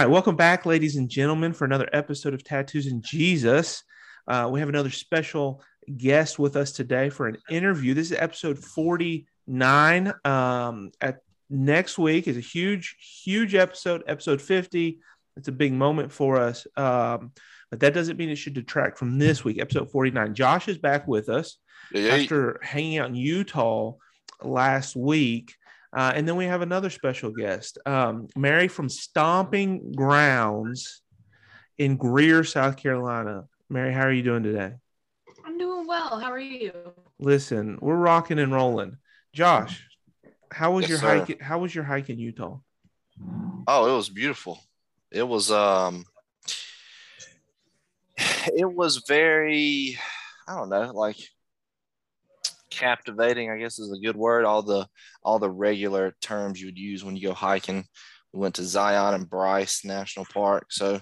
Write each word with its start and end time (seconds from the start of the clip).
right, 0.00 0.08
welcome 0.08 0.36
back, 0.36 0.64
ladies 0.64 0.96
and 0.96 1.10
gentlemen, 1.10 1.52
for 1.52 1.66
another 1.66 1.86
episode 1.92 2.32
of 2.32 2.42
Tattoos 2.42 2.86
and 2.86 3.04
Jesus. 3.04 3.84
Uh, 4.26 4.48
we 4.50 4.58
have 4.60 4.70
another 4.70 4.88
special 4.88 5.62
guest 5.98 6.38
with 6.38 6.56
us 6.56 6.72
today 6.72 7.10
for 7.10 7.26
an 7.26 7.36
interview. 7.50 7.92
This 7.92 8.10
is 8.10 8.16
episode 8.18 8.58
49. 8.58 10.14
Um, 10.24 10.90
at 11.02 11.18
next 11.50 11.98
week 11.98 12.28
is 12.28 12.38
a 12.38 12.40
huge, 12.40 12.96
huge 13.24 13.54
episode, 13.54 14.02
episode 14.06 14.40
50. 14.40 15.00
It's 15.36 15.48
a 15.48 15.52
big 15.52 15.74
moment 15.74 16.10
for 16.10 16.38
us. 16.38 16.66
Um, 16.78 17.32
but 17.70 17.80
that 17.80 17.92
doesn't 17.92 18.16
mean 18.16 18.30
it 18.30 18.36
should 18.36 18.54
detract 18.54 18.96
from 18.96 19.18
this 19.18 19.44
week, 19.44 19.60
episode 19.60 19.90
49. 19.90 20.34
Josh 20.34 20.66
is 20.68 20.78
back 20.78 21.06
with 21.06 21.28
us 21.28 21.58
after 21.94 22.58
hanging 22.62 22.96
out 22.96 23.10
in 23.10 23.16
Utah 23.16 23.92
last 24.42 24.96
week. 24.96 25.56
Uh, 25.92 26.12
and 26.14 26.26
then 26.28 26.36
we 26.36 26.44
have 26.44 26.62
another 26.62 26.88
special 26.90 27.30
guest, 27.30 27.78
um, 27.84 28.28
Mary 28.36 28.68
from 28.68 28.88
Stomping 28.88 29.92
Grounds 29.92 31.02
in 31.78 31.96
Greer, 31.96 32.44
South 32.44 32.76
Carolina. 32.76 33.44
Mary, 33.68 33.92
how 33.92 34.02
are 34.02 34.12
you 34.12 34.22
doing 34.22 34.42
today? 34.44 34.74
I'm 35.44 35.58
doing 35.58 35.86
well. 35.86 36.20
How 36.20 36.30
are 36.30 36.38
you? 36.38 36.72
Listen, 37.18 37.78
we're 37.80 37.96
rocking 37.96 38.38
and 38.38 38.52
rolling. 38.52 38.98
Josh, 39.32 39.84
how 40.52 40.72
was 40.72 40.82
Yes, 40.82 40.90
your 40.90 40.98
sir. 40.98 41.24
hike? 41.24 41.40
How 41.40 41.58
was 41.58 41.74
your 41.74 41.84
hike 41.84 42.08
in 42.10 42.18
Utah? 42.18 42.58
Oh, 43.66 43.92
it 43.92 43.96
was 43.96 44.08
beautiful. 44.08 44.60
It 45.10 45.26
was 45.26 45.50
um 45.50 46.04
it 48.54 48.72
was 48.72 48.98
very 49.08 49.98
I 50.46 50.56
don't 50.56 50.68
know, 50.68 50.92
like 50.92 51.16
captivating, 52.70 53.50
I 53.50 53.58
guess 53.58 53.78
is 53.78 53.92
a 53.92 54.04
good 54.04 54.16
word. 54.16 54.44
All 54.44 54.62
the 54.62 54.86
all 55.22 55.38
the 55.38 55.50
regular 55.50 56.14
terms 56.20 56.60
you 56.60 56.66
would 56.68 56.78
use 56.78 57.04
when 57.04 57.16
you 57.16 57.28
go 57.28 57.34
hiking. 57.34 57.84
We 58.32 58.40
went 58.40 58.54
to 58.56 58.64
Zion 58.64 59.14
and 59.14 59.28
Bryce 59.28 59.84
National 59.84 60.24
Park. 60.24 60.66
So 60.70 61.00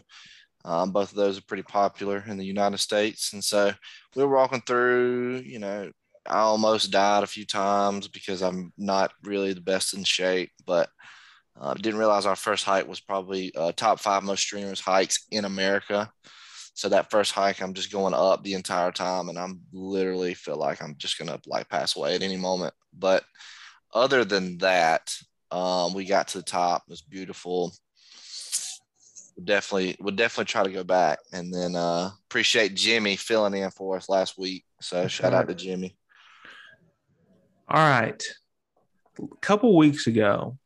um, 0.64 0.92
both 0.92 1.10
of 1.10 1.16
those 1.16 1.38
are 1.38 1.42
pretty 1.42 1.62
popular 1.62 2.25
in 2.27 2.36
the 2.36 2.44
United 2.44 2.78
States. 2.78 3.33
And 3.33 3.42
so 3.42 3.72
we 4.16 4.25
were 4.25 4.34
walking 4.34 4.62
through, 4.66 5.42
you 5.44 5.58
know, 5.58 5.91
I 6.27 6.41
almost 6.41 6.91
died 6.91 7.22
a 7.22 7.28
few 7.28 7.47
times 7.47 8.08
because 8.08 8.42
I'm 8.42 8.72
not 8.77 9.12
really 9.22 9.53
the 9.53 9.60
best 9.60 9.94
in 9.94 10.05
shape, 10.05 10.50
but 10.66 10.88
uh, 11.58 11.75
didn't 11.75 11.98
realize 11.98 12.27
our 12.27 12.36
first 12.36 12.64
hike 12.64 12.86
was 12.86 13.00
probably 13.00 13.53
uh, 13.56 13.72
top 13.72 13.98
five 13.98 14.22
most 14.22 14.42
strenuous 14.42 14.80
hikes 14.80 15.27
in 15.30 15.44
America. 15.44 16.10
So 16.78 16.88
that 16.90 17.10
first 17.10 17.32
hike, 17.32 17.60
I'm 17.60 17.74
just 17.74 17.90
going 17.90 18.14
up 18.14 18.44
the 18.44 18.54
entire 18.54 18.92
time, 18.92 19.28
and 19.28 19.36
I'm 19.36 19.62
literally 19.72 20.32
feel 20.32 20.54
like 20.54 20.80
I'm 20.80 20.94
just 20.96 21.18
gonna 21.18 21.40
like 21.44 21.68
pass 21.68 21.96
away 21.96 22.14
at 22.14 22.22
any 22.22 22.36
moment. 22.36 22.72
But 22.96 23.24
other 23.92 24.24
than 24.24 24.58
that, 24.58 25.12
um, 25.50 25.92
we 25.92 26.04
got 26.04 26.28
to 26.28 26.38
the 26.38 26.44
top. 26.44 26.82
It 26.86 26.90
was 26.90 27.02
beautiful. 27.02 27.74
Definitely 29.42 29.96
would 29.98 30.14
definitely 30.14 30.44
try 30.44 30.62
to 30.62 30.70
go 30.70 30.84
back, 30.84 31.18
and 31.32 31.52
then 31.52 31.74
uh, 31.74 32.12
appreciate 32.28 32.76
Jimmy 32.76 33.16
filling 33.16 33.60
in 33.60 33.72
for 33.72 33.96
us 33.96 34.08
last 34.08 34.38
week. 34.38 34.64
So 34.80 35.00
That's 35.00 35.12
shout 35.12 35.34
out 35.34 35.48
to 35.48 35.56
Jimmy. 35.56 35.96
All 37.66 37.90
right. 37.90 38.22
A 39.20 39.36
couple 39.40 39.76
weeks 39.76 40.06
ago, 40.06 40.56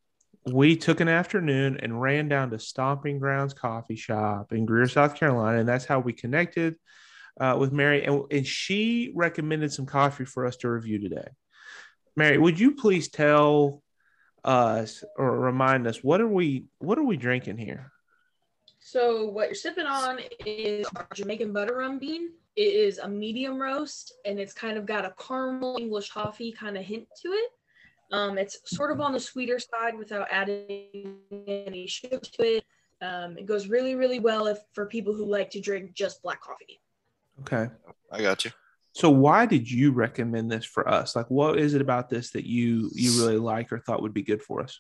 we 0.45 0.77
took 0.77 1.01
an 1.01 1.09
afternoon 1.09 1.79
and 1.83 2.01
ran 2.01 2.29
down 2.29 2.51
to 2.51 2.59
Stomping 2.59 3.19
Grounds 3.19 3.55
Coffee 3.55 3.97
Shop 3.97 4.53
in 4.53 4.67
Greer, 4.67 4.89
South 4.89 5.15
Carolina, 5.15 5.61
and 5.61 5.69
that's 5.69 5.85
how 5.85 6.01
we 6.01 6.13
connected 6.13 6.77
uh, 7.41 7.57
with 7.59 7.73
Mary. 7.73 8.05
And, 8.05 8.25
and 8.31 8.47
she 8.47 9.13
recommended 9.15 9.73
some 9.73 9.87
coffee 9.87 10.25
for 10.25 10.47
us 10.47 10.57
to 10.59 10.71
review 10.71 10.99
today. 10.99 11.29
Mary, 12.17 12.39
would 12.39 12.59
you 12.59 12.75
please 12.75 13.09
tell 13.09 13.83
us 14.45 15.05
or 15.17 15.39
remind 15.39 15.87
us 15.87 16.03
what 16.03 16.21
are 16.21 16.29
we 16.29 16.67
what 16.79 16.99
are 16.99 17.05
we 17.05 17.17
drinking 17.17 17.59
here? 17.59 17.93
So 18.81 19.27
what 19.29 19.47
you're 19.47 19.55
sipping 19.55 19.87
on 19.87 20.19
is 20.45 20.87
our 20.97 21.07
Jamaican 21.15 21.53
butter 21.53 21.77
rum 21.77 22.01
bean. 22.01 22.31
It 22.57 22.75
is 22.75 22.99
a 22.99 23.09
medium 23.09 23.63
roast, 23.63 24.13
and 24.27 24.39
it's 24.39 24.53
kind 24.53 24.77
of 24.77 24.85
got 24.85 25.05
a 25.05 25.15
caramel 25.19 25.79
English 25.81 26.11
toffee 26.11 26.53
kind 26.53 26.77
of 26.77 26.85
hint 26.85 27.07
to 27.23 27.29
it. 27.29 27.51
Um, 28.13 28.39
it's 28.39 28.59
sort 28.67 28.93
of 28.93 29.01
on 29.01 29.13
the 29.13 29.21
sweeter 29.21 29.59
side 29.59 29.97
without 29.99 30.29
adding 30.31 31.17
any 31.47 31.87
sugar 31.87 32.19
to 32.19 32.57
it. 32.57 32.65
Um, 33.01 33.37
it 33.37 33.47
goes 33.47 33.67
really, 33.67 33.95
really 33.95 34.21
well 34.21 34.47
if 34.47 34.59
for 34.75 34.87
people 34.87 35.15
who 35.15 35.25
like 35.25 35.51
to 35.51 35.61
drink 35.61 35.95
just 35.95 36.23
black 36.23 36.41
coffee. 36.41 36.81
Okay. 37.41 37.69
I 38.13 38.23
got 38.23 38.45
you. 38.45 38.53
So 38.93 39.09
why 39.11 39.47
did 39.47 39.71
you 39.71 39.93
recommend 39.93 40.53
this 40.53 40.67
for 40.67 40.87
us? 40.89 41.17
Like 41.17 41.31
what 41.31 41.59
is 41.59 41.75
it 41.75 41.81
about 41.81 42.11
this 42.11 42.31
that 42.33 42.47
you 42.47 42.91
you 42.95 43.19
really 43.19 43.39
like 43.39 43.73
or 43.73 43.79
thought 43.79 44.03
would 44.03 44.13
be 44.13 44.23
good 44.23 44.43
for 44.43 44.61
us? 44.61 44.79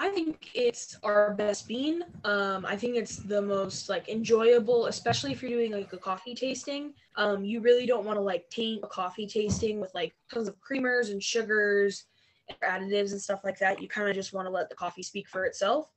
I 0.00 0.10
think 0.10 0.50
it's 0.54 0.96
our 1.02 1.34
best 1.34 1.66
bean. 1.66 2.04
Um, 2.22 2.64
I 2.64 2.76
think 2.76 2.94
it's 2.94 3.16
the 3.16 3.42
most 3.42 3.88
like 3.88 4.08
enjoyable, 4.08 4.86
especially 4.86 5.32
if 5.32 5.42
you're 5.42 5.50
doing 5.50 5.72
like 5.72 5.92
a 5.92 5.98
coffee 5.98 6.36
tasting. 6.36 6.94
Um, 7.16 7.44
you 7.44 7.60
really 7.60 7.84
don't 7.84 8.04
want 8.04 8.16
to 8.16 8.22
like 8.22 8.48
taint 8.48 8.84
a 8.84 8.86
coffee 8.86 9.26
tasting 9.26 9.80
with 9.80 9.90
like 9.96 10.14
tons 10.32 10.46
of 10.46 10.54
creamers 10.60 11.10
and 11.10 11.20
sugars 11.20 12.04
and 12.04 12.17
additives 12.62 13.12
and 13.12 13.20
stuff 13.20 13.40
like 13.44 13.58
that. 13.58 13.80
You 13.80 13.88
kind 13.88 14.08
of 14.08 14.14
just 14.14 14.32
want 14.32 14.46
to 14.46 14.50
let 14.50 14.68
the 14.68 14.74
coffee 14.74 15.02
speak 15.02 15.28
for 15.28 15.44
itself. 15.44 15.90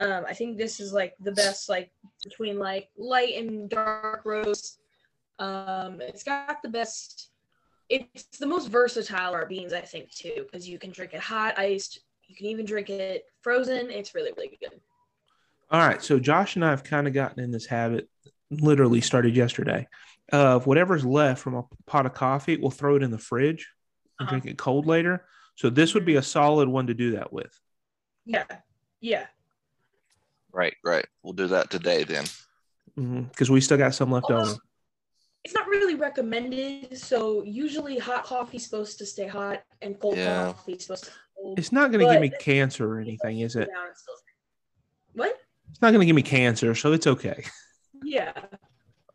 Um, 0.00 0.24
I 0.26 0.32
think 0.34 0.56
this 0.56 0.80
is 0.80 0.92
like 0.92 1.14
the 1.20 1.32
best 1.32 1.68
like 1.68 1.90
between 2.24 2.58
like 2.58 2.88
light 2.96 3.34
and 3.36 3.68
dark 3.68 4.22
roast. 4.24 4.80
Um, 5.38 6.00
it's 6.00 6.22
got 6.24 6.62
the 6.62 6.68
best. 6.68 7.30
It's 7.88 8.38
the 8.38 8.46
most 8.46 8.68
versatile 8.68 9.32
our 9.32 9.46
beans, 9.46 9.72
I 9.72 9.80
think, 9.80 10.10
too, 10.10 10.44
because 10.44 10.68
you 10.68 10.76
can 10.76 10.90
drink 10.90 11.14
it 11.14 11.20
hot, 11.20 11.56
iced, 11.56 12.00
you 12.26 12.34
can 12.34 12.46
even 12.46 12.66
drink 12.66 12.90
it 12.90 13.26
frozen. 13.42 13.90
It's 13.90 14.12
really, 14.12 14.32
really 14.36 14.58
good. 14.60 14.80
All 15.70 15.80
right. 15.80 16.02
So 16.02 16.18
Josh 16.18 16.56
and 16.56 16.64
I 16.64 16.70
have 16.70 16.82
kind 16.82 17.06
of 17.06 17.12
gotten 17.12 17.38
in 17.38 17.52
this 17.52 17.66
habit, 17.66 18.08
literally 18.50 19.00
started 19.00 19.36
yesterday, 19.36 19.86
of 20.32 20.66
whatever's 20.66 21.04
left 21.04 21.40
from 21.40 21.54
a 21.54 21.64
pot 21.86 22.06
of 22.06 22.14
coffee, 22.14 22.56
we'll 22.56 22.72
throw 22.72 22.96
it 22.96 23.04
in 23.04 23.12
the 23.12 23.18
fridge 23.18 23.68
and 24.18 24.26
Uh-huh. 24.26 24.30
drink 24.30 24.46
it 24.46 24.58
cold 24.58 24.86
later. 24.86 25.24
So 25.56 25.70
this 25.70 25.94
would 25.94 26.04
be 26.04 26.16
a 26.16 26.20
mm-hmm. 26.20 26.24
solid 26.24 26.68
one 26.68 26.86
to 26.86 26.94
do 26.94 27.12
that 27.12 27.32
with. 27.32 27.58
Yeah. 28.24 28.44
Yeah. 29.00 29.26
Right, 30.52 30.74
right. 30.84 31.06
We'll 31.22 31.32
do 31.32 31.48
that 31.48 31.70
today 31.70 32.04
then. 32.04 32.24
Mm-hmm. 32.98 33.22
Because 33.22 33.50
we 33.50 33.60
still 33.60 33.78
got 33.78 33.94
some 33.94 34.12
left 34.12 34.30
Although- 34.30 34.50
over. 34.52 34.60
It's 35.44 35.54
not 35.54 35.68
really 35.68 35.94
recommended. 35.94 36.98
So 36.98 37.44
usually 37.44 37.98
hot 37.98 38.24
coffee's 38.24 38.64
supposed 38.64 38.98
to 38.98 39.06
stay 39.06 39.28
hot 39.28 39.62
and 39.80 39.96
cold 40.00 40.16
Yeah. 40.16 40.46
coffee's 40.46 40.82
supposed 40.82 41.04
to 41.04 41.10
stay 41.10 41.18
cold. 41.36 41.58
It's 41.58 41.70
not 41.70 41.92
going 41.92 42.04
to 42.04 42.12
give 42.12 42.20
me 42.20 42.30
cancer 42.40 42.92
or 42.92 42.98
anything, 42.98 43.40
is 43.40 43.54
it? 43.54 43.68
Down 43.68 43.86
and 43.86 43.96
still- 43.96 44.14
What? 45.12 45.38
It's 45.70 45.80
not 45.80 45.90
going 45.90 46.00
to 46.00 46.06
give 46.06 46.16
me 46.16 46.22
cancer, 46.22 46.74
so 46.74 46.92
it's 46.92 47.06
okay. 47.06 47.44
Yeah. 48.02 48.32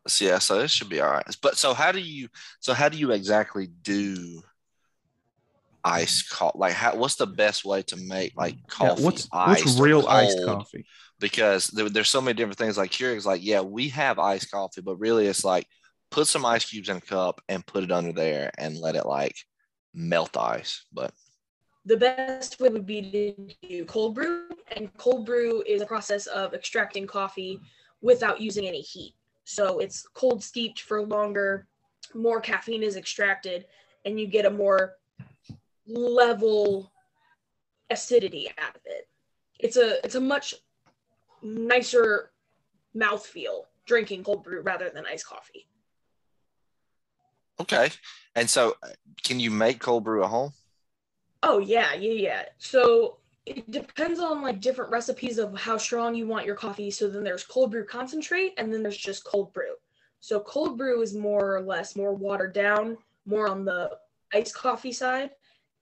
So, 0.08 0.24
yeah, 0.24 0.38
so 0.38 0.58
this 0.58 0.70
should 0.72 0.88
be 0.88 1.00
all 1.00 1.12
right. 1.12 1.36
But 1.40 1.56
so 1.56 1.72
how 1.72 1.92
do 1.92 2.00
you 2.00 2.28
so 2.58 2.74
how 2.74 2.88
do 2.88 2.98
you 2.98 3.12
exactly 3.12 3.68
do 3.68 4.42
ice 5.84 6.22
coffee? 6.28 6.58
Like 6.58 6.74
how 6.74 6.96
what's 6.96 7.16
the 7.16 7.26
best 7.26 7.64
way 7.64 7.82
to 7.84 7.96
make 7.96 8.32
like 8.36 8.56
Yeah, 8.80 8.94
coffee 8.94 9.02
what's 9.02 9.28
iced 9.32 9.66
what's 9.66 9.80
or 9.80 9.82
real 9.84 10.06
iced 10.08 10.42
coffee? 10.42 10.86
Because 11.20 11.68
there, 11.68 11.88
there's 11.88 12.08
so 12.08 12.20
many 12.20 12.34
different 12.34 12.58
things 12.58 12.76
like 12.78 12.90
Keurig's 12.90 13.26
like, 13.26 13.42
yeah, 13.44 13.60
we 13.60 13.88
have 13.90 14.18
iced 14.18 14.50
coffee, 14.50 14.80
but 14.80 14.96
really 14.96 15.26
it's 15.26 15.44
like 15.44 15.66
put 16.10 16.26
some 16.26 16.44
ice 16.44 16.64
cubes 16.64 16.88
in 16.88 16.96
a 16.96 17.00
cup 17.00 17.40
and 17.48 17.66
put 17.66 17.84
it 17.84 17.92
under 17.92 18.12
there 18.12 18.50
and 18.58 18.76
let 18.78 18.96
it 18.96 19.06
like 19.06 19.36
melt 19.94 20.36
ice. 20.36 20.84
But 20.92 21.12
The 21.84 21.96
best 21.96 22.60
way 22.60 22.68
would 22.68 22.86
be 22.86 23.02
to 23.62 23.68
do 23.68 23.84
cold 23.84 24.14
brew, 24.14 24.48
and 24.76 24.92
cold 24.98 25.26
brew 25.26 25.62
is 25.66 25.82
a 25.82 25.86
process 25.86 26.26
of 26.26 26.54
extracting 26.54 27.06
coffee 27.06 27.60
without 28.00 28.40
using 28.40 28.66
any 28.66 28.80
heat. 28.80 29.14
So 29.44 29.80
it's 29.80 30.06
cold 30.14 30.42
steeped 30.42 30.80
for 30.80 31.02
longer, 31.04 31.66
more 32.14 32.40
caffeine 32.40 32.82
is 32.82 32.96
extracted, 32.96 33.66
and 34.04 34.18
you 34.18 34.26
get 34.26 34.46
a 34.46 34.50
more 34.50 34.94
level 35.86 36.92
acidity 37.90 38.48
out 38.58 38.76
of 38.76 38.82
it. 38.86 39.08
It's 39.58 39.76
a 39.76 40.04
it's 40.04 40.14
a 40.14 40.20
much 40.20 40.54
nicer 41.42 42.30
mouthfeel 42.96 43.64
drinking 43.86 44.24
cold 44.24 44.44
brew 44.44 44.60
rather 44.62 44.90
than 44.90 45.06
iced 45.06 45.26
coffee. 45.26 45.66
okay. 47.60 47.90
And 48.34 48.48
so 48.48 48.76
uh, 48.82 48.88
can 49.24 49.40
you 49.40 49.50
make 49.50 49.80
cold 49.80 50.04
brew 50.04 50.22
at 50.24 50.30
home? 50.30 50.52
Oh 51.42 51.58
yeah, 51.58 51.94
yeah, 51.94 52.12
yeah. 52.12 52.42
So 52.58 53.18
it 53.46 53.70
depends 53.70 54.20
on 54.20 54.42
like 54.42 54.60
different 54.60 54.92
recipes 54.92 55.38
of 55.38 55.58
how 55.58 55.76
strong 55.76 56.14
you 56.14 56.26
want 56.26 56.46
your 56.46 56.54
coffee. 56.54 56.90
So 56.90 57.08
then 57.08 57.24
there's 57.24 57.44
cold 57.44 57.72
brew 57.72 57.84
concentrate, 57.84 58.52
and 58.56 58.72
then 58.72 58.82
there's 58.82 58.96
just 58.96 59.24
cold 59.24 59.52
brew. 59.52 59.74
So 60.20 60.40
cold 60.40 60.78
brew 60.78 61.02
is 61.02 61.14
more 61.14 61.56
or 61.56 61.62
less 61.62 61.96
more 61.96 62.14
watered 62.14 62.52
down, 62.52 62.96
more 63.26 63.48
on 63.48 63.64
the 63.64 63.90
iced 64.32 64.54
coffee 64.54 64.92
side. 64.92 65.30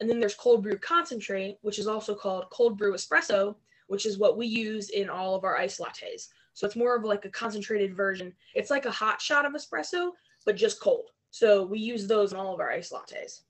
And 0.01 0.09
then 0.09 0.19
there's 0.19 0.35
cold 0.35 0.63
brew 0.63 0.79
concentrate, 0.79 1.59
which 1.63 1.79
is 1.79 1.87
also 1.87 2.15
called 2.15 2.49
cold 2.51 2.79
brew 2.79 2.95
espresso, 2.95 3.55
which 3.89 4.07
is 4.07 4.19
what 4.19 4.39
we 4.39 4.47
use 4.47 4.89
in 4.91 5.11
all 5.11 5.35
of 5.35 5.45
our 5.45 5.57
iced 5.57 5.81
lattes. 5.81 6.29
So 6.55 6.67
it's 6.67 6.77
more 6.77 6.97
of 6.97 7.05
like 7.05 7.25
a 7.25 7.31
concentrated 7.31 7.95
version. 7.95 8.33
It's 8.55 8.71
like 8.71 8.87
a 8.87 8.91
hot 8.91 9.21
shot 9.21 9.45
of 9.45 9.53
espresso, 9.53 10.13
but 10.47 10.57
just 10.57 10.81
cold. 10.81 11.11
So 11.31 11.65
we 11.65 11.79
use 11.79 12.07
those 12.07 12.33
in 12.33 12.39
all 12.39 12.55
of 12.55 12.61
our 12.61 12.71
iced 12.71 12.93
lattes. 12.93 13.43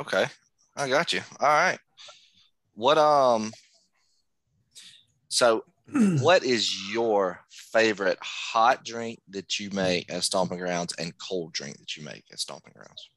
Okay. 0.00 0.26
I 0.76 0.88
got 0.88 1.12
you. 1.12 1.20
All 1.38 1.48
right. 1.48 1.78
What 2.74 2.98
um 2.98 3.52
So, 5.28 5.64
what 6.20 6.44
is 6.44 6.92
your 6.92 7.40
favorite 7.50 8.18
hot 8.22 8.84
drink 8.84 9.20
that 9.28 9.58
you 9.58 9.70
make 9.70 10.10
at 10.12 10.24
Stomping 10.24 10.58
Grounds 10.58 10.94
and 10.98 11.12
cold 11.18 11.52
drink 11.52 11.78
that 11.78 11.96
you 11.96 12.04
make 12.04 12.24
at 12.32 12.38
Stomping 12.40 12.72
Grounds? 12.74 13.10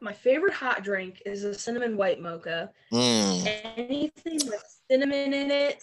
My 0.00 0.12
favorite 0.12 0.54
hot 0.54 0.82
drink 0.82 1.22
is 1.26 1.44
a 1.44 1.52
cinnamon 1.54 1.96
white 1.96 2.20
mocha. 2.20 2.70
Mm. 2.92 3.60
Anything 3.76 4.38
with 4.48 4.64
cinnamon 4.90 5.34
in 5.34 5.50
it 5.50 5.82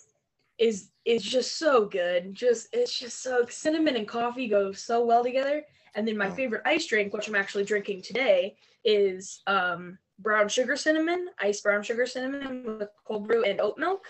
is 0.58 0.90
is 1.06 1.22
just 1.24 1.58
so 1.58 1.86
good. 1.86 2.34
Just 2.34 2.68
it's 2.74 2.98
just 2.98 3.22
so 3.22 3.46
cinnamon 3.48 3.96
and 3.96 4.08
coffee 4.08 4.48
go 4.48 4.72
so 4.72 5.06
well 5.06 5.24
together. 5.24 5.64
And 5.96 6.08
then 6.08 6.18
my 6.18 6.30
Oh. 6.30 6.34
favorite 6.36 6.64
ice 6.66 6.86
drink, 6.88 7.14
which 7.14 7.28
I'm 7.28 7.36
actually 7.36 7.64
drinking 7.64 8.02
today, 8.04 8.56
is 8.84 9.42
um, 9.48 9.98
brown 10.20 10.48
sugar 10.50 10.76
cinnamon, 10.76 11.28
iced 11.40 11.64
brown 11.64 11.84
sugar 11.84 12.06
cinnamon 12.08 12.78
with 12.80 12.90
cold 13.06 13.28
brew 13.28 13.44
and 13.44 13.62
oat 13.62 13.78
milk. 13.78 14.06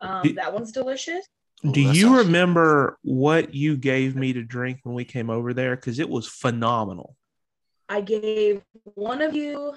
Um, 0.00 0.22
Do- 0.22 0.32
that 0.34 0.52
one's 0.52 0.72
delicious. 0.72 1.26
Do 1.62 1.70
that 1.86 1.94
you 1.94 2.06
sounds- 2.08 2.26
remember 2.26 2.98
what 3.02 3.54
you 3.54 3.76
gave 3.76 4.16
me 4.16 4.32
to 4.32 4.42
drink 4.42 4.80
when 4.82 4.94
we 4.94 5.04
came 5.04 5.30
over 5.30 5.54
there? 5.54 5.76
Because 5.76 5.98
it 6.00 6.08
was 6.08 6.26
phenomenal. 6.26 7.16
I 7.92 8.00
gave 8.00 8.62
one 8.94 9.20
of 9.20 9.36
you 9.36 9.74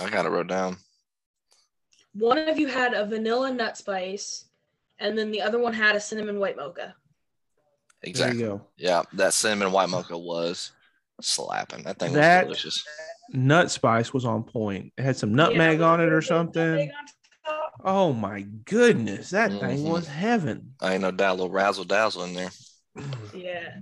I 0.00 0.08
got 0.08 0.24
it 0.24 0.30
wrote 0.30 0.46
down. 0.46 0.78
one 2.14 2.38
of 2.38 2.58
you 2.58 2.66
had 2.66 2.94
a 2.94 3.04
vanilla 3.04 3.52
nut 3.52 3.76
spice, 3.76 4.46
and 4.98 5.18
then 5.18 5.30
the 5.30 5.42
other 5.42 5.58
one 5.58 5.74
had 5.74 5.94
a 5.96 6.00
cinnamon 6.00 6.38
white 6.40 6.56
mocha. 6.56 6.94
Exactly. 8.02 8.38
There 8.38 8.46
you 8.52 8.56
go. 8.56 8.66
Yeah, 8.78 9.02
that 9.12 9.34
cinnamon 9.34 9.70
white 9.70 9.90
mocha 9.90 10.16
was 10.16 10.72
slapping. 11.20 11.82
That 11.82 11.98
thing 11.98 12.14
was 12.14 12.26
delicious. 12.44 12.82
Nut 13.28 13.70
spice 13.70 14.14
was 14.14 14.24
on 14.24 14.42
point. 14.42 14.90
It 14.96 15.04
had 15.04 15.16
some 15.18 15.34
nutmeg 15.34 15.80
Yeah, 15.80 15.86
on 15.88 16.00
it 16.00 16.10
or 16.10 16.22
something. 16.22 16.62
nutmeg 16.62 16.90
on 16.98 17.52
top. 17.54 17.72
Oh 17.84 18.12
my 18.14 18.46
goodness, 18.64 19.28
that 19.30 19.50
thing 19.60 19.80
Mhm. 19.80 19.90
was 19.90 20.06
heaven. 20.06 20.74
I 20.80 20.94
ain't 20.94 21.02
no 21.02 21.10
doubt, 21.10 21.32
a 21.32 21.34
little 21.34 21.50
razzle 21.50 21.84
dazzle 21.84 22.24
in 22.24 22.32
there. 22.34 22.50
Yeah. 23.34 23.80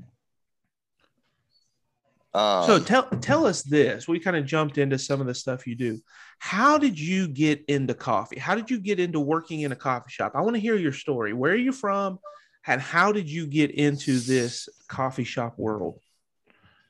Um, 2.35 2.65
So 2.65 2.79
tell 2.79 3.09
tell 3.21 3.47
us 3.47 3.63
this. 3.63 4.07
We 4.07 4.21
kind 4.21 4.37
of 4.37 4.45
jumped 4.45 4.79
into 4.79 4.99
some 4.99 5.21
of 5.21 5.27
the 5.27 5.35
stuff 5.35 5.67
you 5.67 5.75
do. 5.75 6.01
How 6.39 6.79
did 6.79 6.99
you 6.99 7.29
get 7.29 7.65
into 7.67 7.95
coffee? 7.95 8.39
How 8.39 8.55
did 8.55 8.71
you 8.71 8.79
get 8.79 9.01
into 9.01 9.21
working 9.21 9.63
in 9.63 9.73
a 9.73 9.77
coffee 9.77 10.11
shop? 10.11 10.33
I 10.35 10.41
want 10.43 10.55
to 10.55 10.61
hear 10.61 10.77
your 10.77 10.93
story. 10.93 11.33
Where 11.33 11.53
are 11.53 11.57
you 11.57 11.73
from? 11.73 12.19
And 12.67 12.81
how 12.81 13.13
did 13.13 13.31
you 13.31 13.47
get 13.47 13.71
into 13.71 14.19
this 14.19 14.69
coffee 14.89 15.25
shop 15.25 15.59
world? 15.59 16.01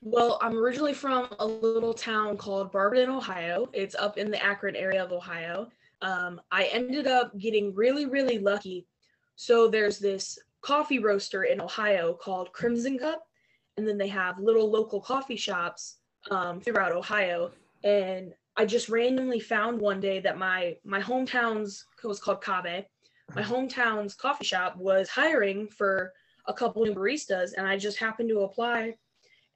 Well, 0.01 0.37
I'm 0.41 0.57
originally 0.57 0.93
from 0.93 1.27
a 1.39 1.45
little 1.45 1.93
town 1.93 2.37
called 2.37 2.71
Barberton, 2.71 3.09
Ohio. 3.09 3.69
It's 3.73 3.95
up 3.95 4.17
in 4.17 4.31
the 4.31 4.43
Akron 4.43 4.75
area 4.75 5.03
of 5.03 5.11
Ohio. 5.11 5.69
Um, 6.01 6.39
I 6.51 6.65
ended 6.65 7.07
up 7.07 7.37
getting 7.37 7.73
really, 7.75 8.05
really 8.05 8.39
lucky. 8.39 8.87
So 9.35 9.67
there's 9.67 9.99
this 9.99 10.39
coffee 10.61 10.99
roaster 10.99 11.43
in 11.43 11.59
Ohio 11.61 12.13
called 12.13 12.51
Crimson 12.53 12.97
Cup, 12.97 13.25
and 13.79 13.87
then 13.87 13.97
they 13.97 14.09
have 14.09 14.37
little 14.39 14.69
local 14.69 14.99
coffee 14.99 15.37
shops 15.37 15.99
um, 16.29 16.59
throughout 16.59 16.91
Ohio. 16.91 17.51
And 17.85 18.33
I 18.57 18.65
just 18.65 18.89
randomly 18.89 19.39
found 19.39 19.79
one 19.79 20.01
day 20.01 20.19
that 20.19 20.37
my 20.37 20.75
my 20.83 21.01
hometown's 21.01 21.85
it 22.03 22.07
was 22.07 22.19
called 22.19 22.43
Cabe. 22.43 22.85
My 23.33 23.41
hometown's 23.41 24.15
coffee 24.15 24.43
shop 24.43 24.75
was 24.75 25.07
hiring 25.07 25.67
for 25.67 26.11
a 26.47 26.53
couple 26.53 26.83
new 26.83 26.93
baristas, 26.93 27.51
and 27.55 27.65
I 27.65 27.77
just 27.77 27.97
happened 27.97 28.29
to 28.29 28.41
apply 28.41 28.95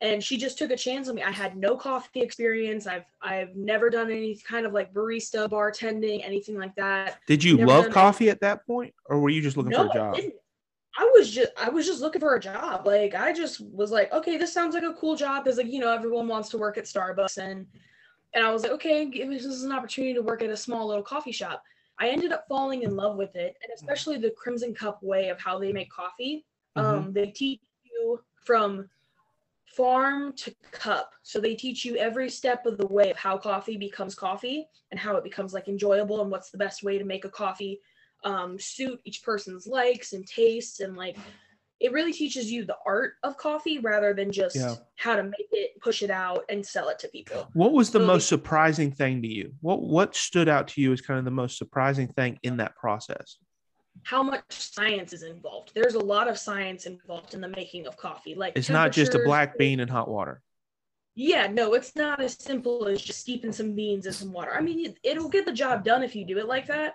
and 0.04 0.22
she 0.22 0.38
just 0.38 0.58
took 0.58 0.70
a 0.70 0.76
chance 0.76 1.08
on 1.08 1.16
me. 1.16 1.24
I 1.24 1.32
had 1.32 1.56
no 1.56 1.76
coffee 1.76 2.22
experience. 2.22 2.88
I've 2.88 3.06
I've 3.22 3.56
never 3.56 3.90
done 3.90 4.12
any 4.12 4.38
kind 4.38 4.66
of 4.66 4.74
like 4.74 4.94
barista, 4.94 5.50
bartending, 5.50 6.24
anything 6.24 6.58
like 6.58 6.76
that. 6.76 7.20
Did 7.28 7.44
you 7.44 7.58
Never 7.58 7.68
love 7.70 7.90
coffee 7.90 8.30
at 8.30 8.42
that 8.42 8.66
point, 8.68 8.94
or 9.06 9.20
were 9.20 9.30
you 9.30 9.42
just 9.42 9.58
looking 9.58 9.72
no, 9.72 9.86
for 9.86 9.92
a 9.92 9.94
job? 9.94 10.16
didn't. 10.16 10.34
I 10.96 11.12
was 11.16 11.32
just 11.32 11.52
I 11.58 11.70
was 11.70 11.86
just 11.86 12.02
looking 12.02 12.22
for 12.22 12.36
a 12.36 12.40
job. 12.40 12.86
Like 12.86 13.16
I 13.16 13.34
just 13.34 13.62
was 13.62 13.92
like, 13.92 14.12
okay, 14.14 14.38
this 14.38 14.54
sounds 14.54 14.76
like 14.76 14.84
a 14.84 14.94
cool 14.94 15.16
job 15.16 15.44
because 15.44 15.58
like 15.58 15.72
you 15.72 15.80
know 15.80 15.94
everyone 15.94 16.28
wants 16.28 16.50
to 16.50 16.58
work 16.58 16.78
at 16.78 16.86
Starbucks 16.86 17.38
and 17.38 17.66
and 18.36 18.44
I 18.44 18.52
was 18.52 18.64
like, 18.64 18.72
okay, 18.74 19.06
this 19.06 19.46
is 19.46 19.64
an 19.64 19.72
opportunity 19.72 20.14
to 20.16 20.22
work 20.22 20.42
at 20.42 20.50
a 20.50 20.58
small 20.58 20.88
little 20.88 21.04
coffee 21.04 21.32
shop. 21.32 21.64
I 22.00 22.10
ended 22.10 22.32
up 22.32 22.46
falling 22.50 22.82
in 22.82 22.96
love 22.96 23.16
with 23.16 23.36
it, 23.36 23.56
and 23.62 23.72
especially 23.76 24.18
the 24.18 24.32
Crimson 24.32 24.74
Cup 24.74 25.02
way 25.04 25.30
of 25.30 25.40
how 25.40 25.60
they 25.60 25.72
make 25.72 25.92
coffee. 25.92 26.44
Um, 26.76 27.14
they 27.14 27.28
teach 27.28 27.62
you 27.86 28.20
from 28.44 28.90
farm 29.76 30.34
to 30.34 30.54
cup. 30.72 31.12
So 31.24 31.40
they 31.40 31.56
teach 31.56 31.86
you 31.86 31.96
every 31.98 32.30
step 32.30 32.66
of 32.66 32.78
the 32.78 32.88
way 32.88 33.10
of 33.10 33.18
how 33.18 33.38
coffee 33.38 33.78
becomes 33.78 34.16
coffee 34.16 34.68
and 34.92 35.00
how 35.00 35.16
it 35.16 35.24
becomes 35.24 35.54
like 35.54 35.68
enjoyable 35.68 36.22
and 36.22 36.30
what's 36.30 36.52
the 36.52 36.58
best 36.58 36.84
way 36.84 36.98
to 36.98 37.06
make 37.06 37.26
a 37.26 37.30
coffee 37.30 37.80
um, 38.24 38.58
suit 38.60 39.00
each 39.06 39.24
person's 39.24 39.68
likes 39.68 40.14
and 40.14 40.26
tastes 40.28 40.80
and 40.80 40.96
like 40.96 41.18
it 41.80 41.92
really 41.92 42.14
teaches 42.14 42.50
you 42.50 42.64
the 42.64 42.78
art 42.86 43.16
of 43.24 43.36
coffee 43.36 43.80
rather 43.80 44.14
than 44.14 44.32
just 44.32 44.56
Yeah. 44.56 44.76
how 44.96 45.18
to 45.18 45.24
make 45.24 45.48
it, 45.52 45.72
push 45.82 46.02
it 46.02 46.10
out, 46.10 46.46
and 46.48 46.66
sell 46.66 46.88
it 46.88 46.98
to 47.00 47.10
people. 47.10 47.50
What 47.54 47.74
was 47.74 47.92
the 47.92 48.00
So 48.00 48.06
most 48.06 48.30
surprising 48.30 48.92
thing 48.92 49.22
to 49.22 49.28
you? 49.28 49.54
What 49.60 49.82
what 49.82 50.16
stood 50.16 50.48
out 50.48 50.70
to 50.70 50.82
you 50.82 50.94
as 50.94 51.02
kind 51.02 51.18
of 51.20 51.26
the 51.26 51.32
most 51.32 51.58
surprising 51.58 52.08
thing 52.14 52.40
in 52.44 52.58
that 52.58 52.76
process? 52.78 53.38
How 54.04 54.24
much 54.24 54.44
science 54.50 55.12
is 55.14 55.24
involved? 55.24 55.72
There's 55.76 55.96
a 55.96 56.00
lot 56.00 56.28
of 56.30 56.38
science 56.38 56.86
involved 56.86 57.34
in 57.34 57.42
the 57.42 57.50
making 57.50 57.86
of 57.86 57.98
coffee. 57.98 58.34
Like 58.36 58.54
It's 58.58 58.70
not 58.70 58.92
just 58.94 59.14
a 59.14 59.20
black 59.20 59.58
bean 59.58 59.80
and 59.82 59.90
hot 59.90 60.08
water. 60.10 60.42
Yeah, 61.16 61.48
no, 61.48 61.74
it's 61.74 61.96
not 61.96 62.22
as 62.22 62.34
simple 62.34 62.88
as 62.88 63.02
just 63.02 63.20
steeping 63.20 63.52
some 63.52 63.76
beans 63.76 64.06
in 64.08 64.14
some 64.14 64.32
water. 64.32 64.54
I 64.56 64.62
mean, 64.62 64.86
it- 64.86 64.98
it'll 65.04 65.30
get 65.30 65.46
the 65.46 65.52
job 65.52 65.84
done 65.84 66.02
if 66.02 66.16
you 66.16 66.26
do 66.26 66.40
it 66.40 66.48
like 66.48 66.66
that, 66.68 66.94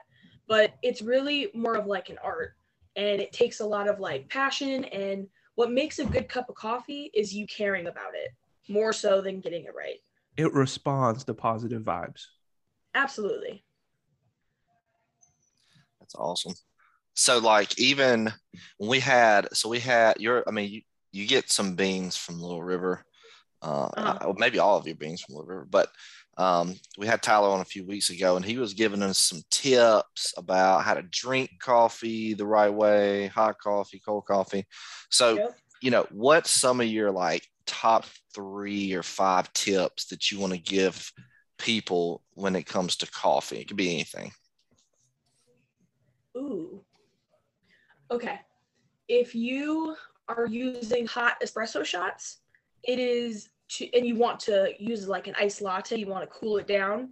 but 0.49 0.75
it's 0.83 1.03
really 1.03 1.51
more 1.55 1.77
of 1.77 1.87
like 1.87 2.09
an 2.09 2.19
art 2.25 2.55
and 2.97 3.21
it 3.21 3.33
takes 3.33 3.61
a 3.61 3.67
lot 3.67 3.89
of 3.89 4.01
like 4.01 4.29
passion 4.29 4.85
and 4.87 5.29
what 5.55 5.71
makes 5.71 5.99
a 5.99 6.05
good 6.05 6.29
cup 6.29 6.49
of 6.49 6.55
coffee 6.55 7.11
is 7.15 7.35
you 7.35 7.47
caring 7.47 7.87
about 7.87 8.15
it 8.15 8.31
more 8.69 8.93
so 8.93 9.21
than 9.21 9.41
getting 9.41 9.65
it 9.65 9.75
right. 9.77 9.99
It 10.37 10.53
responds 10.53 11.25
to 11.25 11.35
positive 11.35 11.83
vibes. 11.83 12.27
Absolutely. 12.95 13.65
That's 16.01 16.15
awesome. 16.15 16.55
So 17.15 17.39
like 17.39 17.79
even 17.79 18.33
when 18.79 18.91
we 18.91 19.01
had 19.01 19.49
so 19.53 19.69
we 19.69 19.81
had 19.81 20.21
your 20.21 20.45
I 20.47 20.53
mean 20.53 20.71
you, 20.71 20.83
you 21.11 21.27
get 21.27 21.51
some 21.51 21.75
beans 21.75 22.17
from 22.17 22.41
Little 22.41 22.63
River. 22.63 23.05
Uh, 23.61 23.89
Uh-huh. 23.97 24.19
well, 24.23 24.37
maybe 24.39 24.61
all 24.61 24.79
of 24.79 24.87
your 24.87 24.95
beans 24.95 25.21
from 25.23 25.35
Little 25.35 25.49
River, 25.49 25.67
but 25.69 25.91
um, 26.39 26.75
we 26.97 27.07
had 27.07 27.21
Tyler 27.21 27.49
on 27.49 27.61
a 27.61 27.65
few 27.65 27.85
weeks 27.85 28.11
ago, 28.11 28.37
and 28.37 28.45
he 28.45 28.59
was 28.59 28.73
giving 28.73 29.03
us 29.03 29.19
some 29.19 29.43
tips 29.51 30.33
about 30.37 30.85
how 30.85 30.95
to 30.95 31.03
drink 31.03 31.51
coffee 31.61 32.33
the 32.35 32.47
right 32.47 32.73
way, 32.73 33.27
hot 33.27 33.57
coffee, 33.61 34.01
cold 34.05 34.25
coffee. 34.25 34.65
So 35.11 35.35
Yep. 35.35 35.59
you 35.83 35.91
know, 35.91 36.07
what's 36.11 36.51
some 36.51 36.81
of 36.81 36.87
your 36.87 37.11
like 37.11 37.47
top 37.67 38.07
three 38.35 38.95
or 38.95 39.03
five 39.03 39.53
tips 39.53 40.07
that 40.07 40.31
you 40.31 40.39
want 40.39 40.53
to 40.53 40.59
give 40.59 41.13
people 41.59 42.23
when 42.35 42.55
it 42.55 42.67
comes 42.67 42.97
to 42.97 43.11
coffee? 43.11 43.59
It 43.59 43.67
could 43.69 43.77
be 43.77 43.93
anything. 43.93 44.31
Ooh. 46.37 46.85
Okay. 48.11 48.41
If 49.09 49.35
you 49.35 49.97
are 50.29 50.47
using 50.47 51.07
hot 51.07 51.41
espresso 51.43 51.85
shots, 51.85 52.39
it 52.85 52.99
is 52.99 53.49
to, 53.69 53.97
and 53.97 54.07
you 54.07 54.17
want 54.17 54.41
to 54.41 54.73
use 54.79 55.09
like 55.09 55.27
an 55.27 55.35
iced 55.39 55.61
latte, 55.61 55.99
you 55.99 56.07
want 56.07 56.29
to 56.29 56.39
cool 56.39 56.57
it 56.59 56.67
down. 56.67 57.11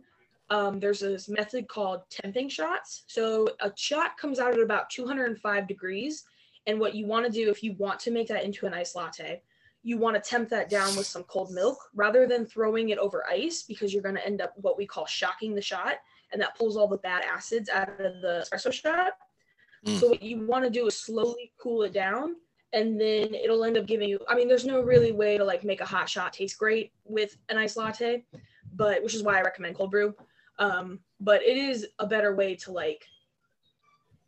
Um, 0.48 0.78
there's 0.78 1.00
this 1.00 1.28
method 1.28 1.68
called 1.68 2.02
temping 2.10 2.50
shots. 2.50 3.04
So 3.06 3.48
a 3.60 3.72
shot 3.76 4.16
comes 4.16 4.38
out 4.38 4.54
at 4.54 4.60
about 4.60 4.90
205 4.90 5.68
degrees. 5.68 6.25
And 6.68 6.80
what 6.80 6.94
you 6.94 7.06
want 7.06 7.26
to 7.26 7.32
do 7.32 7.48
if 7.48 7.62
you 7.62 7.75
want 7.78 8.00
to 8.00 8.10
make 8.10 8.26
that 8.28 8.44
into 8.44 8.66
an 8.66 8.75
iced 8.75 8.96
latte, 8.96 9.40
you 9.82 9.98
want 9.98 10.16
to 10.16 10.28
temp 10.28 10.48
that 10.48 10.68
down 10.68 10.96
with 10.96 11.06
some 11.06 11.22
cold 11.25 11.52
milk 11.52 11.78
rather 11.94 12.26
than 12.26 12.44
throwing 12.44 12.88
it 12.88 12.98
over 12.98 13.25
ice 13.30 13.62
because 13.62 13.92
you're 13.92 14.02
going 14.02 14.16
to 14.16 14.26
end 14.26 14.40
up 14.40 14.52
what 14.56 14.76
we 14.76 14.84
call 14.84 15.06
shocking 15.06 15.54
the 15.54 15.62
shot. 15.62 15.94
And 16.32 16.42
that 16.42 16.56
pulls 16.56 16.76
all 16.76 16.88
the 16.88 16.98
bad 16.98 17.22
acids 17.25 17.68
out 17.68 17.88
of 17.88 18.20
the 18.20 18.44
espresso 18.44 18.72
shot. 18.72 19.12
Mm. 19.86 20.00
So 20.00 20.08
what 20.08 20.22
you 20.22 20.44
want 20.44 20.64
to 20.64 20.70
do 20.70 20.86
is 20.88 20.98
slowly 20.98 21.52
cool 21.60 21.82
it 21.84 21.92
down 21.92 22.34
and 22.76 23.00
then 23.00 23.35
it'll 23.35 23.64
end 23.64 23.78
up 23.78 23.87
giving 23.87 24.09
you 24.09 24.21
I 24.28 24.35
mean 24.35 24.49
there's 24.49 24.66
no 24.66 24.83
really 24.83 25.11
way 25.11 25.38
to 25.38 25.45
like 25.45 25.64
make 25.64 25.80
a 25.80 25.87
hot 25.87 26.09
shot 26.09 26.35
taste 26.35 26.59
great 26.59 26.92
with 27.04 27.37
an 27.49 27.56
iced 27.56 27.76
latte, 27.76 28.25
but 28.75 29.02
which 29.02 29.14
is 29.14 29.23
why 29.23 29.38
I 29.38 29.42
recommend 29.42 29.76
cold 29.76 29.90
brew. 29.90 30.14
Um, 30.59 31.00
but 31.18 31.42
it 31.42 31.56
is 31.56 31.87
a 31.99 32.06
better 32.06 32.35
way 32.35 32.54
to 32.56 32.73
like 32.73 33.04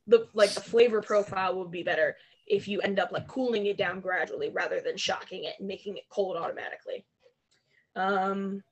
the 0.06 0.26
like 0.32 0.50
the 0.50 0.62
flavor 0.62 1.02
profile 1.02 1.54
will 1.54 1.68
be 1.68 1.82
better 1.82 2.16
if 2.46 2.66
you 2.66 2.80
end 2.80 2.98
up 2.98 3.12
like 3.12 3.28
cooling 3.28 3.66
it 3.66 3.76
down 3.76 4.00
gradually 4.00 4.48
rather 4.48 4.80
than 4.80 4.96
shocking 4.96 5.44
it 5.44 5.56
and 5.58 5.68
making 5.68 5.98
it 5.98 6.08
cold 6.08 6.38
automatically. 6.38 7.04
Um, 7.94 8.62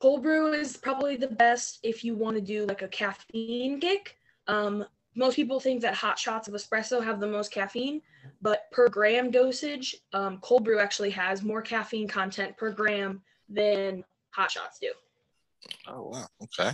cold 0.00 0.22
brew 0.22 0.54
is 0.54 0.78
probably 0.78 1.16
the 1.16 1.28
best 1.28 1.80
if 1.82 2.02
you 2.02 2.14
want 2.14 2.36
to 2.36 2.40
do 2.40 2.64
like 2.64 2.80
a 2.80 2.88
caffeine 2.88 3.78
kick. 3.78 4.16
Um, 4.46 4.86
most 5.18 5.34
people 5.34 5.58
think 5.58 5.82
that 5.82 5.94
hot 5.94 6.18
shots 6.18 6.46
of 6.46 6.54
espresso 6.54 7.04
have 7.04 7.18
the 7.18 7.26
most 7.26 7.50
caffeine, 7.50 8.00
but 8.40 8.70
per 8.70 8.88
gram 8.88 9.30
dosage, 9.30 9.96
um, 10.12 10.38
cold 10.40 10.64
brew 10.64 10.78
actually 10.78 11.10
has 11.10 11.42
more 11.42 11.60
caffeine 11.60 12.06
content 12.06 12.56
per 12.56 12.70
gram 12.70 13.20
than 13.48 14.04
hot 14.30 14.50
shots 14.50 14.78
do. 14.78 14.92
Oh 15.88 16.12
wow. 16.12 16.26
Okay. 16.44 16.70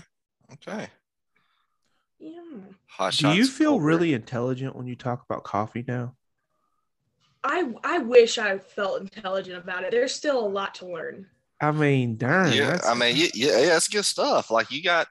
Okay. 0.53 0.89
yeah. 2.19 2.41
Hot 2.87 3.15
Do 3.15 3.33
you 3.33 3.47
feel 3.47 3.71
cold 3.71 3.81
brew. 3.81 3.89
really 3.89 4.13
intelligent 4.15 4.77
when 4.77 4.87
you 4.87 4.95
talk 4.95 5.25
about 5.29 5.43
coffee 5.43 5.85
now? 5.89 6.15
I 7.43 7.73
I 7.83 7.99
wish 7.99 8.37
I 8.37 8.59
felt 8.59 9.01
intelligent 9.01 9.57
about 9.57 9.85
it. 9.85 9.91
There's 9.91 10.15
still 10.15 10.39
a 10.39 10.47
lot 10.47 10.75
to 10.77 10.87
learn. 10.87 11.27
I 11.63 11.71
mean, 11.71 12.17
darn. 12.19 12.53
Yeah, 12.53 12.79
I 12.85 12.93
mean, 12.95 13.17
yeah, 13.17 13.29
yeah, 13.35 13.59
yeah, 13.59 13.67
that's 13.67 13.89
good 13.89 14.05
stuff. 14.05 14.51
Like 14.51 14.71
you 14.71 14.83
got 14.83 15.07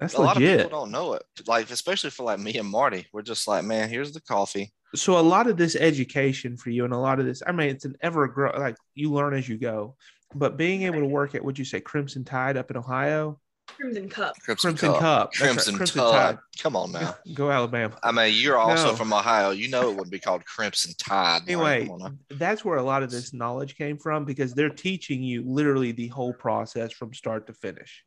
that's 0.00 0.14
a 0.14 0.20
lot 0.20 0.36
of 0.36 0.42
legit. 0.42 0.62
people 0.64 0.78
don't 0.80 0.90
know 0.90 1.14
it. 1.14 1.22
Like 1.46 1.70
especially 1.70 2.10
for 2.10 2.24
like 2.24 2.38
me 2.38 2.56
and 2.58 2.68
Marty, 2.68 3.06
we're 3.12 3.22
just 3.22 3.48
like, 3.48 3.64
man, 3.64 3.88
here's 3.88 4.12
the 4.12 4.20
coffee. 4.20 4.72
so 4.94 5.18
a 5.18 5.20
lot 5.20 5.46
of 5.46 5.56
this 5.56 5.74
education 5.76 6.56
for 6.56 6.70
you 6.70 6.84
and 6.84 6.92
a 6.94 6.98
lot 6.98 7.18
of 7.18 7.26
this 7.26 7.42
i 7.46 7.52
mean 7.52 7.68
it's 7.68 7.84
an 7.84 7.96
ever 8.02 8.28
grow 8.28 8.50
like 8.56 8.76
you 8.94 9.12
learn 9.12 9.34
as 9.34 9.48
you 9.48 9.58
go 9.58 9.94
but 10.34 10.56
being 10.56 10.82
able 10.84 11.00
to 11.00 11.06
work 11.06 11.34
at 11.34 11.44
would 11.44 11.58
you 11.58 11.64
say 11.64 11.80
crimson 11.80 12.24
tide 12.24 12.56
up 12.56 12.70
in 12.70 12.76
ohio 12.76 13.38
Crimson 13.76 14.08
Cup. 14.08 14.36
Crimson, 14.40 14.76
crimson 14.76 14.92
Cup. 14.92 15.00
cup, 15.00 15.30
That's 15.32 15.40
right, 15.40 15.46
Crimson, 15.48 15.74
crimson 15.76 16.00
Tide. 16.02 16.38
Come 16.60 16.76
on 16.76 16.92
now. 16.92 17.16
go 17.34 17.50
alabama 17.50 17.98
I 18.04 18.12
mean, 18.12 18.32
you're 18.34 18.56
also 18.56 18.90
No. 18.90 18.94
from 18.94 19.12
Ohio. 19.12 19.50
You 19.50 19.68
know 19.68 19.90
it 19.90 19.96
would 19.96 20.08
be 20.08 20.20
called 20.20 20.44
Crimson 20.44 20.92
Tide. 20.98 21.42
Anyway 21.48 21.86
Come 21.86 21.94
on 21.94 21.98
now. 22.30 22.36
that's 22.36 22.64
where 22.64 22.76
a 22.78 22.82
lot 22.82 23.02
of 23.02 23.10
this 23.10 23.34
knowledge 23.34 23.76
came 23.76 23.98
from 23.98 24.24
because 24.24 24.54
they're 24.54 24.70
teaching 24.70 25.20
you 25.20 25.42
literally 25.44 25.90
the 25.90 26.06
whole 26.06 26.32
process 26.32 26.92
from 26.92 27.12
start 27.12 27.48
to 27.48 27.52
finish 27.52 28.04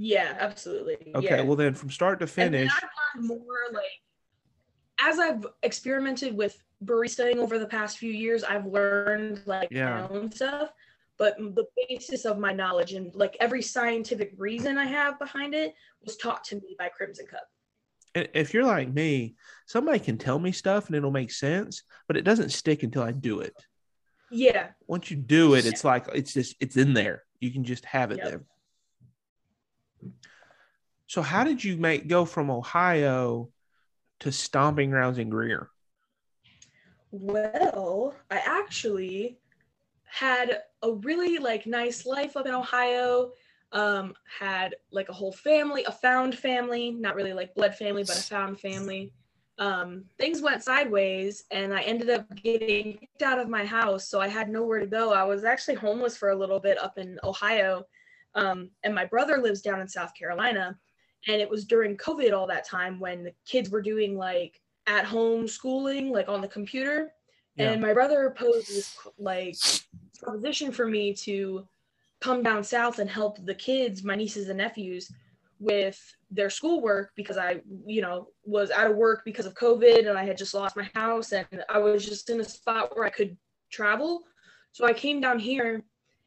Yeah, 0.00 0.36
absolutely. 0.38 0.96
okay 1.16 1.36
yeah. 1.38 1.42
well 1.42 1.56
then 1.56 1.74
from 1.74 1.90
start 1.90 2.20
to 2.20 2.26
finish 2.28 2.70
I've 2.72 2.88
learned 3.16 3.28
more 3.28 3.56
like 3.72 3.84
as 5.00 5.18
I've 5.18 5.44
experimented 5.64 6.36
with 6.36 6.62
baristaing 6.84 7.38
over 7.38 7.58
the 7.58 7.66
past 7.66 7.98
few 7.98 8.12
years, 8.12 8.44
I've 8.44 8.66
learned 8.66 9.42
like 9.46 9.68
Yeah. 9.72 10.06
my 10.08 10.08
own 10.16 10.30
stuff. 10.32 10.70
But 11.18 11.36
the 11.38 11.64
basis 11.88 12.24
of 12.24 12.38
my 12.38 12.52
knowledge 12.52 12.92
and 12.92 13.12
like 13.14 13.36
every 13.40 13.60
scientific 13.62 14.32
reason 14.36 14.78
I 14.78 14.86
have 14.86 15.18
behind 15.18 15.52
it 15.54 15.74
was 16.04 16.16
taught 16.16 16.44
to 16.44 16.56
me 16.56 16.76
by 16.78 16.88
Crimson 16.88 17.26
Cup. 17.26 17.48
and 18.14 18.28
if 18.34 18.54
you're 18.54 18.64
like 18.64 18.92
me 18.92 19.34
somebody 19.66 19.98
can 19.98 20.16
tell 20.16 20.38
me 20.38 20.52
stuff 20.52 20.86
and 20.86 20.94
it'll 20.96 21.10
make 21.10 21.30
sense 21.32 21.82
but 22.06 22.16
it 22.16 22.22
doesn't 22.22 22.50
stick 22.50 22.82
until 22.84 23.02
i 23.02 23.10
do 23.12 23.40
it 23.40 23.54
Yeah, 24.30 24.68
once 24.86 25.10
you 25.10 25.16
do 25.16 25.54
it, 25.54 25.66
it's 25.66 25.84
like 25.84 26.06
it's 26.14 26.32
just 26.32 26.54
it's 26.60 26.76
in 26.76 26.92
there. 26.94 27.24
You 27.40 27.50
can 27.52 27.64
just 27.64 27.84
have 27.84 28.10
it 28.12 28.18
Yep. 28.18 28.26
there. 28.28 28.42
So 31.08 31.22
how 31.22 31.42
did 31.42 31.64
you 31.64 31.76
make 31.76 32.06
go 32.06 32.24
from 32.24 32.50
Ohio 32.50 33.50
to 34.20 34.32
stomping 34.32 34.90
grounds 34.90 35.18
in 35.18 35.30
Greer? 35.30 35.70
Well, 37.10 38.14
I 38.30 38.38
actually 38.44 39.38
had 40.04 40.62
a 40.82 40.92
really 40.92 41.38
like 41.38 41.66
nice 41.66 42.06
life 42.06 42.36
up 42.36 42.46
in 42.46 42.54
Ohio. 42.54 43.32
Um, 43.72 44.14
had 44.38 44.76
like 44.92 45.10
a 45.10 45.12
whole 45.12 45.32
family, 45.32 45.84
a 45.84 45.92
found 45.92 46.36
family, 46.38 46.90
not 46.92 47.14
really 47.16 47.34
like 47.34 47.54
blood 47.54 47.74
family, 47.74 48.04
but 48.04 48.18
a 48.18 48.22
found 48.22 48.60
family. 48.60 49.12
Um, 49.58 50.04
things 50.18 50.42
went 50.42 50.62
sideways 50.64 51.44
and 51.50 51.74
I 51.74 51.82
ended 51.82 52.10
up 52.10 52.26
getting 52.36 52.98
kicked 52.98 53.22
out 53.22 53.38
of 53.38 53.48
my 53.48 53.64
house. 53.66 54.08
So 54.08 54.20
I 54.20 54.28
had 54.28 54.48
nowhere 54.50 54.80
to 54.80 54.86
go. 54.86 55.12
I 55.12 55.24
was 55.24 55.44
actually 55.44 55.74
homeless 55.76 56.16
for 56.16 56.30
a 56.30 56.36
little 56.36 56.60
bit 56.60 56.78
up 56.78 56.98
in 56.98 57.18
Ohio. 57.24 57.84
Um, 58.34 58.70
and 58.84 58.94
my 58.94 59.04
brother 59.04 59.38
lives 59.38 59.62
down 59.62 59.80
in 59.80 59.88
South 59.88 60.14
Carolina. 60.14 60.78
And 61.28 61.40
it 61.40 61.48
was 61.48 61.64
during 61.64 61.96
COVID 61.96 62.32
all 62.32 62.46
that 62.46 62.66
time 62.66 62.98
when 62.98 63.22
the 63.22 63.32
kids 63.46 63.70
were 63.70 63.82
doing 63.82 64.16
like 64.16 64.60
at 64.86 65.04
home 65.04 65.46
schooling, 65.46 66.10
like 66.10 66.28
on 66.28 66.40
the 66.40 66.48
computer. 66.48 67.12
Yeah. 67.56 67.72
And 67.72 67.82
my 67.82 67.92
brother 67.92 68.34
posed 68.36 68.68
this 68.68 68.96
like 69.18 69.56
proposition 70.22 70.72
for 70.72 70.86
me 70.86 71.12
to 71.14 71.68
come 72.20 72.42
down 72.42 72.64
south 72.64 72.98
and 72.98 73.08
help 73.08 73.44
the 73.44 73.54
kids, 73.54 74.02
my 74.02 74.14
nieces 74.14 74.48
and 74.48 74.58
nephews, 74.58 75.12
with 75.60 76.00
their 76.30 76.50
schoolwork 76.50 77.10
because 77.16 77.36
I, 77.36 77.60
you 77.86 78.00
know, 78.00 78.28
was 78.44 78.70
out 78.70 78.90
of 78.90 78.96
work 78.96 79.22
because 79.24 79.46
of 79.46 79.54
COVID 79.54 80.08
and 80.08 80.16
I 80.16 80.24
had 80.24 80.38
just 80.38 80.54
lost 80.54 80.76
my 80.76 80.88
house 80.94 81.32
and 81.32 81.46
I 81.68 81.78
was 81.78 82.04
just 82.04 82.30
in 82.30 82.40
a 82.40 82.44
spot 82.44 82.96
where 82.96 83.04
I 83.04 83.10
could 83.10 83.36
travel. 83.70 84.22
So 84.72 84.86
I 84.86 84.92
came 84.92 85.20
down 85.20 85.38
here 85.38 85.82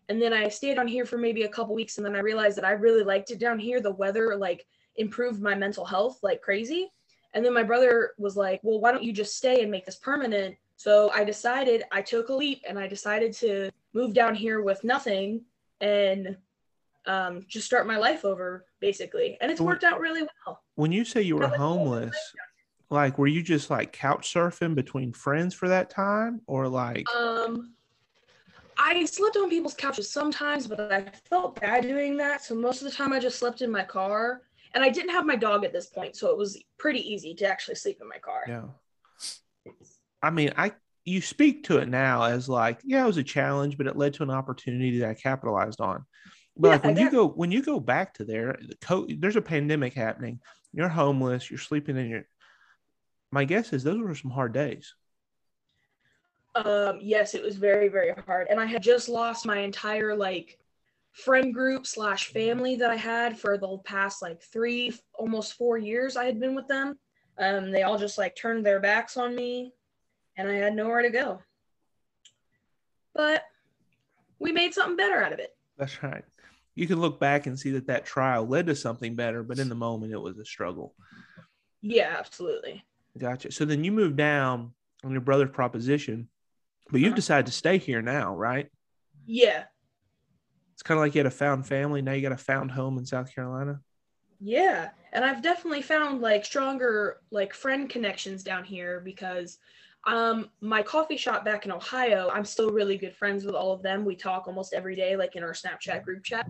and 0.10 0.22
then 0.22 0.34
I 0.34 0.50
stayed 0.50 0.78
on 0.78 0.88
here 0.88 1.06
for 1.06 1.18
maybe 1.18 1.44
a 1.44 1.50
couple 1.50 1.74
weeks 1.74 1.98
and 1.98 2.06
then 2.06 2.16
I 2.16 2.20
realized 2.20 2.58
that 2.58 2.66
I 2.66 2.72
really 2.72 3.04
liked 3.04 3.32
it 3.32 3.40
down 3.40 3.58
here. 3.58 3.80
The 3.80 3.94
weather 3.94 4.36
like 4.36 4.66
improved 4.96 5.42
my 5.42 5.56
mental 5.56 5.86
health 5.86 6.20
like 6.22 6.42
crazy. 6.42 6.92
And 7.34 7.46
then 7.46 7.54
my 7.54 7.64
brother 7.64 8.12
was 8.18 8.36
like, 8.36 8.60
"Well, 8.64 8.80
why 8.80 8.92
don't 8.92 9.04
you 9.04 9.14
just 9.14 9.38
stay 9.38 9.62
and 9.62 9.72
make 9.72 9.86
this 9.86 9.96
permanent?" 9.96 10.56
So 10.76 11.12
I 11.12 11.24
decided, 11.24 11.84
I 11.92 12.02
took 12.02 12.30
a 12.30 12.34
leap 12.34 12.64
and 12.68 12.78
I 12.80 12.88
decided 12.88 13.34
to 13.34 13.70
move 13.94 14.14
down 14.14 14.34
here 14.34 14.62
with 14.62 14.84
nothing 14.84 15.42
and 15.80 16.36
um, 17.06 17.46
just 17.48 17.66
start 17.66 17.88
my 17.88 17.98
life 17.98 18.26
over, 18.26 18.66
basically. 18.80 19.38
And 19.42 19.52
it's 19.52 19.62
worked 19.62 19.84
out 19.84 20.00
really 20.00 20.24
well. 20.46 20.64
When 20.76 20.92
you 20.92 21.06
say 21.06 21.22
you 21.22 21.36
were 21.36 21.42
That 21.42 21.52
was 21.52 21.62
all 21.62 21.74
the 21.76 21.80
homeless, 21.80 22.34
like 22.90 23.18
were 23.18 23.28
you 23.28 23.42
just 23.42 23.70
like 23.70 23.94
couch 23.94 24.34
surfing 24.34 24.76
between 24.76 25.14
friends 25.14 25.54
for 25.54 25.68
that 25.68 25.90
time, 25.90 26.42
or 26.48 26.68
like 26.68 27.06
Um, 27.16 27.76
I 28.78 29.06
slept 29.06 29.38
on 29.38 29.50
people's 29.50 29.76
couches 29.76 30.10
sometimes, 30.10 30.68
but 30.68 30.92
I 30.92 31.12
felt 31.30 31.60
bad 31.60 31.84
doing 31.84 32.18
that. 32.18 32.44
So 32.44 32.56
most 32.56 32.82
of 32.82 32.90
the 32.90 32.96
time 32.96 33.14
I 33.14 33.20
just 33.20 33.38
slept 33.38 33.62
in 33.62 33.72
my 33.72 33.84
car. 33.84 34.42
And 34.74 34.84
I 34.84 34.90
didn't 34.90 35.12
have 35.12 35.26
my 35.26 35.36
dog 35.36 35.66
at 35.66 35.74
this 35.74 35.88
point, 35.88 36.16
so 36.16 36.30
it 36.30 36.38
was 36.38 36.62
pretty 36.78 37.00
easy 37.00 37.34
to 37.36 37.46
actually 37.46 37.76
sleep 37.76 38.00
in 38.02 38.08
my 38.08 38.18
car. 38.18 38.44
yeah? 38.48 38.64
I 40.24 40.30
mean, 40.30 40.52
I 40.58 40.74
you 41.04 41.22
speak 41.22 41.64
to 41.64 41.78
it 41.80 41.90
now 41.90 42.24
as 42.24 42.48
like, 42.48 42.80
yeah, 42.84 43.04
it 43.04 43.08
was 43.08 43.18
a 43.18 43.24
challenge, 43.24 43.78
but 43.78 43.88
it 43.88 43.98
led 43.98 44.14
to 44.16 44.24
an 44.24 44.30
opportunity 44.30 45.00
that 45.00 45.10
I 45.10 45.14
capitalized 45.16 45.82
on. 45.82 46.06
But 46.56 46.70
like 46.70 46.82
Yeah, 46.84 46.88
when 46.88 46.98
you 46.98 47.12
go 47.12 47.28
when 47.28 47.52
you 47.52 47.64
go 47.64 47.80
back 47.80 48.14
to 48.16 48.26
there, 48.26 48.58
the 48.68 48.76
co- 48.82 49.08
there's 49.18 49.36
a 49.36 49.42
pandemic 49.42 49.94
happening. 49.94 50.40
You're 50.74 50.90
homeless. 50.90 51.50
You're 51.50 51.60
sleeping 51.60 51.98
in 51.98 52.10
your. 52.10 52.24
My 53.32 53.46
guess 53.46 53.74
is 53.74 53.84
those 53.84 54.00
were 54.00 54.14
some 54.16 54.32
hard 54.32 54.54
days. 54.54 54.94
Um, 56.54 57.00
yes, 57.02 57.34
it 57.34 57.42
was 57.42 57.56
very, 57.56 57.88
very 57.88 58.14
hard. 58.26 58.48
And 58.50 58.60
I 58.60 58.66
had 58.66 58.84
just 58.84 59.08
lost 59.08 59.46
my 59.46 59.60
entire 59.60 60.16
like 60.16 60.60
friend 61.12 61.54
group 61.54 61.86
slash 61.86 62.28
family 62.28 62.76
that 62.78 62.90
I 62.90 62.96
had 62.96 63.38
for 63.38 63.58
the 63.58 63.78
past 63.84 64.22
like 64.22 64.42
three, 64.42 64.94
almost 65.14 65.54
four 65.54 65.78
years 65.78 66.16
I 66.16 66.26
had 66.26 66.40
been 66.40 66.56
with 66.56 66.68
them. 66.68 66.98
Um, 67.38 67.72
they 67.72 67.84
all 67.84 67.98
just 67.98 68.18
like 68.18 68.36
turned 68.36 68.66
their 68.66 68.80
backs 68.80 69.18
on 69.18 69.36
me 69.36 69.74
and 70.38 70.48
I 70.50 70.56
had 70.56 70.76
nowhere 70.76 71.02
to 71.02 71.10
go. 71.10 71.42
But 73.14 73.44
we 74.40 74.52
made 74.52 74.74
something 74.74 74.96
better 74.96 75.22
out 75.22 75.34
of 75.34 75.40
it. 75.40 75.56
That's 75.78 76.02
right. 76.02 76.24
You 76.76 76.88
can 76.88 77.02
look 77.02 77.20
back 77.20 77.46
and 77.48 77.60
see 77.60 77.72
that 77.72 77.88
that 77.88 78.06
trial 78.06 78.48
led 78.48 78.68
to 78.68 78.76
something 78.76 79.16
better, 79.16 79.44
but 79.44 79.60
in 79.60 79.68
the 79.68 79.76
moment 79.76 80.14
it 80.14 80.18
was 80.18 80.38
a 80.38 80.46
struggle. 80.46 80.96
Yeah, 81.82 82.16
absolutely. 82.18 82.84
Gotcha. 83.18 83.52
So 83.52 83.66
then 83.66 83.84
you 83.84 83.92
moved 83.92 84.16
down 84.16 84.74
on 85.04 85.12
your 85.12 85.22
brother's 85.22 85.52
proposition, 85.52 86.30
but 86.90 87.02
you've 87.02 87.10
Uh-huh. 87.10 87.16
decided 87.16 87.48
to 87.48 87.52
stay 87.52 87.78
here 87.78 88.02
now, 88.02 88.34
right? 88.36 88.70
Yeah. 89.26 89.66
It's 90.82 90.88
kind 90.88 90.98
of 90.98 91.04
like 91.04 91.14
you 91.14 91.20
had 91.20 91.28
a 91.28 91.30
found 91.30 91.68
family. 91.68 92.02
Now 92.02 92.14
you 92.14 92.24
got 92.24 92.32
a 92.32 92.38
found 92.38 92.72
home 92.72 92.98
in 92.98 93.06
South 93.06 93.32
Carolina. 93.36 93.80
Yeah, 94.40 94.90
and 95.14 95.24
I've 95.24 95.44
definitely 95.44 95.84
found 95.84 96.22
like 96.22 96.44
stronger 96.44 97.18
like 97.30 97.54
friend 97.54 97.88
connections 97.88 98.42
down 98.42 98.64
here 98.64 99.00
because 99.00 99.60
um 100.08 100.50
my 100.60 100.82
coffee 100.82 101.18
shop 101.18 101.46
back 101.46 101.68
in 101.68 101.72
Ohio, 101.72 102.32
I'm 102.34 102.44
still 102.44 102.72
really 102.72 102.98
good 102.98 103.16
friends 103.16 103.46
with 103.46 103.54
all 103.54 103.72
of 103.72 103.84
them. 103.84 104.04
We 104.04 104.16
talk 104.16 104.48
almost 104.48 104.74
every 104.74 104.96
day 104.96 105.16
like 105.16 105.36
in 105.36 105.44
our 105.44 105.54
Snapchat 105.54 106.04
group 106.04 106.24
chat. 106.24 106.50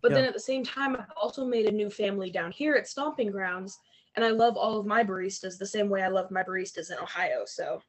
But 0.00 0.14
then 0.14 0.26
at 0.26 0.32
the 0.32 0.38
same 0.38 0.62
time, 0.62 0.94
I've 0.94 1.10
also 1.20 1.44
made 1.44 1.66
a 1.66 1.72
new 1.72 1.90
family 1.90 2.30
down 2.30 2.52
here 2.52 2.76
at 2.76 2.86
Stomping 2.86 3.32
Grounds 3.32 3.80
and 4.14 4.24
I 4.24 4.28
love 4.30 4.56
all 4.56 4.78
of 4.78 4.86
my 4.86 5.02
baristas 5.02 5.58
the 5.58 5.66
same 5.66 5.88
way 5.88 6.04
I 6.04 6.08
love 6.08 6.30
my 6.30 6.44
baristas 6.44 6.92
in 6.92 6.98
Ohio. 6.98 7.42
So 7.46 7.82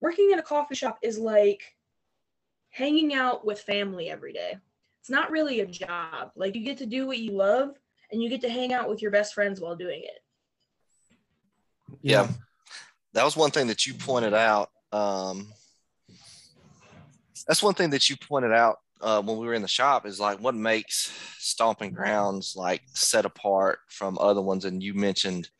working 0.00 0.30
in 0.30 0.38
a 0.38 0.42
coffee 0.42 0.74
shop 0.74 1.00
is 1.02 1.18
like 1.18 1.76
hanging 2.70 3.12
out 3.12 3.44
with 3.44 3.60
family 3.60 4.08
every 4.08 4.32
day. 4.32 4.56
It's 5.04 5.10
not 5.10 5.30
really 5.30 5.60
a 5.60 5.66
job. 5.66 6.30
Like 6.34 6.54
you 6.54 6.64
get 6.64 6.78
to 6.78 6.86
do 6.86 7.06
what 7.06 7.18
you 7.18 7.32
love 7.32 7.76
and 8.10 8.22
you 8.22 8.30
get 8.30 8.40
to 8.40 8.48
hang 8.48 8.72
out 8.72 8.88
with 8.88 9.02
your 9.02 9.10
best 9.10 9.34
friends 9.34 9.60
while 9.60 9.76
doing 9.76 10.00
it. 10.02 10.18
Yeah. 12.00 12.26
That 13.12 13.22
was 13.22 13.36
one 13.36 13.50
thing 13.50 13.66
that 13.66 13.86
you 13.86 13.92
pointed 13.92 14.32
out. 14.32 14.70
Um, 14.92 15.52
that's 17.46 17.62
one 17.62 17.74
thing 17.74 17.90
that 17.90 18.08
you 18.08 18.16
pointed 18.16 18.52
out 18.52 18.78
uh, 19.02 19.20
when 19.20 19.36
we 19.36 19.46
were 19.46 19.52
in 19.52 19.60
the 19.60 19.68
shop 19.68 20.06
is 20.06 20.18
like 20.18 20.40
what 20.40 20.54
makes 20.54 21.12
stomping 21.36 21.92
grounds 21.92 22.54
like 22.56 22.80
set 22.86 23.26
apart 23.26 23.80
from 23.90 24.16
other 24.18 24.40
ones. 24.40 24.64
And 24.64 24.82
you 24.82 24.94
mentioned 24.94 25.50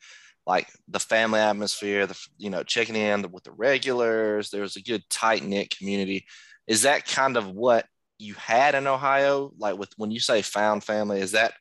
like 0.47 0.69
the 0.87 0.99
family 0.99 1.39
atmosphere, 1.39 2.07
the 2.07 2.19
you 2.39 2.49
know 2.49 2.63
checking 2.63 2.95
in 2.95 3.31
with 3.31 3.43
the 3.43 3.51
regulars. 3.51 4.49
There's 4.49 4.75
a 4.75 4.81
good 4.81 5.03
tight 5.11 5.43
knit 5.43 5.69
community. 5.69 6.25
Is 6.65 6.81
that 6.81 7.05
kind 7.05 7.37
of 7.37 7.51
what 7.51 7.85
you 8.17 8.33
had 8.35 8.75
in 8.75 8.87
Ohio? 8.87 9.51
Like 9.57 9.77
with 9.77 9.91
when 9.97 10.11
you 10.11 10.19
say 10.19 10.41
found 10.41 10.83
family, 10.83 11.19
is 11.21 11.31
that 11.31 11.53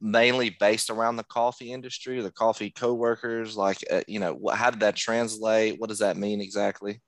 mainly 0.00 0.50
based 0.60 0.90
around 0.90 1.16
the 1.16 1.24
coffee 1.24 1.72
industry 1.72 2.18
or 2.18 2.22
the 2.22 2.30
coffee 2.30 2.70
co-workers 2.70 3.56
like 3.56 3.78
uh, 3.90 4.02
you 4.06 4.20
know 4.20 4.34
what, 4.34 4.56
how 4.56 4.70
did 4.70 4.80
that 4.80 4.94
translate 4.94 5.80
what 5.80 5.88
does 5.88 6.00
that 6.00 6.18
mean 6.18 6.40
exactly 6.40 7.00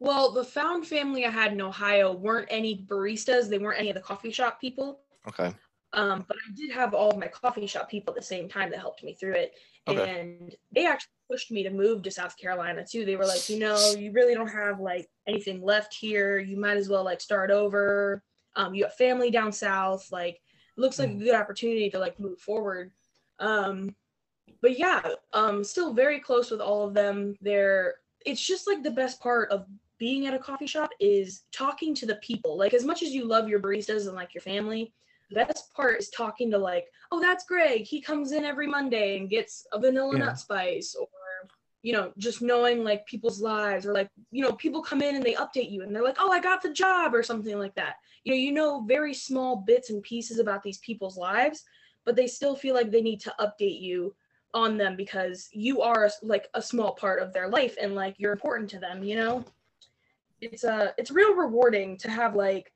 Well, 0.00 0.32
the 0.32 0.44
found 0.44 0.86
family 0.86 1.24
I 1.26 1.30
had 1.30 1.52
in 1.52 1.60
Ohio 1.60 2.12
weren't 2.12 2.48
any 2.50 2.86
baristas, 2.88 3.48
they 3.48 3.58
weren't 3.58 3.78
any 3.78 3.90
of 3.90 3.94
the 3.94 4.02
coffee 4.02 4.32
shop 4.32 4.60
people. 4.60 5.00
okay 5.28 5.54
Um, 5.92 6.24
but 6.28 6.36
I 6.36 6.54
did 6.54 6.70
have 6.72 6.92
all 6.92 7.10
of 7.10 7.18
my 7.18 7.28
coffee 7.28 7.66
shop 7.66 7.88
people 7.88 8.12
at 8.12 8.20
the 8.20 8.26
same 8.26 8.48
time 8.48 8.70
that 8.70 8.80
helped 8.80 9.02
me 9.02 9.14
through 9.14 9.34
it. 9.34 9.52
Okay. 9.88 10.20
and 10.20 10.54
they 10.72 10.86
actually 10.86 11.10
pushed 11.30 11.50
me 11.50 11.62
to 11.62 11.70
move 11.70 12.02
to 12.02 12.10
South 12.10 12.36
Carolina 12.36 12.84
too. 12.88 13.04
They 13.04 13.16
were 13.16 13.26
like, 13.26 13.48
you 13.48 13.58
know, 13.58 13.94
you 13.98 14.12
really 14.12 14.34
don't 14.34 14.48
have 14.48 14.80
like 14.80 15.08
anything 15.26 15.62
left 15.62 15.94
here. 15.94 16.38
You 16.38 16.58
might 16.58 16.76
as 16.76 16.88
well 16.88 17.04
like 17.04 17.20
start 17.20 17.50
over. 17.50 18.22
Um, 18.56 18.74
you 18.74 18.84
have 18.84 18.94
family 18.94 19.30
down 19.30 19.52
south. 19.52 20.08
Like, 20.10 20.34
it 20.34 20.80
looks 20.80 20.98
like 20.98 21.10
a 21.10 21.14
good 21.14 21.34
opportunity 21.34 21.90
to 21.90 21.98
like 21.98 22.18
move 22.18 22.38
forward. 22.38 22.92
Um, 23.38 23.94
but 24.60 24.78
yeah, 24.78 25.02
um, 25.32 25.62
still 25.62 25.92
very 25.92 26.20
close 26.20 26.50
with 26.50 26.60
all 26.60 26.86
of 26.86 26.94
them. 26.94 27.36
They're 27.40 27.96
it's 28.26 28.44
just 28.44 28.66
like 28.66 28.82
the 28.82 28.90
best 28.90 29.20
part 29.20 29.50
of 29.50 29.66
being 29.98 30.26
at 30.26 30.34
a 30.34 30.38
coffee 30.38 30.66
shop 30.66 30.90
is 31.00 31.42
talking 31.52 31.94
to 31.94 32.06
the 32.06 32.16
people. 32.16 32.56
Like 32.56 32.74
as 32.74 32.84
much 32.84 33.02
as 33.02 33.10
you 33.10 33.24
love 33.24 33.48
your 33.48 33.60
baristas 33.60 34.06
and 34.06 34.14
like 34.14 34.34
your 34.34 34.42
family, 34.42 34.92
the 35.30 35.44
best 35.44 35.72
part 35.74 35.98
is 35.98 36.10
talking 36.10 36.50
to 36.50 36.58
like, 36.58 36.86
oh, 37.12 37.20
that's 37.20 37.44
Greg. 37.44 37.82
He 37.82 38.00
comes 38.00 38.32
in 38.32 38.44
every 38.44 38.66
Monday 38.66 39.18
and 39.18 39.28
gets 39.30 39.66
a 39.72 39.78
vanilla 39.78 40.16
Yeah. 40.18 40.24
nut 40.26 40.38
spice, 40.38 40.94
or 40.94 41.08
you 41.82 41.92
know, 41.92 42.12
just 42.18 42.42
knowing 42.42 42.82
like 42.82 43.06
people's 43.06 43.40
lives, 43.40 43.86
or 43.86 43.92
like 43.92 44.10
you 44.30 44.42
know, 44.42 44.52
people 44.52 44.82
come 44.82 45.02
in 45.02 45.16
and 45.16 45.24
they 45.24 45.34
update 45.34 45.70
you 45.70 45.82
and 45.82 45.94
they're 45.94 46.02
like, 46.02 46.16
oh, 46.18 46.30
I 46.30 46.40
got 46.40 46.62
the 46.62 46.72
job, 46.72 47.14
or 47.14 47.22
something 47.22 47.58
like 47.58 47.74
that. 47.76 47.96
You 48.24 48.32
know, 48.32 48.38
you 48.38 48.52
know 48.52 48.84
very 48.86 49.14
small 49.14 49.56
bits 49.56 49.90
and 49.90 50.02
pieces 50.02 50.38
about 50.38 50.62
these 50.62 50.78
people's 50.78 51.16
lives, 51.16 51.64
but 52.04 52.16
they 52.16 52.26
still 52.26 52.56
feel 52.56 52.74
like 52.74 52.90
they 52.90 53.02
need 53.02 53.20
to 53.20 53.34
update 53.38 53.80
you 53.80 54.14
on 54.54 54.78
them 54.78 54.96
because 54.96 55.48
you 55.52 55.82
are 55.82 56.08
like 56.22 56.48
a 56.54 56.62
small 56.62 56.94
part 56.94 57.20
of 57.20 57.34
their 57.34 57.48
life 57.48 57.76
and 57.80 57.94
like 57.94 58.14
you're 58.16 58.32
important 58.32 58.68
to 58.70 58.78
them 58.78 59.04
you 59.04 59.14
know 59.14 59.44
it's 60.40 60.64
uh 60.64 60.90
it's 60.96 61.10
real 61.10 61.34
rewarding 61.34 61.98
to 61.98 62.10
have 62.10 62.34
like 62.34 62.72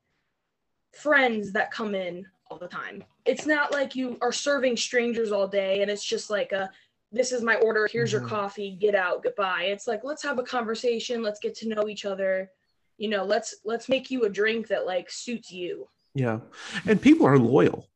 friends 0.92 1.52
that 1.52 1.70
come 1.70 1.94
in 1.94 2.26
all 2.52 2.58
the 2.58 2.68
time 2.68 3.02
it's 3.24 3.46
not 3.46 3.72
like 3.72 3.96
you 3.96 4.18
are 4.20 4.30
serving 4.32 4.76
strangers 4.76 5.32
all 5.32 5.48
day 5.48 5.80
and 5.80 5.90
it's 5.90 6.04
just 6.04 6.28
like 6.28 6.52
a 6.52 6.70
this 7.10 7.32
is 7.32 7.40
my 7.42 7.54
order 7.56 7.88
here's 7.90 8.12
your 8.12 8.20
Mhm. 8.20 8.28
coffee 8.28 8.76
get 8.78 8.94
out 8.94 9.22
goodbye 9.22 9.64
it's 9.64 9.86
like 9.86 10.04
let's 10.04 10.22
have 10.22 10.38
a 10.38 10.42
conversation 10.42 11.22
let's 11.22 11.40
get 11.40 11.54
to 11.56 11.68
know 11.68 11.88
each 11.88 12.04
other 12.04 12.50
you 12.98 13.08
know 13.08 13.24
let's 13.24 13.54
let's 13.64 13.88
make 13.88 14.10
you 14.10 14.24
a 14.24 14.28
drink 14.28 14.68
that 14.68 14.84
like 14.84 15.10
suits 15.10 15.50
you 15.50 15.88
Yeah. 16.14 16.40
And 16.86 17.00
people 17.00 17.26
are 17.26 17.38
loyal. 17.38 17.88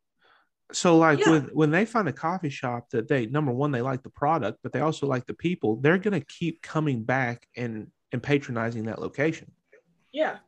So 0.73 0.97
like 0.97 1.19
Yeah. 1.21 1.31
when 1.33 1.43
when 1.61 1.71
they 1.71 1.85
find 1.85 2.09
a 2.09 2.15
coffee 2.15 2.49
shop 2.49 2.89
that 2.91 3.09
they 3.09 3.27
number 3.27 3.53
one, 3.53 3.73
they 3.73 3.83
like 3.83 4.03
the 4.03 4.09
product, 4.23 4.61
but 4.63 4.73
they 4.73 4.81
also 4.81 5.07
like 5.07 5.27
the 5.27 5.35
people, 5.35 5.77
they're 5.83 5.99
gonna 5.99 6.25
keep 6.39 6.63
coming 6.63 7.05
back 7.05 7.47
and 7.57 7.91
and 8.13 8.23
patronizing 8.23 8.85
that 8.87 9.01
location. 9.03 9.53
yeah 10.13 10.39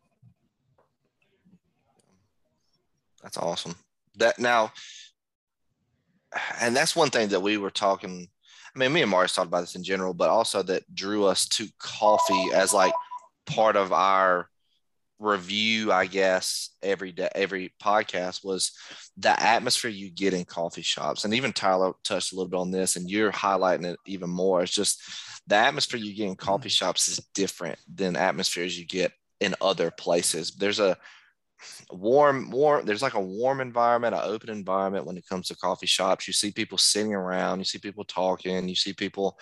That's 3.23 3.37
awesome. 3.37 3.75
That 4.19 4.39
now, 4.39 4.73
and 6.61 6.77
that's 6.77 6.97
one 6.97 7.11
thing 7.11 7.29
that 7.29 7.41
we 7.41 7.57
were 7.57 7.71
talking. 7.71 8.29
I 8.75 8.79
mean, 8.79 8.93
me 8.93 9.03
and 9.03 9.11
Marty 9.11 9.33
talked 9.33 9.49
about 9.49 9.63
this 9.63 9.75
in 9.75 9.83
general, 9.83 10.15
but 10.15 10.31
also 10.31 10.63
that 10.63 10.95
drew 10.95 11.25
us 11.27 11.49
to 11.49 11.67
coffee 11.79 12.49
as 12.55 12.73
like 12.73 12.93
part 13.47 13.77
of 13.77 13.93
our 13.93 14.49
review, 15.19 15.91
I 15.91 16.07
guess, 16.07 16.71
every 16.83 17.13
day, 17.13 17.29
every 17.35 17.75
podcast 17.83 18.45
was 18.45 18.73
the 19.17 19.41
atmosphere 19.41 19.91
you 19.91 20.11
get 20.11 20.35
in 20.35 20.45
coffee 20.45 20.83
shops. 20.83 21.25
And 21.25 21.35
even 21.35 21.53
Tyler 21.53 21.93
touched 22.05 22.33
a 22.33 22.37
little 22.37 22.49
bit 22.49 22.61
on 22.61 22.71
this, 22.71 22.97
and 22.97 23.11
you're 23.11 23.33
highlighting 23.33 23.87
it 23.87 23.99
even 24.07 24.31
more. 24.31 24.63
It's 24.63 24.73
just 24.73 25.03
the 25.47 25.57
atmosphere 25.57 25.99
you 25.99 26.15
get 26.15 26.29
in 26.29 26.37
coffee 26.37 26.69
mm-hmm. 26.69 26.85
shops 26.85 27.09
is 27.09 27.19
different 27.35 27.79
than 27.93 28.17
atmospheres 28.17 28.79
you 28.79 28.87
get 28.87 29.13
in 29.41 29.55
other 29.61 29.91
places. 29.91 30.53
There's 30.53 30.81
a 30.81 30.97
warm 31.91 32.51
warm 32.51 32.85
there's 32.87 33.03
like 33.03 33.15
a 33.15 33.21
warm 33.21 33.61
environment 33.61 34.15
an 34.15 34.21
open 34.25 34.51
environment 34.51 35.07
when 35.07 35.17
it 35.17 35.27
comes 35.29 35.49
to 35.49 35.57
coffee 35.57 35.87
shops. 35.87 36.27
You 36.27 36.33
see 36.33 36.51
people 36.53 36.79
sitting 36.79 37.15
around 37.15 37.59
you 37.59 37.65
see 37.65 37.79
people 37.79 38.05
talking 38.05 38.69
you 38.69 38.77
see 38.77 38.93
people 38.93 39.39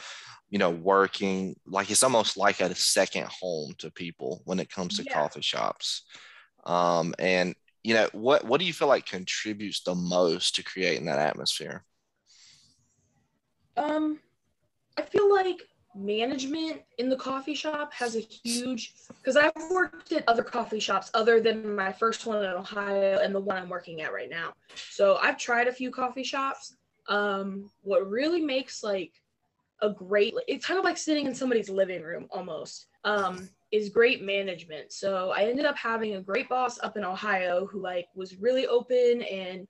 you 0.50 0.58
know 0.58 0.70
working. 0.70 1.56
Like 1.66 1.90
it's 1.90 2.02
almost 2.02 2.36
like 2.36 2.60
a 2.60 2.74
second 2.74 3.26
home 3.26 3.74
to 3.78 3.90
people 3.90 4.42
when 4.44 4.60
it 4.60 4.70
comes 4.70 4.96
to 4.96 5.04
Yeah. 5.04 5.12
coffee 5.14 5.42
shops. 5.42 6.04
Um 6.64 7.14
and 7.18 7.54
you 7.82 7.94
know 7.94 8.08
what 8.12 8.44
what 8.44 8.60
do 8.60 8.66
you 8.66 8.72
feel 8.72 8.88
like 8.88 9.06
contributes 9.06 9.82
the 9.82 9.94
most 9.94 10.54
to 10.56 10.64
creating 10.64 11.06
that 11.06 11.18
atmosphere? 11.18 11.84
Um, 13.76 14.18
I 14.96 15.02
feel 15.02 15.32
like 15.32 15.68
management 15.96 16.82
in 16.98 17.08
the 17.08 17.16
coffee 17.16 17.54
shop 17.54 17.92
has 17.92 18.16
a 18.16 18.20
huge 18.20 18.94
because 19.18 19.36
I've 19.36 19.52
worked 19.70 20.12
at 20.12 20.24
other 20.28 20.42
coffee 20.42 20.80
shops 20.80 21.10
other 21.14 21.40
than 21.40 21.74
my 21.74 21.92
first 21.92 22.26
one 22.26 22.44
in 22.44 22.50
Ohio 22.50 23.18
and 23.22 23.34
the 23.34 23.40
one 23.40 23.56
I'm 23.56 23.68
working 23.68 24.02
at 24.02 24.12
right 24.12 24.30
now. 24.30 24.52
So 24.74 25.16
I've 25.16 25.38
tried 25.38 25.68
a 25.68 25.72
few 25.72 25.90
coffee 25.90 26.22
shops. 26.22 26.76
Um, 27.08 27.70
what 27.82 28.08
really 28.08 28.40
makes 28.40 28.82
like 28.82 29.12
a 29.82 29.90
great 29.90 30.34
it's 30.48 30.66
kind 30.66 30.78
of 30.78 30.84
like 30.84 30.96
sitting 30.96 31.26
in 31.26 31.34
somebody's 31.34 31.68
living 31.68 32.02
room 32.02 32.26
almost. 32.30 32.86
Um, 33.04 33.48
is 33.72 33.88
great 33.88 34.22
management. 34.22 34.92
So 34.92 35.32
I 35.36 35.44
ended 35.44 35.66
up 35.66 35.76
having 35.76 36.14
a 36.14 36.20
great 36.20 36.48
boss 36.48 36.78
up 36.82 36.96
in 36.96 37.04
Ohio 37.04 37.66
who 37.66 37.80
like 37.80 38.06
was 38.14 38.36
really 38.36 38.66
open 38.66 39.22
and 39.22 39.66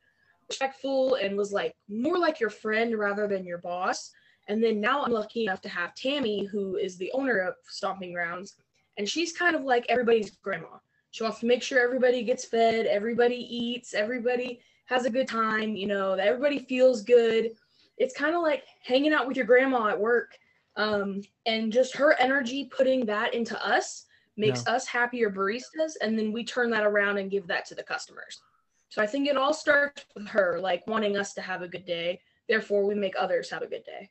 respectful 0.48 1.14
and 1.16 1.36
was 1.36 1.52
like 1.52 1.74
more 1.88 2.18
like 2.18 2.38
your 2.38 2.50
friend 2.50 2.96
rather 2.98 3.26
than 3.26 3.44
your 3.44 3.58
boss. 3.58 4.12
And 4.48 4.62
then 4.62 4.80
now 4.80 5.02
I'm 5.02 5.12
lucky 5.12 5.44
enough 5.44 5.61
to 5.62 5.68
have 5.68 5.94
Tammy, 5.94 6.44
who 6.44 6.76
is 6.76 6.96
the 6.96 7.11
owner 7.12 7.38
of 7.38 7.54
Stomping 7.68 8.12
Grounds, 8.12 8.56
and 8.96 9.09
she's 9.09 9.32
kind 9.32 9.56
of 9.56 9.62
like 9.62 9.85
everybody's 9.88 10.30
grandma. 10.30 10.78
She 11.11 11.22
wants 11.22 11.40
to 11.40 11.46
make 11.46 11.62
sure 11.62 11.80
everybody 11.80 12.22
gets 12.22 12.44
fed, 12.44 12.87
everybody 12.87 13.37
eats, 13.37 13.94
everybody 13.94 14.61
has 14.87 15.04
a 15.04 15.11
good 15.11 15.28
time, 15.28 15.74
you 15.74 15.87
know, 15.87 16.16
that 16.16 16.26
everybody 16.26 16.61
feels 16.61 17.02
good. 17.02 17.52
It's 17.98 18.14
kind 18.14 18.35
of 18.35 18.42
like 18.42 18.64
hanging 18.82 19.12
out 19.12 19.26
with 19.26 19.37
your 19.37 19.46
grandma 19.46 19.88
at 19.88 19.98
work. 19.98 20.37
Um, 20.76 21.22
and 21.46 21.72
just 21.72 21.96
her 21.96 22.14
energy 22.20 22.64
putting 22.64 23.06
that 23.06 23.35
into 23.35 23.61
us 23.66 24.04
makes 24.37 24.66
us 24.66 24.87
happier 24.87 25.30
baristas. 25.30 25.92
And 26.02 26.18
then 26.18 26.32
we 26.32 26.44
turn 26.44 26.70
that 26.70 26.85
around 26.85 27.18
and 27.18 27.30
give 27.30 27.46
that 27.46 27.64
to 27.66 27.74
the 27.74 27.82
customers. 27.82 28.42
So 28.90 29.02
I 29.02 29.06
think 29.06 29.26
it 29.26 29.37
all 29.37 29.54
starts 29.54 30.04
with 30.14 30.28
her, 30.28 30.59
like 30.61 30.87
wanting 30.87 31.16
us 31.16 31.32
to 31.35 31.40
have 31.40 31.62
a 31.62 31.68
good 31.68 31.87
day. 31.87 32.20
Therefore, 32.48 32.87
we 32.87 32.94
make 32.94 33.14
others 33.18 33.50
have 33.50 33.62
a 33.62 33.66
good 33.66 33.85
day. 33.85 34.11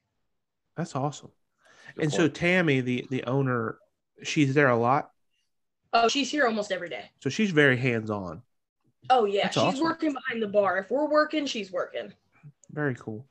That's 0.77 0.95
awesome. 0.95 1.31
Good 1.95 2.03
and 2.03 2.13
so. 2.13 2.27
Tammy, 2.27 2.81
the 2.81 3.05
the 3.09 3.23
owner, 3.25 3.77
she's 4.23 4.53
there 4.53 4.69
a 4.69 4.77
lot. 4.77 5.11
Oh, 5.93 6.07
she's 6.09 6.29
here 6.29 6.45
almost 6.45 6.71
every 6.71 6.89
day. 6.89 7.09
So 7.21 7.29
she's 7.29 7.51
very 7.51 7.77
hands 7.77 8.09
on. 8.09 8.41
Oh 9.09 9.25
yeah, 9.25 9.43
That's 9.43 9.55
she's 9.55 9.63
awesome. 9.63 9.83
working 9.83 10.13
behind 10.13 10.41
the 10.41 10.47
bar. 10.47 10.77
If 10.77 10.89
we're 10.89 11.09
working, 11.09 11.45
she's 11.45 11.71
working. 11.71 12.13
Very 12.71 12.95
cool. 12.95 13.27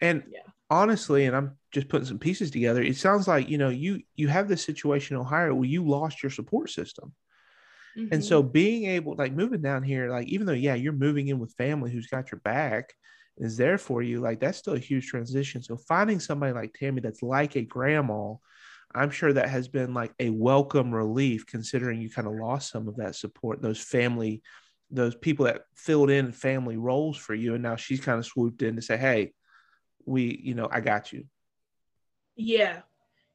And 0.00 0.24
Yeah. 0.28 0.40
honestly, 0.70 1.26
and 1.26 1.36
I'm 1.36 1.56
just 1.70 1.88
putting 1.88 2.06
some 2.06 2.18
pieces 2.18 2.50
together. 2.50 2.82
It 2.82 2.96
sounds 2.96 3.28
like 3.28 3.48
you 3.48 3.58
know 3.58 3.68
you 3.68 4.02
you 4.16 4.28
have 4.28 4.48
this 4.48 4.64
situation 4.64 5.16
in 5.16 5.20
Ohio 5.20 5.54
where 5.54 5.68
you 5.68 5.86
lost 5.86 6.22
your 6.22 6.30
support 6.30 6.70
system, 6.70 7.12
and 8.10 8.24
so 8.24 8.42
mm-hmm. 8.42 8.52
being 8.52 8.84
able 8.86 9.14
like 9.16 9.32
moving 9.32 9.60
down 9.60 9.82
here, 9.82 10.10
like 10.10 10.28
even 10.28 10.46
though 10.46 10.52
yeah 10.52 10.74
you're 10.74 10.92
moving 10.92 11.28
in 11.28 11.38
with 11.38 11.52
family 11.54 11.90
who's 11.92 12.06
got 12.06 12.32
your 12.32 12.40
back, 12.40 12.94
and 12.94 12.94
is 13.38 13.56
there 13.56 13.78
for 13.78 14.02
you, 14.02 14.20
like 14.20 14.40
that's 14.40 14.58
still 14.58 14.74
a 14.74 14.78
huge 14.78 15.06
transition. 15.06 15.62
So 15.62 15.76
finding 15.76 16.20
somebody 16.20 16.52
like 16.52 16.74
Tammy 16.74 17.00
that's 17.00 17.22
like 17.22 17.56
a 17.56 17.62
grandma, 17.62 18.34
I'm 18.94 19.10
sure 19.10 19.32
that 19.32 19.48
has 19.48 19.68
been 19.68 19.94
like 19.94 20.12
a 20.18 20.30
welcome 20.30 20.94
relief 20.94 21.46
considering 21.46 22.00
you 22.00 22.10
kind 22.10 22.26
of 22.26 22.34
lost 22.34 22.70
some 22.70 22.88
of 22.88 22.96
that 22.96 23.16
support, 23.16 23.62
those 23.62 23.80
family, 23.80 24.42
those 24.90 25.14
people 25.14 25.44
that 25.46 25.62
filled 25.74 26.10
in 26.10 26.32
family 26.32 26.76
roles 26.76 27.16
for 27.16 27.34
you, 27.34 27.54
and 27.54 27.62
now 27.62 27.76
she's 27.76 28.00
kind 28.00 28.18
of 28.18 28.26
swooped 28.26 28.62
in 28.62 28.76
to 28.76 28.82
say, 28.82 28.96
hey, 28.96 29.32
we, 30.04 30.40
you 30.42 30.54
know, 30.54 30.68
I 30.70 30.80
got 30.80 31.12
you. 31.12 31.24
Yeah. 32.34 32.80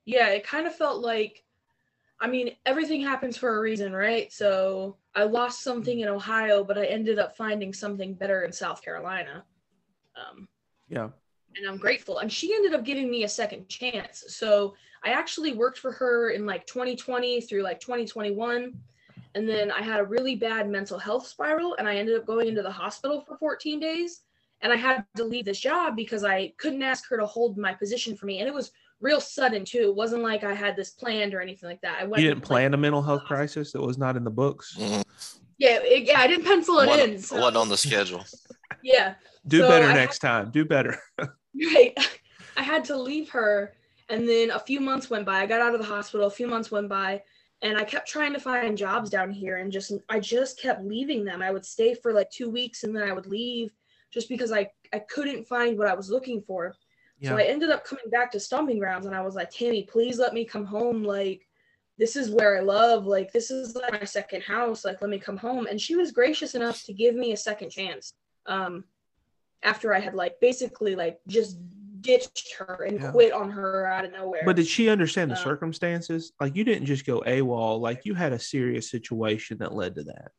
Yeah, 0.05 0.29
it 0.29 0.45
kind 0.45 0.67
of 0.67 0.75
felt 0.75 1.01
like 1.01 1.43
I 2.23 2.27
mean, 2.27 2.55
everything 2.65 3.01
happens 3.01 3.35
for 3.35 3.57
a 3.57 3.59
reason, 3.59 3.91
right? 3.91 4.31
So 4.31 4.95
I 5.13 5.23
lost 5.23 5.61
something 5.61 5.99
in 5.99 6.07
Ohio, 6.07 6.63
but 6.63 6.77
I 6.77 6.85
ended 6.85 7.19
up 7.19 7.35
finding 7.35 7.73
something 7.73 8.13
better 8.13 8.43
in 8.43 8.53
South 8.53 8.81
Carolina. 8.81 9.43
Um, 10.15 10.47
Yeah. 10.89 11.09
and 11.55 11.67
I'm 11.67 11.77
grateful. 11.77 12.19
And 12.19 12.31
she 12.31 12.53
ended 12.53 12.73
up 12.73 12.83
giving 12.83 13.09
me 13.09 13.23
a 13.23 13.29
second 13.29 13.67
chance. 13.69 14.23
So 14.27 14.75
I 15.03 15.09
actually 15.09 15.53
worked 15.53 15.77
for 15.77 15.91
her 15.91 16.29
in 16.31 16.45
like 16.45 16.65
2020 16.67 17.41
through 17.41 17.61
like 17.63 17.79
2021. 17.79 18.73
And 19.35 19.49
then 19.49 19.71
I 19.71 19.81
had 19.81 19.99
a 19.99 20.03
really 20.03 20.35
bad 20.35 20.69
mental 20.69 20.97
health 20.99 21.27
spiral 21.27 21.75
and 21.75 21.87
I 21.87 21.95
ended 21.95 22.15
up 22.17 22.25
going 22.25 22.47
into 22.47 22.61
the 22.61 22.71
hospital 22.71 23.21
for 23.21 23.37
14 23.37 23.79
days. 23.79 24.21
And 24.61 24.71
I 24.71 24.75
had 24.77 25.05
to 25.17 25.23
leave 25.25 25.45
this 25.45 25.59
job 25.59 25.95
because 25.95 26.23
I 26.23 26.53
couldn't 26.57 26.83
ask 26.83 27.07
her 27.09 27.17
to 27.17 27.25
hold 27.25 27.57
my 27.57 27.73
position 27.73 28.15
for 28.15 28.25
me. 28.27 28.39
And 28.39 28.47
it 28.47 28.53
was 28.53 28.71
real 29.01 29.19
sudden 29.19 29.65
too. 29.65 29.81
It 29.89 29.95
wasn't 29.95 30.23
like 30.23 30.43
I 30.45 30.53
had 30.53 30.75
this 30.77 30.91
planned 30.91 31.33
or 31.33 31.41
anything 31.41 31.67
like 31.67 31.81
that. 31.81 31.97
I 31.99 32.05
went 32.05 32.21
You 32.23 32.29
didn't 32.29 32.43
like- 32.43 32.47
plan 32.47 32.73
a 32.73 32.77
mental 32.77 33.01
health 33.01 33.25
crisis 33.25 33.71
that 33.73 33.81
was 33.81 33.97
not 33.97 34.15
in 34.15 34.23
the 34.23 34.29
books. 34.31 34.75
Mhm. 34.79 35.03
yeah, 35.57 35.79
it- 35.83 36.03
yeah, 36.05 36.19
I 36.19 36.27
didn't 36.27 36.45
pencil 36.45 36.79
it 36.79 36.87
Wasn't- 36.87 37.13
in. 37.13 37.19
So, 37.21 37.35
wasn't 37.37 37.57
on 37.57 37.69
the 37.69 37.77
schedule 37.77 38.23
yeah. 38.83 39.15
Do 39.47 39.59
So 39.59 39.67
better 39.67 39.87
I 39.87 39.93
next 39.93 40.19
time. 40.19 40.51
Do 40.51 40.65
better. 40.65 40.99
Right. 41.75 41.95
I 42.57 42.63
had 42.63 42.83
to 42.85 42.97
leave 42.97 43.29
her. 43.29 43.75
And 44.09 44.27
then 44.27 44.49
a 44.49 44.59
few 44.59 44.79
months 44.79 45.11
went 45.11 45.23
by. 45.23 45.39
I 45.39 45.45
got 45.45 45.61
out 45.61 45.75
of 45.75 45.79
the 45.79 45.85
hospital. 45.85 46.25
A 46.25 46.31
few 46.31 46.47
months 46.47 46.71
went 46.71 46.89
by. 46.89 47.21
And 47.61 47.77
I 47.77 47.83
kept 47.83 48.07
trying 48.07 48.33
to 48.33 48.39
find 48.39 48.75
jobs 48.75 49.11
down 49.11 49.29
here 49.29 49.57
and 49.57 49.71
just, 49.71 49.93
I 50.09 50.19
just 50.19 50.59
kept 50.59 50.83
leaving 50.83 51.23
them. 51.23 51.43
I 51.43 51.51
would 51.51 51.63
stay 51.63 51.93
for 51.93 52.11
like 52.11 52.31
two 52.31 52.49
weeks 52.49 52.83
and 52.83 52.95
then 52.95 53.07
I 53.07 53.13
would 53.13 53.27
leave 53.27 53.71
just 54.11 54.29
because 54.29 54.51
I, 54.51 54.71
I 54.91 54.97
couldn't 54.99 55.47
find 55.47 55.77
what 55.77 55.87
I 55.87 55.93
was 55.93 56.09
looking 56.09 56.41
for. 56.41 56.75
So 57.21 57.37
I 57.37 57.43
ended 57.43 57.69
up 57.69 57.85
coming 57.85 58.09
back 58.11 58.31
to 58.31 58.39
Stomping 58.39 58.79
Grounds 58.79 59.05
and 59.05 59.15
I 59.15 59.21
was 59.21 59.35
like, 59.35 59.49
Tammy, 59.49 59.83
please 59.83 60.19
let 60.19 60.33
me 60.33 60.43
come 60.43 60.65
home. 60.65 61.03
Like, 61.03 61.47
this 61.97 62.15
is 62.15 62.31
where 62.31 62.57
I 62.57 62.61
love. 62.61 63.05
Like, 63.05 63.31
this 63.31 63.49
is 63.49 63.75
like 63.75 63.93
my 63.93 64.03
second 64.03 64.41
house. 64.41 64.83
Like, 64.83 65.01
let 65.01 65.09
me 65.09 65.19
come 65.19 65.37
home. 65.37 65.67
And 65.67 65.79
she 65.79 65.95
was 65.95 66.11
gracious 66.11 66.53
enough 66.53 66.83
to 66.83 66.93
give 66.93 67.15
me 67.15 67.31
a 67.31 67.37
second 67.37 67.69
chance. 67.69 68.13
Um, 68.45 68.83
after 69.63 69.93
I 69.93 69.99
had 69.99 70.13
like 70.13 70.39
basically 70.39 70.95
like 70.95 71.19
just 71.27 71.57
ditched 72.01 72.53
her 72.59 72.83
and 72.87 72.99
Yeah. 72.99 73.11
quit 73.11 73.31
on 73.31 73.49
her 73.51 73.85
out 73.87 74.03
of 74.05 74.11
nowhere. 74.11 74.43
But 74.45 74.57
did 74.57 74.67
she 74.67 74.89
understand 74.89 75.31
the 75.31 75.35
Uh, 75.35 75.43
circumstances? 75.43 76.33
Like 76.39 76.55
you 76.55 76.63
didn't 76.65 76.85
just 76.85 77.05
go 77.05 77.21
AWOL, 77.25 77.79
like 77.79 78.05
you 78.05 78.13
had 78.13 78.33
a 78.33 78.39
serious 78.39 78.89
situation 78.89 79.57
that 79.59 79.73
led 79.73 79.95
to 79.95 80.03
that. 80.03 80.31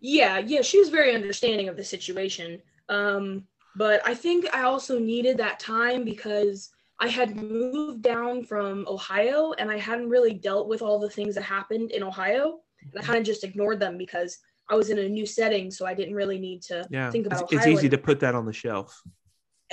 yeah, 0.00 0.38
yeah, 0.38 0.62
she 0.62 0.78
was 0.80 0.88
very 0.88 1.14
understanding 1.14 1.68
of 1.68 1.76
the 1.76 1.84
situation. 1.84 2.60
Um, 2.88 3.46
but 3.76 4.00
I 4.04 4.14
think 4.14 4.52
I 4.54 4.62
also 4.62 4.98
needed 4.98 5.36
that 5.38 5.60
time 5.60 6.04
because 6.04 6.70
I 6.98 7.08
had 7.08 7.36
moved 7.36 8.02
down 8.02 8.44
from 8.44 8.84
Ohio 8.88 9.52
and 9.58 9.70
I 9.70 9.78
hadn't 9.78 10.08
really 10.08 10.34
dealt 10.34 10.68
with 10.68 10.82
all 10.82 10.98
the 10.98 11.08
things 11.10 11.34
that 11.36 11.42
happened 11.44 11.90
in 11.92 12.02
Ohio. 12.02 12.60
And 12.82 12.98
I 13.00 13.02
kind 13.02 13.18
of 13.18 13.24
just 13.24 13.44
ignored 13.44 13.78
them 13.80 13.96
because 13.96 14.38
I 14.68 14.74
was 14.74 14.90
in 14.90 14.98
a 14.98 15.08
new 15.08 15.26
setting, 15.26 15.70
so 15.70 15.84
I 15.86 15.94
didn't 15.94 16.14
really 16.14 16.38
need 16.38 16.62
to 16.62 16.86
Yeah. 16.90 17.10
think 17.10 17.26
It's, 17.26 17.34
about 17.40 17.52
it's 17.52 17.62
Ohio 17.62 17.72
easy 17.76 17.88
to 17.88 17.98
put 17.98 18.20
that 18.20 18.34
on 18.34 18.46
the 18.46 18.52
shelf. 18.52 19.02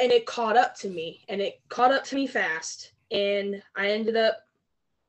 and 0.01 0.11
it 0.13 0.25
caught 0.25 0.55
up 0.55 0.75
to 0.77 0.89
me 0.89 1.25
and 1.27 1.41
it 1.41 1.59
caught 1.67 1.91
up 1.91 2.05
to 2.05 2.15
me 2.15 2.25
fast 2.25 2.93
and 3.11 3.61
i 3.75 3.89
ended 3.89 4.15
up 4.15 4.37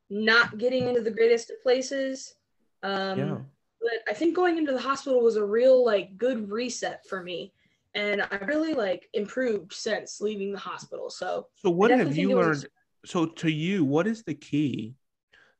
not 0.08 0.58
getting 0.58 0.88
into 0.88 1.00
the 1.00 1.10
greatest 1.12 1.48
of 1.50 1.62
places 1.62 2.34
um 2.82 3.16
Yeah. 3.18 3.38
but 3.80 3.98
i 4.08 4.12
think 4.12 4.34
going 4.34 4.58
into 4.58 4.72
the 4.72 4.80
hospital 4.80 5.20
was 5.22 5.36
a 5.36 5.44
real 5.44 5.84
like 5.84 6.18
good 6.18 6.50
reset 6.50 7.06
for 7.06 7.22
me 7.22 7.52
and 7.94 8.20
i 8.22 8.36
really 8.46 8.74
like 8.74 9.08
improved 9.12 9.72
since 9.72 10.20
leaving 10.20 10.50
the 10.52 10.58
hospital 10.58 11.08
so 11.08 11.46
So 11.56 11.70
what 11.70 11.92
have 11.92 12.16
you 12.16 12.32
it 12.32 12.34
was- 12.34 12.62
learned? 12.64 12.72
So 13.06 13.26
to 13.26 13.48
you, 13.50 13.84
what 13.84 14.06
is 14.08 14.24
the 14.24 14.34
key? 14.34 14.94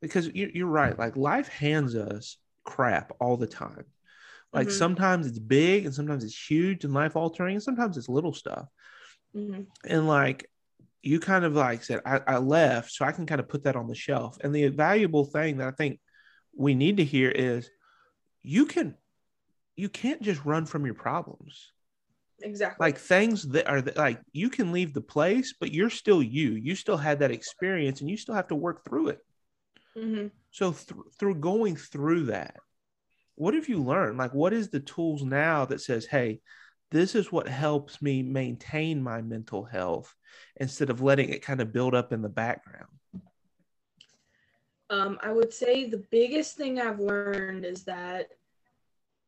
Because 0.03 0.29
you're 0.35 0.67
right. 0.67 0.99
Like 0.99 1.17
life 1.17 1.49
hands 1.49 1.95
us 1.97 2.37
crap 2.65 3.13
all 3.19 3.37
the 3.39 3.47
time. 3.47 3.85
Like 4.53 4.71
Mhm. 4.71 4.71
sometimes 4.71 5.27
it's 5.27 5.39
big 5.39 5.87
and 5.87 5.95
sometimes 5.95 6.25
it's 6.25 6.51
huge 6.51 6.85
and 6.85 6.95
life 6.95 7.17
altering 7.17 7.57
and 7.57 7.63
sometimes 7.63 7.97
it's 7.97 8.09
little 8.09 8.35
stuff. 8.35 8.67
mhm, 9.35 9.67
And 9.85 10.07
like 10.07 10.47
you 11.03 11.21
kind 11.21 11.45
of 11.45 11.55
like 11.55 11.85
said, 11.85 12.01
I, 12.07 12.21
I 12.27 12.39
left, 12.39 12.93
so 12.93 13.05
I 13.05 13.13
can 13.13 13.27
kind 13.27 13.41
of 13.41 13.49
put 13.49 13.65
that 13.65 13.77
on 13.77 13.89
the 13.89 13.95
shelf. 13.95 14.39
And 14.43 14.55
the 14.55 14.69
valuable 14.69 15.25
thing 15.27 15.59
that 15.59 15.69
I 15.69 15.73
think 15.73 16.01
we 16.57 16.75
need 16.75 16.99
to 16.99 17.05
hear 17.05 17.31
is 17.31 17.71
you 18.43 18.67
can 18.67 18.97
you 19.77 19.89
can't 19.91 20.23
just 20.23 20.45
run 20.45 20.67
from 20.67 20.87
your 20.87 20.95
problems. 20.95 21.73
exactly 22.43 22.81
Like 22.81 22.99
things 22.99 23.47
that 23.51 23.69
are 23.69 23.81
like 23.81 24.21
you 24.33 24.51
can 24.51 24.73
leave 24.73 24.93
the 24.93 25.01
place, 25.03 25.55
but 25.61 25.73
you're 25.73 25.89
still 25.91 26.21
you. 26.23 26.53
You 26.55 26.75
still 26.75 26.97
had 26.97 27.21
that 27.21 27.31
experience 27.31 28.01
and 28.01 28.11
you 28.11 28.17
still 28.17 28.35
have 28.35 28.49
to 28.49 28.57
work 28.57 28.85
through 28.85 29.09
it. 29.11 29.21
hmm 29.95 30.31
So 30.53 30.73
th- 30.73 31.01
through 31.19 31.37
going 31.37 31.75
through 31.77 32.27
that, 32.27 32.63
what 33.41 33.55
have 33.55 33.71
you 33.71 33.83
learned? 33.83 34.19
Like, 34.19 34.35
what 34.35 34.53
is 34.53 34.69
the 34.69 34.81
tools 34.81 35.23
now 35.23 35.65
that 35.65 35.81
says, 35.81 36.05
"Hey, 36.05 36.43
this 36.91 37.15
is 37.15 37.33
what 37.33 37.49
helps 37.49 38.03
me 38.03 38.23
maintain 38.23 39.03
my 39.03 39.23
mental 39.23 39.65
health," 39.65 40.15
instead 40.57 40.91
of 40.91 41.01
letting 41.01 41.31
it 41.31 41.41
kind 41.43 41.63
of 41.63 41.73
build 41.73 41.95
up 41.95 42.13
in 42.13 42.21
the 42.21 42.29
background? 42.29 42.89
um, 44.91 45.19
I 45.23 45.33
would 45.33 45.55
say 45.55 45.89
the 45.89 46.05
biggest 46.11 46.57
thing 46.57 46.81
I've 46.81 46.99
learned 46.99 47.65
is 47.65 47.85
that 47.85 48.29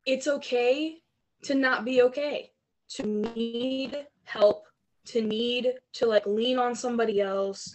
it's 0.05 0.27
okay 0.27 0.99
to 1.45 1.55
not 1.55 1.85
be 1.85 2.03
okay, 2.03 2.51
to 2.97 3.07
need 3.07 4.07
help, 4.25 4.65
to 5.07 5.23
need 5.23 5.75
to 5.95 6.07
like 6.07 6.27
lean 6.27 6.59
on 6.59 6.75
somebody 6.75 7.21
else. 7.21 7.75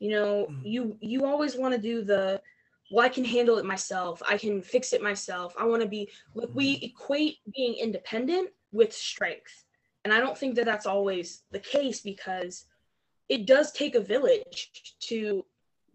You 0.00 0.10
know, 0.10 0.46
Mhm. 0.50 0.62
you 0.64 0.98
you 1.00 1.24
always 1.24 1.56
want 1.56 1.74
to 1.74 1.80
do 1.80 2.02
the 2.02 2.42
well, 2.90 3.04
I 3.04 3.08
can 3.08 3.24
handle 3.24 3.58
it 3.58 3.64
myself. 3.64 4.22
I 4.26 4.38
can 4.38 4.62
fix 4.62 4.92
it 4.92 5.02
myself. 5.02 5.54
I 5.58 5.64
want 5.64 5.82
to 5.82 5.88
be 5.88 6.10
like 6.34 6.48
we 6.54 6.78
equate 6.82 7.36
being 7.54 7.74
independent 7.74 8.50
with 8.72 8.92
strength. 8.92 9.64
And 10.04 10.12
I 10.12 10.20
don't 10.20 10.38
think 10.38 10.54
that 10.54 10.64
that's 10.64 10.86
always 10.86 11.42
the 11.50 11.58
case 11.58 12.00
because 12.00 12.66
it 13.28 13.46
does 13.46 13.72
take 13.72 13.94
a 13.94 14.00
village 14.00 14.96
to 15.00 15.44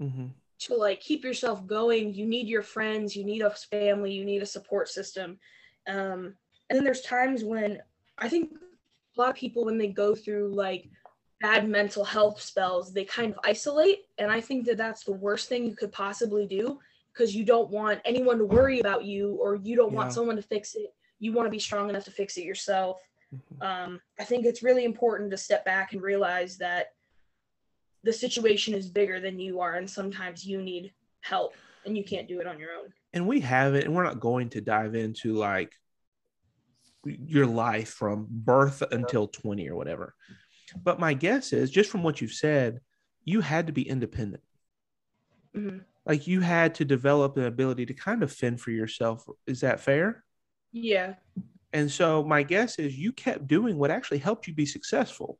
Mm-hmm. 0.01 0.25
to 0.59 0.75
like 0.75 0.99
keep 1.01 1.23
yourself 1.23 1.67
going 1.67 2.15
you 2.15 2.25
need 2.25 2.47
your 2.47 2.63
friends 2.63 3.15
you 3.15 3.23
need 3.23 3.41
a 3.41 3.51
family 3.51 4.11
you 4.11 4.25
need 4.25 4.41
a 4.41 4.45
support 4.45 4.89
system 4.89 5.37
um, 5.87 6.33
and 6.69 6.75
then 6.75 6.83
there's 6.83 7.01
times 7.01 7.43
when 7.43 7.79
i 8.17 8.27
think 8.27 8.51
a 9.15 9.21
lot 9.21 9.29
of 9.29 9.35
people 9.35 9.63
when 9.65 9.77
they 9.77 9.87
go 9.87 10.15
through 10.15 10.51
like 10.53 10.89
bad 11.43 11.67
mental 11.69 12.05
health 12.05 12.41
spells 12.41 12.93
they 12.93 13.03
kind 13.03 13.33
of 13.33 13.39
isolate 13.43 14.05
and 14.17 14.31
i 14.31 14.39
think 14.39 14.65
that 14.65 14.77
that's 14.77 15.03
the 15.03 15.11
worst 15.11 15.49
thing 15.49 15.65
you 15.65 15.75
could 15.75 15.91
possibly 15.91 16.47
do 16.47 16.79
because 17.13 17.35
you 17.35 17.43
don't 17.43 17.69
want 17.69 17.99
anyone 18.05 18.37
to 18.39 18.45
worry 18.45 18.79
about 18.79 19.03
you 19.03 19.37
or 19.41 19.55
you 19.55 19.75
don't 19.75 19.91
Yeah. 19.91 19.97
want 19.99 20.13
someone 20.13 20.37
to 20.37 20.41
fix 20.41 20.73
it 20.73 20.95
you 21.19 21.33
want 21.33 21.45
to 21.45 21.51
be 21.51 21.59
strong 21.59 21.89
enough 21.89 22.05
to 22.05 22.11
fix 22.11 22.37
it 22.37 22.45
yourself 22.45 22.99
Mm-hmm. 23.33 23.65
um, 23.65 24.01
I 24.19 24.25
think 24.25 24.45
it's 24.45 24.61
really 24.61 24.85
important 24.85 25.31
to 25.31 25.37
step 25.37 25.65
back 25.65 25.93
and 25.93 26.01
realize 26.03 26.57
that 26.59 26.93
the 28.03 28.13
situation 28.13 28.75
is 28.75 28.87
bigger 28.87 29.19
than 29.19 29.39
you 29.39 29.59
are, 29.59 29.73
and 29.73 29.89
sometimes 29.89 30.45
you 30.45 30.61
need 30.61 30.93
help 31.21 31.55
and 31.83 31.97
you 31.97 32.03
can't 32.03 32.27
do 32.27 32.39
it 32.41 32.45
on 32.45 32.59
your 32.59 32.69
own. 32.73 32.93
And 33.11 33.27
we 33.27 33.39
haven't, 33.39 33.85
and 33.85 33.95
we're 33.95 34.03
not 34.03 34.19
going 34.19 34.49
to 34.51 34.61
dive 34.61 34.93
into 34.93 35.33
like 35.33 35.73
your 37.05 37.47
life 37.47 37.89
from 37.89 38.27
birth 38.29 38.83
until 38.91 39.27
20 39.27 39.67
or 39.67 39.75
whatever. 39.75 40.13
But 40.81 40.99
my 40.99 41.13
guess 41.13 41.53
is 41.53 41.71
just 41.71 41.89
from 41.89 42.03
what 42.03 42.21
you've 42.21 42.33
said, 42.33 42.79
you 43.23 43.41
had 43.41 43.67
to 43.67 43.73
be 43.73 43.87
independent. 43.87 44.43
Mhm. 45.55 45.83
Like 46.05 46.27
you 46.27 46.41
had 46.41 46.75
to 46.75 46.85
develop 46.85 47.37
an 47.37 47.45
ability 47.45 47.85
to 47.87 47.93
kind 47.93 48.23
of 48.23 48.31
fend 48.31 48.59
for 48.59 48.71
yourself. 48.71 49.25
Is 49.45 49.61
that 49.61 49.79
fair? 49.79 50.23
Yeah. 50.71 51.15
And 51.71 51.89
so 51.89 52.23
my 52.23 52.43
guess 52.43 52.77
is 52.79 52.97
you 52.97 53.11
kept 53.11 53.47
doing 53.47 53.77
what 53.77 53.91
actually 53.91 54.17
helped 54.19 54.47
you 54.47 54.53
be 54.53 54.65
successful. 54.65 55.39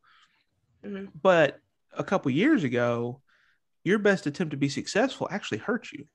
Mhm. 0.84 1.12
But 1.22 1.60
a 1.91 2.04
couple 2.04 2.32
years 2.32 2.63
ago, 2.63 3.22
your 3.84 4.00
best 4.00 4.26
attempt 4.26 4.52
to 4.52 4.58
be 4.58 4.69
successful 4.69 5.28
actually 5.30 5.60
hurt 5.60 5.91
you. 5.91 6.08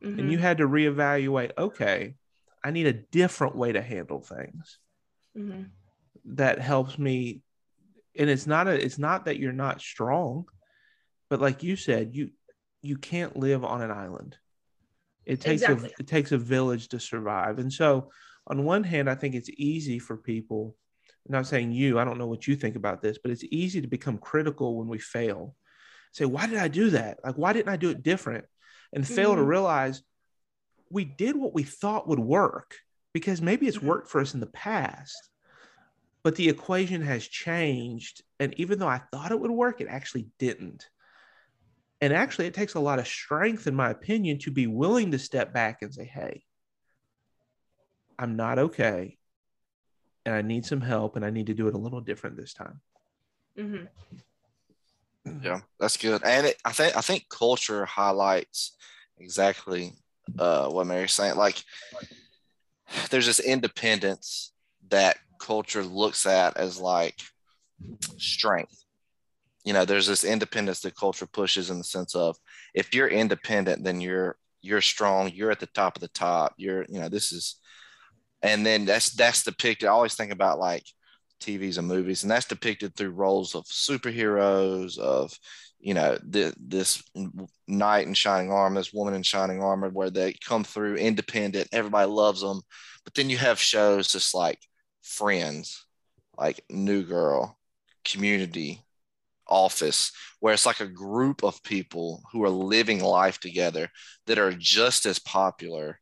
And 0.00 0.20
Mhm. 0.20 0.30
you 0.32 0.38
had 0.38 0.58
to 0.58 0.68
reevaluate, 0.68 1.52
okay, 1.58 2.14
I 2.62 2.70
need 2.70 2.86
a 2.86 2.92
different 2.92 3.56
way 3.56 3.72
to 3.72 3.82
handle 3.82 4.20
things 4.20 4.78
Mhm. 5.36 5.70
that 6.24 6.60
helps 6.60 6.98
me. 6.98 7.42
And 8.16 8.30
it's 8.30 8.46
not 8.46 8.68
a 8.68 8.72
it's 8.72 8.98
not 8.98 9.24
that 9.24 9.38
you're 9.38 9.52
not 9.52 9.80
strong, 9.80 10.46
but 11.30 11.40
like 11.40 11.62
you 11.62 11.76
said, 11.76 12.14
you 12.14 12.30
you 12.82 12.96
can't 12.96 13.36
live 13.36 13.64
on 13.64 13.82
an 13.82 13.90
island. 13.90 14.36
It 15.24 15.40
takes 15.40 15.62
Exactly. 15.62 15.90
a 15.90 16.00
it 16.00 16.06
takes 16.06 16.32
a 16.32 16.38
village 16.38 16.88
to 16.88 17.00
survive. 17.00 17.58
And 17.58 17.72
so 17.72 18.10
on 18.46 18.64
one 18.64 18.84
hand, 18.84 19.08
I 19.08 19.14
think 19.14 19.34
it's 19.34 19.50
easy 19.56 19.98
for 19.98 20.16
people, 20.16 20.76
I'm 21.26 21.32
not 21.32 21.46
saying 21.46 21.72
you, 21.72 21.98
I 21.98 22.04
don't 22.04 22.18
know 22.18 22.26
what 22.26 22.46
you 22.46 22.56
think 22.56 22.76
about 22.76 23.00
this, 23.00 23.18
but 23.22 23.30
it's 23.30 23.44
easy 23.50 23.80
to 23.80 23.88
become 23.88 24.18
critical 24.18 24.76
when 24.76 24.86
we 24.86 24.98
fail. 24.98 25.56
Say, 26.12 26.26
why 26.26 26.46
did 26.46 26.58
I 26.58 26.68
do 26.68 26.90
that? 26.90 27.18
Like, 27.24 27.36
why 27.36 27.54
didn't 27.54 27.70
I 27.70 27.76
do 27.76 27.90
it 27.90 28.02
different? 28.02 28.44
And 28.92 29.08
fail 29.08 29.34
to 29.34 29.40
Mhm. 29.40 29.46
realize 29.48 30.02
we 30.90 31.04
did 31.04 31.36
what 31.36 31.54
we 31.54 31.62
thought 31.62 32.06
would 32.06 32.20
work 32.20 32.76
because 33.14 33.40
maybe 33.40 33.66
it's 33.66 33.78
Mhm. 33.78 33.84
worked 33.84 34.08
for 34.08 34.20
us 34.20 34.34
in 34.34 34.40
the 34.40 34.46
past, 34.46 35.30
but 36.24 36.34
the 36.36 36.48
equation 36.48 37.02
has 37.02 37.28
changed. 37.28 38.22
And 38.40 38.54
even 38.54 38.78
though 38.78 38.88
I 38.88 39.02
thought 39.12 39.30
it 39.30 39.38
would 39.38 39.50
work, 39.50 39.80
it 39.80 39.88
actually 39.88 40.26
didn't. 40.38 40.88
And 42.00 42.12
actually, 42.12 42.46
it 42.46 42.54
takes 42.54 42.74
a 42.74 42.80
lot 42.80 42.98
of 42.98 43.06
strength, 43.06 43.66
in 43.66 43.74
my 43.74 43.90
opinion, 43.90 44.38
to 44.40 44.50
be 44.50 44.66
willing 44.66 45.12
to 45.12 45.18
step 45.18 45.52
back 45.52 45.82
and 45.82 45.94
say, 45.94 46.04
hey, 46.04 46.42
I'm 48.18 48.36
not 48.36 48.58
okay. 48.58 49.18
And 50.26 50.34
I 50.34 50.42
need 50.42 50.64
some 50.64 50.80
help, 50.80 51.16
and 51.16 51.24
I 51.24 51.30
need 51.30 51.46
to 51.46 51.54
do 51.54 51.68
it 51.68 51.74
a 51.74 51.78
little 51.78 52.00
different 52.00 52.36
this 52.36 52.54
time. 52.54 52.80
Mhm. 53.56 53.88
Yeah, 55.42 55.60
that's 55.78 55.96
good. 55.96 56.22
And 56.24 56.48
it, 56.48 56.56
I 56.64 56.72
think 56.72 56.96
I 56.96 57.00
think 57.00 57.28
culture 57.28 57.84
highlights 57.84 58.76
exactly 59.18 59.92
uh, 60.38 60.68
what 60.68 60.86
Mary's 60.86 61.12
saying. 61.12 61.36
Like, 61.36 61.62
there's 63.10 63.26
this 63.26 63.40
independence 63.40 64.52
that 64.88 65.18
culture 65.38 65.82
looks 65.82 66.26
at 66.26 66.56
as 66.56 66.80
like 66.80 67.20
strength. 68.18 68.84
You 69.64 69.72
know, 69.72 69.84
there's 69.84 70.06
this 70.06 70.24
independence 70.24 70.80
that 70.80 70.96
culture 70.96 71.26
pushes 71.26 71.70
in 71.70 71.78
the 71.78 71.84
sense 71.84 72.14
of 72.14 72.36
if 72.74 72.94
you're 72.94 73.08
independent, 73.08 73.84
then 73.84 74.00
you're 74.00 74.36
you're 74.60 74.80
strong. 74.80 75.30
You're 75.32 75.50
at 75.50 75.60
the 75.60 75.66
top 75.66 75.96
of 75.96 76.00
the 76.00 76.08
top. 76.08 76.54
You're 76.56 76.84
you 76.88 77.00
know 77.00 77.08
this 77.08 77.32
is, 77.32 77.56
and 78.42 78.64
then 78.64 78.84
that's 78.84 79.10
that's 79.10 79.42
depicted. 79.42 79.88
I 79.88 79.92
always 79.92 80.14
think 80.14 80.32
about 80.32 80.58
like 80.58 80.84
TVs 81.40 81.78
and 81.78 81.88
movies, 81.88 82.22
and 82.22 82.30
that's 82.30 82.46
depicted 82.46 82.94
through 82.94 83.10
roles 83.10 83.54
of 83.54 83.64
superheroes, 83.64 84.98
of 84.98 85.32
you 85.78 85.94
know 85.94 86.18
the, 86.26 86.54
this 86.58 87.02
knight 87.66 88.06
in 88.06 88.14
shining 88.14 88.50
armor, 88.50 88.80
this 88.80 88.92
woman 88.92 89.14
in 89.14 89.22
shining 89.22 89.62
armor, 89.62 89.90
where 89.90 90.10
they 90.10 90.34
come 90.46 90.64
through 90.64 90.96
independent, 90.96 91.68
everybody 91.72 92.10
loves 92.10 92.40
them. 92.40 92.62
But 93.04 93.14
then 93.14 93.28
you 93.28 93.36
have 93.36 93.58
shows 93.58 94.10
just 94.10 94.34
like 94.34 94.58
Friends, 95.04 95.84
like 96.36 96.64
New 96.68 97.04
Girl, 97.04 97.56
Community, 98.04 98.84
office 99.46 100.12
where 100.40 100.54
it's 100.54 100.66
like 100.66 100.80
a 100.80 100.86
group 100.86 101.42
of 101.44 101.62
people 101.62 102.22
who 102.32 102.42
are 102.44 102.50
living 102.50 103.02
life 103.02 103.38
together 103.40 103.88
that 104.26 104.38
are 104.38 104.52
just 104.52 105.06
as 105.06 105.18
popular, 105.18 106.00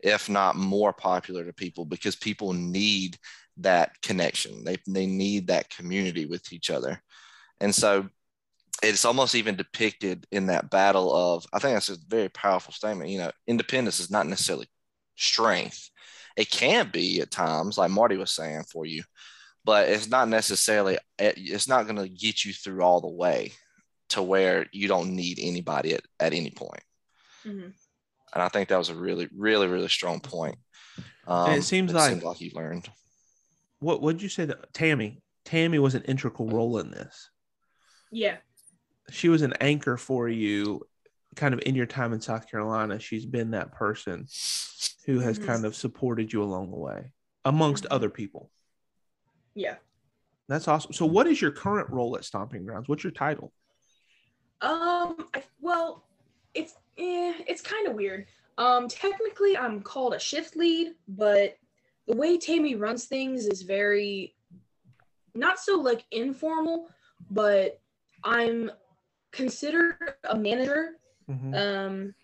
if 0.00 0.28
not 0.28 0.56
more 0.56 0.92
popular 0.92 1.44
to 1.44 1.52
people 1.52 1.84
because 1.84 2.16
people 2.16 2.52
need 2.52 3.16
that 3.58 3.92
connection. 4.02 4.64
They, 4.64 4.76
they 4.86 5.06
need 5.06 5.46
that 5.48 5.70
community 5.70 6.26
with 6.26 6.52
each 6.52 6.70
other. 6.70 7.02
And 7.60 7.74
so 7.74 8.08
it's 8.82 9.04
almost 9.04 9.34
even 9.34 9.56
depicted 9.56 10.26
in 10.32 10.46
that 10.46 10.70
battle 10.70 11.14
of, 11.14 11.46
I 11.52 11.58
think 11.58 11.74
that's 11.74 11.88
a 11.88 11.96
very 12.08 12.28
powerful 12.28 12.72
statement. 12.72 13.10
You 13.10 13.18
know, 13.18 13.32
independence 13.46 14.00
is 14.00 14.10
not 14.10 14.26
necessarily 14.26 14.68
strength. 15.16 15.90
It 16.36 16.50
can 16.50 16.90
be 16.90 17.20
at 17.20 17.30
times, 17.30 17.78
like 17.78 17.90
Marty 17.90 18.16
was 18.16 18.30
saying 18.30 18.64
for 18.70 18.86
you, 18.86 19.02
but 19.64 19.88
it's 19.88 20.08
not 20.08 20.28
necessarily, 20.28 20.98
it's 21.18 21.68
not 21.68 21.86
going 21.86 21.96
to 21.96 22.08
get 22.08 22.44
you 22.44 22.52
through 22.52 22.82
all 22.82 23.00
the 23.00 23.08
way 23.08 23.52
to 24.10 24.22
where 24.22 24.66
you 24.72 24.88
don't 24.88 25.14
need 25.14 25.38
anybody 25.40 25.94
at, 25.94 26.02
at 26.20 26.32
any 26.32 26.50
point. 26.50 26.82
Mm-hmm. 27.46 27.68
And 28.34 28.42
I 28.42 28.48
think 28.48 28.68
that 28.68 28.78
was 28.78 28.88
a 28.88 28.94
really, 28.94 29.28
really, 29.36 29.66
really 29.66 29.88
strong 29.88 30.20
point. 30.20 30.56
Um, 31.26 31.52
it 31.52 31.62
seems 31.62 31.92
like, 31.92 32.22
like 32.22 32.40
you 32.40 32.50
learned. 32.54 32.88
What 33.80 34.00
would 34.02 34.22
you 34.22 34.28
say 34.28 34.44
that 34.46 34.72
Tammy? 34.72 35.22
Tammy 35.44 35.78
was 35.78 35.94
an 35.94 36.02
integral 36.04 36.48
role 36.48 36.78
in 36.78 36.90
this. 36.90 37.30
Yeah. 38.10 38.36
She 39.10 39.28
was 39.28 39.42
an 39.42 39.54
anchor 39.60 39.96
for 39.96 40.28
you 40.28 40.82
kind 41.36 41.54
of 41.54 41.60
in 41.64 41.74
your 41.74 41.86
time 41.86 42.12
in 42.12 42.20
South 42.20 42.50
Carolina. 42.50 42.98
She's 42.98 43.26
been 43.26 43.50
that 43.50 43.72
person 43.72 44.26
who 45.06 45.18
has 45.20 45.38
mm-hmm. 45.38 45.48
kind 45.48 45.64
of 45.64 45.74
supported 45.74 46.32
you 46.32 46.42
along 46.42 46.70
the 46.70 46.76
way 46.76 47.12
amongst 47.44 47.84
mm-hmm. 47.84 47.94
other 47.94 48.10
people. 48.10 48.50
Yeah. 49.54 49.76
That's 50.48 50.68
awesome. 50.68 50.92
So 50.92 51.06
what 51.06 51.26
is 51.26 51.40
your 51.40 51.50
current 51.50 51.88
role 51.90 52.16
at 52.16 52.24
Stomping 52.24 52.64
Grounds? 52.64 52.88
What's 52.88 53.04
your 53.04 53.12
title? 53.12 53.52
Um, 54.60 55.28
I, 55.34 55.42
well, 55.60 56.04
it's 56.54 56.74
eh, 56.98 57.32
it's 57.46 57.62
kind 57.62 57.88
of 57.88 57.94
weird. 57.94 58.26
Um, 58.58 58.86
technically, 58.86 59.56
I'm 59.56 59.80
called 59.80 60.14
a 60.14 60.18
shift 60.18 60.56
lead, 60.56 60.94
but 61.08 61.56
the 62.06 62.16
way 62.16 62.38
Tammy 62.38 62.74
runs 62.74 63.06
things 63.06 63.46
is 63.46 63.62
very 63.62 64.34
not 65.34 65.58
so 65.58 65.78
like 65.78 66.04
informal, 66.10 66.88
but 67.30 67.80
I'm 68.22 68.70
considered 69.30 70.14
a 70.24 70.36
manager. 70.36 70.96
Mm-hmm. 71.28 71.54
Um, 71.54 72.14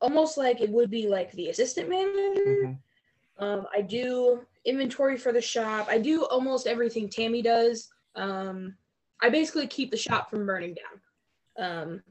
almost 0.00 0.38
like 0.38 0.60
it 0.60 0.70
would 0.70 0.90
be 0.90 1.08
like 1.08 1.32
the 1.32 1.48
assistant 1.48 1.88
manager. 1.88 2.40
Mm-hmm. 2.46 3.44
Um, 3.44 3.66
I 3.74 3.82
do 3.82 4.40
inventory 4.64 5.16
for 5.16 5.32
the 5.32 5.40
shop. 5.40 5.86
I 5.88 5.98
do 5.98 6.24
almost 6.24 6.66
everything 6.66 7.08
Tammy 7.08 7.42
does. 7.42 7.88
Um, 8.16 8.74
I 9.22 9.28
basically 9.30 9.66
keep 9.66 9.90
the 9.90 9.96
shop 9.96 10.30
from 10.30 10.46
burning 10.46 10.74
down. 10.74 11.66
Um, 11.66 12.02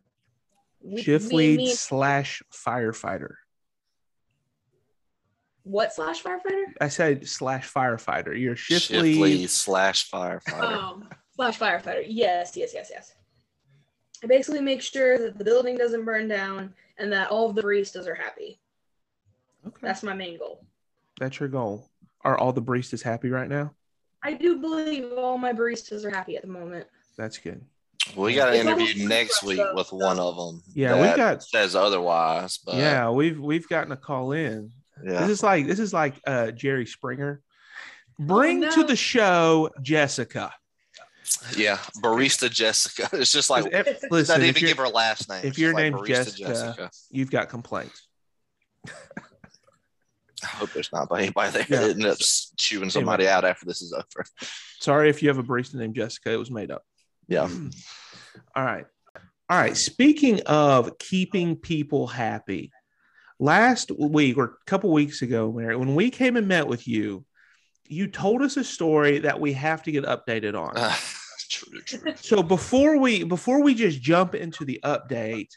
Shift 0.97 1.33
lead 1.33 1.67
slash 1.69 2.41
firefighter. 2.53 3.35
What 5.63 5.93
slash 5.93 6.23
firefighter? 6.23 6.63
I 6.79 6.87
said 6.87 7.27
slash 7.27 7.71
firefighter. 7.71 8.39
You're 8.39 8.55
shift, 8.55 8.83
shift 8.83 9.01
lead. 9.01 9.19
lead 9.19 9.49
slash 9.49 10.09
firefighter. 10.09 10.61
Oh, 10.61 11.03
slash 11.35 11.59
firefighter. 11.59 12.05
Yes, 12.07 12.55
yes, 12.55 12.71
yes, 12.73 12.89
yes. 12.89 13.15
I 14.23 14.27
basically 14.27 14.61
make 14.61 14.81
sure 14.81 15.17
that 15.17 15.37
the 15.37 15.43
building 15.43 15.77
doesn't 15.77 16.05
burn 16.05 16.27
down 16.27 16.73
and 16.97 17.11
that 17.13 17.29
all 17.29 17.49
of 17.49 17.55
the 17.55 17.61
baristas 17.61 18.07
are 18.07 18.15
happy. 18.15 18.59
Okay. 19.65 19.77
That's 19.81 20.03
my 20.03 20.13
main 20.13 20.37
goal. 20.37 20.63
That's 21.19 21.39
your 21.39 21.49
goal. 21.49 21.89
Are 22.21 22.37
all 22.37 22.53
the 22.53 22.61
baristas 22.61 23.01
happy 23.01 23.29
right 23.29 23.49
now? 23.49 23.73
I 24.23 24.33
do 24.33 24.57
believe 24.57 25.11
all 25.17 25.37
my 25.37 25.53
baristas 25.53 26.03
are 26.03 26.09
happy 26.09 26.35
at 26.35 26.41
the 26.41 26.47
moment. 26.47 26.87
That's 27.17 27.37
good. 27.37 27.63
We 28.15 28.35
got 28.35 28.53
an 28.53 28.67
interview 28.67 29.07
next 29.07 29.43
week 29.43 29.61
with 29.73 29.91
one 29.91 30.19
of 30.19 30.37
them. 30.37 30.63
Yeah, 30.73 30.95
we 30.95 31.15
got 31.15 31.43
says 31.43 31.75
otherwise. 31.75 32.57
But 32.57 32.75
yeah, 32.75 33.09
we've 33.09 33.39
we've 33.39 33.67
gotten 33.67 33.91
a 33.91 33.97
call 33.97 34.31
in 34.31 34.71
yeah. 35.03 35.21
This 35.21 35.29
is 35.29 35.43
like 35.43 35.67
this 35.67 35.79
is 35.79 35.93
like 35.93 36.15
uh, 36.25 36.51
Jerry 36.51 36.85
Springer. 36.85 37.41
Bring 38.19 38.63
oh, 38.63 38.67
no. 38.67 38.75
to 38.75 38.83
the 38.83 38.95
show 38.95 39.69
Jessica. 39.81 40.53
Yeah, 41.55 41.77
barista 42.01 42.49
Jessica. 42.49 43.09
It's 43.13 43.31
just 43.31 43.49
like 43.49 43.65
if, 43.71 44.03
listen, 44.11 44.39
not 44.39 44.47
even 44.47 44.63
give 44.63 44.77
her 44.77 44.87
last 44.87 45.29
name. 45.29 45.41
If 45.43 45.57
your 45.57 45.73
like 45.73 45.93
name's 45.93 46.07
Jessica, 46.07 46.47
Jessica, 46.47 46.91
you've 47.09 47.31
got 47.31 47.49
complaints. 47.49 48.07
I 50.43 50.47
hope 50.47 50.71
there's 50.71 50.91
not 50.93 51.07
anybody 51.17 51.51
there 51.51 51.65
yeah. 51.67 51.87
that 51.87 51.95
ends 51.95 52.05
up 52.05 52.57
chewing 52.57 52.89
somebody 52.89 53.23
anyway. 53.23 53.37
out 53.37 53.45
after 53.45 53.65
this 53.65 53.81
is 53.81 53.91
over. 53.91 54.25
Sorry 54.79 55.09
if 55.09 55.23
you 55.23 55.29
have 55.29 55.39
a 55.39 55.43
barista 55.43 55.75
named 55.75 55.95
Jessica. 55.95 56.31
It 56.31 56.37
was 56.37 56.51
made 56.51 56.71
up. 56.71 56.83
Yeah. 57.27 57.47
Hmm. 57.47 57.69
All 58.55 58.63
right. 58.63 58.85
All 59.49 59.57
right. 59.57 59.75
Speaking 59.75 60.41
of 60.45 60.97
keeping 60.99 61.55
people 61.55 62.07
happy, 62.07 62.71
last 63.39 63.91
week 63.97 64.37
or 64.37 64.45
a 64.45 64.65
couple 64.65 64.91
weeks 64.91 65.21
ago, 65.21 65.51
Mary, 65.51 65.75
when 65.75 65.95
we 65.95 66.09
came 66.09 66.35
and 66.35 66.47
met 66.47 66.67
with 66.67 66.87
you, 66.87 67.25
you 67.87 68.07
told 68.07 68.41
us 68.41 68.57
a 68.57 68.63
story 68.63 69.19
that 69.19 69.39
we 69.39 69.53
have 69.53 69.83
to 69.83 69.91
get 69.91 70.03
updated 70.03 70.55
on. 70.59 70.75
True, 71.57 71.81
true. 71.81 72.13
So 72.15 72.43
before 72.43 72.97
we 72.97 73.23
before 73.23 73.61
we 73.61 73.73
just 73.73 74.01
jump 74.01 74.35
into 74.35 74.65
the 74.65 74.79
update, 74.83 75.49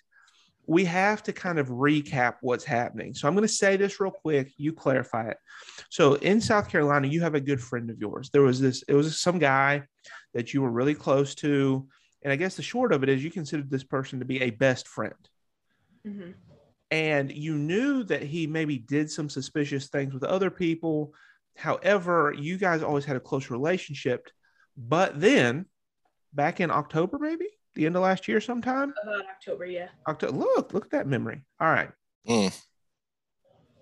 we 0.66 0.84
have 0.84 1.22
to 1.24 1.32
kind 1.32 1.58
of 1.58 1.68
recap 1.68 2.36
what's 2.40 2.64
happening. 2.64 3.14
So 3.14 3.26
I'm 3.28 3.34
going 3.34 3.46
to 3.46 3.52
say 3.52 3.76
this 3.76 4.00
real 4.00 4.10
quick. 4.10 4.52
You 4.56 4.72
clarify 4.72 5.28
it. 5.28 5.36
So 5.90 6.14
in 6.14 6.40
South 6.40 6.68
Carolina, 6.68 7.08
you 7.08 7.20
have 7.22 7.34
a 7.34 7.40
good 7.40 7.60
friend 7.60 7.90
of 7.90 7.98
yours. 7.98 8.30
There 8.32 8.42
was 8.42 8.60
this. 8.60 8.82
It 8.88 8.94
was 8.94 9.20
some 9.20 9.38
guy 9.38 9.82
that 10.34 10.54
you 10.54 10.62
were 10.62 10.70
really 10.70 10.94
close 10.94 11.34
to, 11.36 11.86
and 12.22 12.32
I 12.32 12.36
guess 12.36 12.56
the 12.56 12.62
short 12.62 12.92
of 12.92 13.02
it 13.02 13.08
is 13.08 13.22
you 13.22 13.30
considered 13.30 13.70
this 13.70 13.84
person 13.84 14.20
to 14.20 14.24
be 14.24 14.42
a 14.42 14.50
best 14.50 14.88
friend. 14.88 15.14
Mm-hmm 16.06 16.30
and 16.90 17.30
you 17.30 17.54
knew 17.54 18.02
that 18.04 18.22
he 18.22 18.46
maybe 18.46 18.78
did 18.78 19.10
some 19.10 19.28
suspicious 19.28 19.88
things 19.88 20.12
with 20.12 20.24
other 20.24 20.50
people. 20.50 21.14
However, 21.56 22.34
you 22.36 22.58
guys 22.58 22.82
always 22.82 23.04
had 23.04 23.16
a 23.16 23.20
close 23.20 23.50
relationship. 23.50 24.28
But 24.76 25.20
then, 25.20 25.66
back 26.32 26.60
in 26.60 26.70
October, 26.70 27.18
maybe 27.18 27.46
the 27.74 27.86
end 27.86 27.96
of 27.96 28.02
last 28.02 28.28
year, 28.28 28.40
sometime. 28.40 28.92
About 29.02 29.24
October, 29.26 29.66
yeah. 29.66 29.88
October. 30.08 30.36
Look, 30.36 30.74
look 30.74 30.84
at 30.86 30.90
that 30.92 31.06
memory. 31.06 31.44
All 31.60 31.70
right. 31.70 31.90
Mm. 32.28 32.60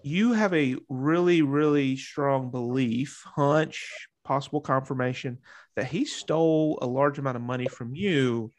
You 0.02 0.32
have 0.32 0.54
a 0.54 0.76
really, 0.88 1.42
really 1.42 1.96
strong 1.96 2.50
belief, 2.50 3.22
hunch, 3.24 4.08
possible 4.24 4.60
confirmation 4.60 5.38
that 5.76 5.86
he 5.86 6.04
stole 6.04 6.78
a 6.82 6.86
large 6.86 7.18
amount 7.18 7.36
of 7.36 7.42
money 7.42 7.66
from 7.66 7.94
you, 7.94 8.52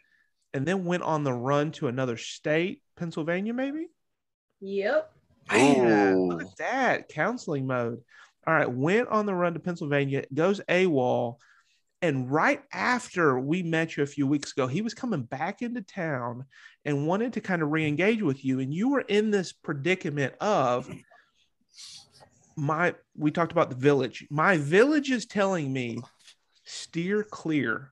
and 0.53 0.65
then 0.65 0.85
went 0.85 1.03
on 1.03 1.23
the 1.23 1.33
run 1.33 1.71
to 1.73 1.87
another 1.87 2.17
state, 2.17 2.81
Pennsylvania, 2.97 3.53
maybe. 3.53 3.87
Yep. 4.61 5.13
Man, 5.51 6.27
look 6.27 6.41
at 6.41 6.57
that 6.57 7.09
counseling 7.09 7.65
mode. 7.65 8.01
All 8.45 8.53
right, 8.53 8.69
went 8.69 9.09
on 9.09 9.25
the 9.25 9.33
run 9.33 9.53
to 9.53 9.59
Pennsylvania, 9.59 10.25
goes 10.33 10.61
AWOL. 10.67 11.37
And 12.01 12.31
right 12.31 12.61
after 12.71 13.39
we 13.39 13.61
met 13.61 13.97
you 13.97 14.03
a 14.03 14.07
few 14.07 14.25
weeks 14.25 14.53
ago, 14.53 14.67
he 14.67 14.81
was 14.81 14.93
coming 14.93 15.23
back 15.23 15.61
into 15.61 15.81
town 15.81 16.45
and 16.85 17.07
wanted 17.07 17.33
to 17.33 17.41
kind 17.41 17.61
of 17.61 17.71
re 17.71 17.85
engage 17.85 18.21
with 18.21 18.45
you. 18.45 18.61
And 18.61 18.73
you 18.73 18.89
were 18.89 19.01
in 19.01 19.31
this 19.31 19.51
predicament 19.51 20.33
of 20.39 20.89
my, 22.55 22.95
we 23.17 23.31
talked 23.31 23.51
about 23.51 23.69
the 23.69 23.75
village. 23.75 24.25
My 24.29 24.57
village 24.57 25.11
is 25.11 25.25
telling 25.25 25.71
me 25.71 25.99
steer 26.63 27.23
clear. 27.23 27.91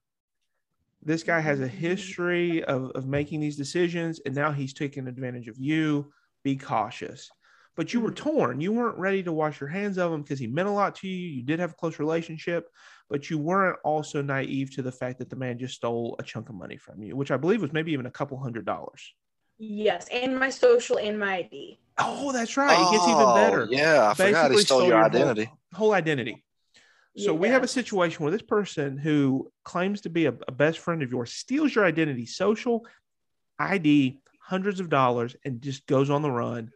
This 1.02 1.24
guy 1.24 1.39
has 1.39 1.60
a 1.60 1.67
history 1.67 2.63
of, 2.63 2.91
of 2.91 3.08
making 3.08 3.39
these 3.39 3.56
decisions, 3.56 4.20
and 4.26 4.36
now 4.36 4.52
he's 4.52 4.74
taking 4.74 5.08
advantage 5.08 5.48
of 5.48 5.58
you 5.58 6.12
be 6.43 6.56
cautious. 6.56 7.30
But 7.76 7.93
you 7.93 8.00
were 8.00 8.12
mm-hmm. 8.12 8.30
torn. 8.30 8.62
You 8.62 8.72
weren't 8.72 8.98
ready 8.98 9.24
to 9.24 9.32
wash 9.32 9.60
your 9.60 9.70
hands 9.70 9.98
of 9.98 10.12
him 10.12 10.22
because 10.22 10.39
he 10.39 10.48
meant 10.48 10.67
a 10.67 10.72
lot 10.72 10.96
to 10.96 11.08
you. 11.08 11.15
You 11.15 11.43
did 11.43 11.60
have 11.60 11.72
a 11.72 11.76
close 11.76 12.00
relationship, 12.00 12.67
but 13.10 13.30
you 13.30 13.38
weren't 13.38 13.78
also 13.84 14.22
naive 14.22 14.74
to 14.76 14.82
the 14.82 14.91
fact 14.91 15.20
that 15.20 15.30
the 15.30 15.36
man 15.36 15.58
just 15.58 15.76
stole 15.76 16.15
a 16.20 16.24
chunk 16.24 16.50
of 16.50 16.56
money 16.56 16.78
from 16.78 17.02
you, 17.02 17.15
which 17.15 17.32
I 17.32 17.38
believe 17.38 17.62
was 17.62 17.74
maybe 17.74 17.93
even 17.93 18.06
a 18.06 18.12
couple 18.12 18.38
hundred 18.38 18.65
dollars. 18.65 19.13
Yes, 19.58 20.08
and 20.12 20.38
my 20.38 20.50
social 20.50 21.00
and 21.00 21.20
my 21.20 21.38
ID. 21.38 21.80
Oh, 21.98 22.32
that's 22.32 22.58
right. 22.58 22.74
It 22.74 22.91
gets 22.91 23.08
even 23.08 23.22
oh, 23.22 23.36
better. 23.36 23.67
Yeah, 23.70 24.04
I 24.04 24.10
Basically 24.10 24.28
forgot 24.28 24.52
he 24.52 24.58
stole, 24.60 24.80
stole 24.80 24.88
your 24.88 25.04
identity. 25.04 25.46
Whole, 25.46 25.58
whole 25.74 25.93
identity. 25.93 26.43
So 27.17 27.32
yeah. 27.32 27.39
we 27.39 27.48
have 27.50 27.63
a 27.63 27.67
situation 27.67 28.24
where 28.24 28.32
this 28.32 28.43
person 28.43 28.98
who 28.98 29.52
claims 29.63 30.02
to 30.02 30.10
be 30.10 30.28
a, 30.28 30.34
a, 30.48 30.52
best 30.52 30.78
friend 30.78 31.02
of 31.02 31.10
yours 31.10 31.34
steals 31.34 31.74
your 31.74 31.84
identity, 31.84 32.28
social, 32.28 32.86
ID, 33.58 34.22
hundreds 34.39 34.80
of 34.80 34.89
dollars 34.89 35.36
and 35.43 35.60
just 35.60 35.88
goes 35.88 36.12
on 36.12 36.22
the 36.22 36.30
run. 36.30 36.72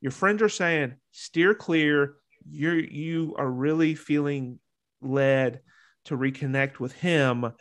Your 0.00 0.10
friends 0.10 0.42
are 0.42 0.48
saying, 0.48 0.94
steer 1.12 1.54
clear. 1.54 2.16
You're 2.50 2.78
you 2.78 3.36
are 3.38 3.48
really 3.48 3.94
feeling 3.94 4.58
led 5.00 5.60
to 6.04 6.16
reconnect 6.16 6.78
with 6.78 6.92
him, 6.92 7.52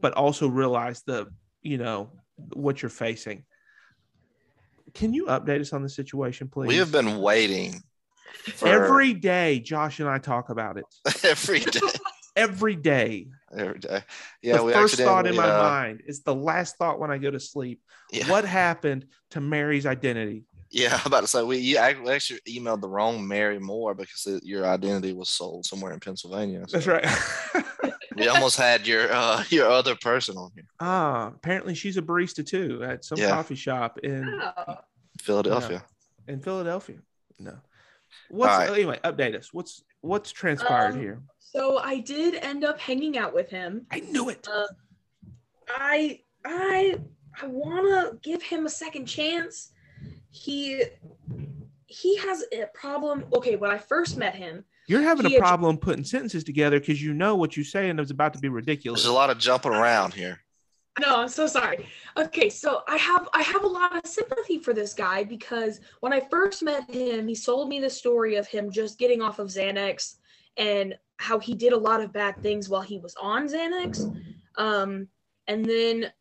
but 0.00 0.12
also 0.14 0.48
realize 0.48 1.02
the, 1.02 1.28
you 1.62 1.78
know, 1.78 2.10
what 2.52 2.82
you're 2.82 2.90
facing. 2.90 3.44
Can 4.94 5.14
you 5.14 5.26
update 5.26 5.60
us 5.60 5.72
on 5.72 5.82
the 5.82 5.88
situation, 5.88 6.48
please? 6.48 6.68
We 6.68 6.76
have 6.76 6.92
been 6.92 7.18
waiting 7.18 7.82
for... 8.54 8.68
every 8.68 9.14
day. 9.14 9.60
Josh 9.60 10.00
and 10.00 10.08
I 10.08 10.18
talk 10.18 10.50
about 10.50 10.76
it 10.76 10.84
every 11.24 11.60
day. 11.60 11.80
every 12.36 12.76
day. 12.76 13.28
every 13.56 13.78
day. 13.78 14.02
Yeah, 14.42 14.58
the 14.58 14.64
we 14.64 14.72
first 14.72 14.96
thought 14.96 15.26
in 15.26 15.36
my 15.36 15.48
uh, 15.48 15.62
mind 15.62 16.02
is 16.06 16.22
the 16.22 16.34
last 16.34 16.76
thought 16.76 16.98
when 16.98 17.10
I 17.10 17.18
go 17.18 17.30
to 17.30 17.40
sleep. 17.40 17.80
Yeah, 18.10 18.28
What 18.28 18.44
happened 18.44 19.06
to 19.30 19.40
Mary's 19.40 19.86
identity? 19.86 20.44
yeah. 20.70 20.94
I'm 21.00 21.06
about 21.06 21.20
to 21.20 21.26
say 21.26 21.42
we 21.42 21.58
you 21.58 21.76
actually 21.76 22.40
emailed 22.48 22.80
the 22.80 22.88
wrong 22.88 23.26
Mary 23.26 23.58
Moore 23.58 23.94
because 23.94 24.26
it, 24.26 24.44
your 24.44 24.66
identity 24.66 25.12
was 25.12 25.28
sold 25.28 25.64
somewhere 25.64 25.92
in 25.92 26.00
Pennsylvania. 26.00 26.64
So 26.68 26.78
That's 26.78 26.86
right. 26.86 27.64
we 28.16 28.28
almost 28.28 28.56
had 28.56 28.86
your 28.86 29.12
uh, 29.12 29.42
your 29.50 29.68
other 29.68 29.94
person 29.96 30.36
on 30.36 30.50
here, 30.54 30.64
ah, 30.80 31.28
apparently 31.34 31.74
she's 31.74 31.96
a 31.96 32.02
barista 32.02 32.44
too 32.46 32.82
at 32.84 33.04
some 33.04 33.18
Yeah. 33.18 33.30
coffee 33.30 33.54
shop 33.54 33.98
in 33.98 34.40
Oh. 34.66 34.76
Philadelphia. 35.20 35.84
in 36.28 36.40
Philadelphia. 36.40 36.96
No. 37.38 37.58
What's 38.28 38.52
All 38.52 38.58
right. 38.60 38.70
anyway? 38.70 38.98
Update 39.04 39.36
us. 39.36 39.52
What's 39.52 39.82
what's 40.00 40.30
transpired 40.32 40.94
Um, 40.94 41.00
here? 41.00 41.20
So 41.38 41.78
I 41.78 41.98
did 42.00 42.34
end 42.36 42.64
up 42.64 42.78
hanging 42.80 43.18
out 43.18 43.34
with 43.34 43.50
him. 43.50 43.86
I 43.90 44.00
knew 44.00 44.28
it. 44.30 44.46
Uh, 44.48 44.66
I 45.68 46.20
I 46.44 46.98
I 47.40 47.46
want 47.46 47.86
to 47.86 48.18
give 48.28 48.42
him 48.42 48.66
a 48.66 48.70
second 48.70 49.06
chance. 49.06 49.70
He 50.30 50.82
he 51.86 52.16
has 52.16 52.44
a 52.52 52.66
problem. 52.74 53.24
Okay, 53.34 53.56
when 53.56 53.70
I 53.70 53.78
first 53.78 54.16
met 54.16 54.34
him, 54.34 54.64
You're 54.88 55.02
having 55.02 55.26
he 55.26 55.36
a 55.36 55.38
had- 55.38 55.46
problem 55.46 55.78
putting 55.78 56.04
sentences 56.04 56.44
together 56.44 56.80
because 56.80 57.02
you 57.02 57.14
know 57.14 57.34
what 57.36 57.56
you 57.56 57.64
say 57.64 57.88
and 57.88 57.98
it's 58.00 58.10
about 58.10 58.34
to 58.34 58.40
be 58.40 58.48
ridiculous. 58.48 59.02
There's 59.02 59.10
a 59.10 59.14
lot 59.14 59.30
of 59.30 59.38
jumping 59.38 59.72
around 59.72 60.14
here. 60.14 60.40
No, 61.00 61.16
I'm 61.22 61.28
so 61.28 61.46
sorry. 61.46 61.86
Okay, 62.18 62.50
so 62.50 62.82
I 62.86 62.96
have 62.98 63.26
I 63.32 63.42
have 63.42 63.64
a 63.64 63.66
lot 63.68 63.96
of 63.96 64.06
sympathy 64.10 64.58
for 64.58 64.74
this 64.74 64.92
guy 64.92 65.24
because 65.24 65.80
when 66.00 66.12
I 66.12 66.20
first 66.20 66.62
met 66.62 66.90
him, 66.90 67.26
he 67.28 67.34
sold 67.34 67.68
me 67.70 67.80
the 67.80 67.88
story 67.88 68.36
of 68.36 68.46
him 68.46 68.70
just 68.70 68.98
getting 68.98 69.22
off 69.22 69.38
of 69.38 69.48
Xanax 69.48 70.16
and 70.58 70.94
how 71.16 71.38
he 71.38 71.54
did 71.54 71.72
a 71.72 71.78
lot 71.78 72.02
of 72.02 72.12
bad 72.12 72.36
things 72.42 72.68
while 72.68 72.82
he 72.82 72.98
was 72.98 73.14
on 73.14 73.48
Xanax. 73.48 74.14
Um, 74.58 75.08
and 75.46 75.64
then 75.64 76.12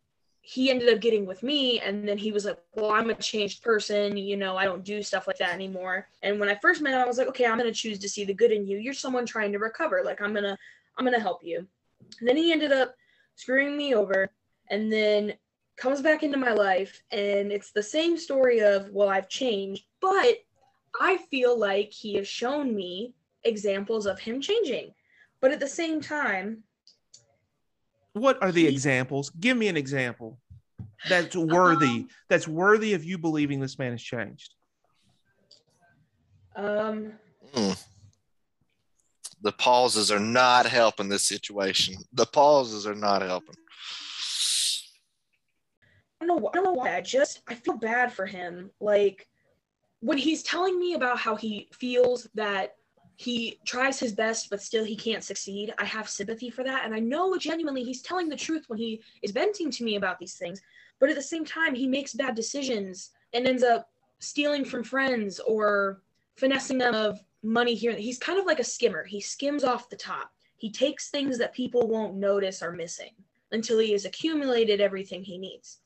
he 0.41 0.69
ended 0.69 0.93
up 0.93 0.99
getting 0.99 1.25
with 1.25 1.43
me, 1.43 1.79
and 1.79 2.07
then 2.07 2.17
he 2.17 2.31
was 2.31 2.45
like, 2.45 2.57
"Well, 2.73 2.91
I'm 2.91 3.09
a 3.09 3.15
changed 3.15 3.63
person. 3.63 4.17
You 4.17 4.37
know, 4.37 4.57
I 4.57 4.65
don't 4.65 4.83
do 4.83 5.03
stuff 5.03 5.27
like 5.27 5.37
that 5.37 5.53
anymore." 5.53 6.07
And 6.23 6.39
when 6.39 6.49
I 6.49 6.55
first 6.55 6.81
met 6.81 6.93
him, 6.93 6.99
I 6.99 7.05
was 7.05 7.17
like, 7.17 7.27
"Okay, 7.27 7.45
I'm 7.45 7.57
gonna 7.57 7.71
choose 7.71 7.99
to 7.99 8.09
see 8.09 8.25
the 8.25 8.33
good 8.33 8.51
in 8.51 8.67
you. 8.67 8.77
You're 8.77 8.93
someone 8.93 9.25
trying 9.25 9.51
to 9.53 9.59
recover. 9.59 10.01
Like, 10.03 10.21
I'm 10.21 10.33
gonna 10.33 10.57
I'm 10.97 11.05
gonna 11.05 11.19
help 11.19 11.43
you." 11.43 11.67
And 12.19 12.27
then 12.27 12.37
he 12.37 12.51
ended 12.51 12.71
up 12.71 12.95
screwing 13.35 13.77
me 13.77 13.93
over 13.95 14.31
and 14.69 14.91
then 14.91 15.33
comes 15.77 16.01
back 16.01 16.23
into 16.23 16.37
my 16.37 16.51
life 16.51 17.01
and 17.11 17.51
it's 17.51 17.71
the 17.71 17.81
same 17.81 18.17
story 18.17 18.59
of 18.59 18.89
well 18.91 19.09
i've 19.09 19.27
changed 19.27 19.85
but 19.99 20.37
i 20.99 21.17
feel 21.29 21.57
like 21.57 21.91
he 21.91 22.15
has 22.15 22.27
shown 22.27 22.75
me 22.75 23.13
examples 23.43 24.05
of 24.05 24.19
him 24.19 24.39
changing 24.39 24.93
but 25.39 25.51
at 25.51 25.59
the 25.59 25.67
same 25.67 25.99
time 25.99 26.63
What 28.13 28.41
are 28.41 28.51
the 28.51 28.63
He- 28.63 28.67
examples? 28.67 29.29
Give 29.29 29.55
me 29.57 29.67
an 29.67 29.77
example 29.77 30.39
that's 31.07 31.35
worthy. 31.35 31.85
Um, 31.85 32.09
that's 32.29 32.47
worthy 32.47 32.93
of 32.93 33.03
you 33.03 33.17
believing 33.17 33.59
this 33.59 33.77
man 33.79 33.91
has 33.91 34.01
changed. 34.03 34.53
um 36.55 37.13
Hmm. 37.53 37.71
The 39.41 39.51
pauses 39.53 40.11
are 40.11 40.19
not 40.19 40.65
helping 40.65 41.09
this 41.09 41.23
situation. 41.23 41.95
The 42.13 42.25
pauses 42.25 42.85
are 42.85 42.93
not 42.95 43.21
helping. 43.23 43.55
I 46.21 46.25
don't 46.27 46.41
know. 46.41 46.49
I 46.49 46.55
don't 46.55 46.63
know 46.63 46.73
why. 46.73 46.95
I 46.95 47.01
just 47.01 47.41
I 47.47 47.55
feel 47.55 47.77
bad 47.77 48.13
for 48.13 48.25
him. 48.25 48.69
Like 48.79 49.27
when 50.01 50.17
he's 50.17 50.43
telling 50.43 50.79
me 50.79 50.93
about 50.93 51.17
how 51.17 51.35
he 51.35 51.69
feels 51.73 52.27
that 52.35 52.75
he 53.15 53.59
tries 53.65 53.99
his 53.99 54.13
best, 54.13 54.49
but 54.49 54.61
still 54.61 54.83
he 54.83 54.95
can't 54.95 55.23
succeed. 55.23 55.73
I 55.77 55.85
have 55.85 56.09
sympathy 56.09 56.49
for 56.49 56.63
that, 56.63 56.85
and 56.85 56.93
I 56.93 56.99
know 56.99 57.37
genuinely 57.37 57.83
he's 57.83 58.01
telling 58.01 58.29
the 58.29 58.35
truth 58.35 58.65
when 58.67 58.79
he 58.79 59.01
is 59.21 59.31
venting 59.31 59.69
to 59.71 59.83
me 59.83 59.95
about 59.95 60.19
these 60.19 60.35
things. 60.35 60.61
But 60.99 61.09
at 61.09 61.15
the 61.15 61.21
same 61.21 61.45
time, 61.45 61.75
he 61.75 61.87
makes 61.87 62.13
bad 62.13 62.35
decisions 62.35 63.11
and 63.33 63.47
ends 63.47 63.63
up 63.63 63.89
stealing 64.19 64.65
from 64.65 64.83
friends 64.83 65.39
or 65.39 66.01
finessing 66.35 66.77
them 66.77 66.93
of 66.93 67.19
money 67.43 67.75
here. 67.75 67.93
He's 67.93 68.19
kind 68.19 68.39
of 68.39 68.45
like 68.45 68.59
a 68.59 68.63
skimmer. 68.63 69.03
He 69.03 69.21
skims 69.21 69.63
off 69.63 69.89
the 69.89 69.95
top. 69.95 70.31
He 70.57 70.71
takes 70.71 71.09
things 71.09 71.37
that 71.39 71.53
people 71.53 71.87
won't 71.87 72.15
notice 72.15 72.61
are 72.61 72.71
missing 72.71 73.11
until 73.51 73.79
he 73.79 73.91
has 73.91 74.05
accumulated 74.05 74.79
everything 74.79 75.23
he 75.23 75.37
needs 75.37 75.79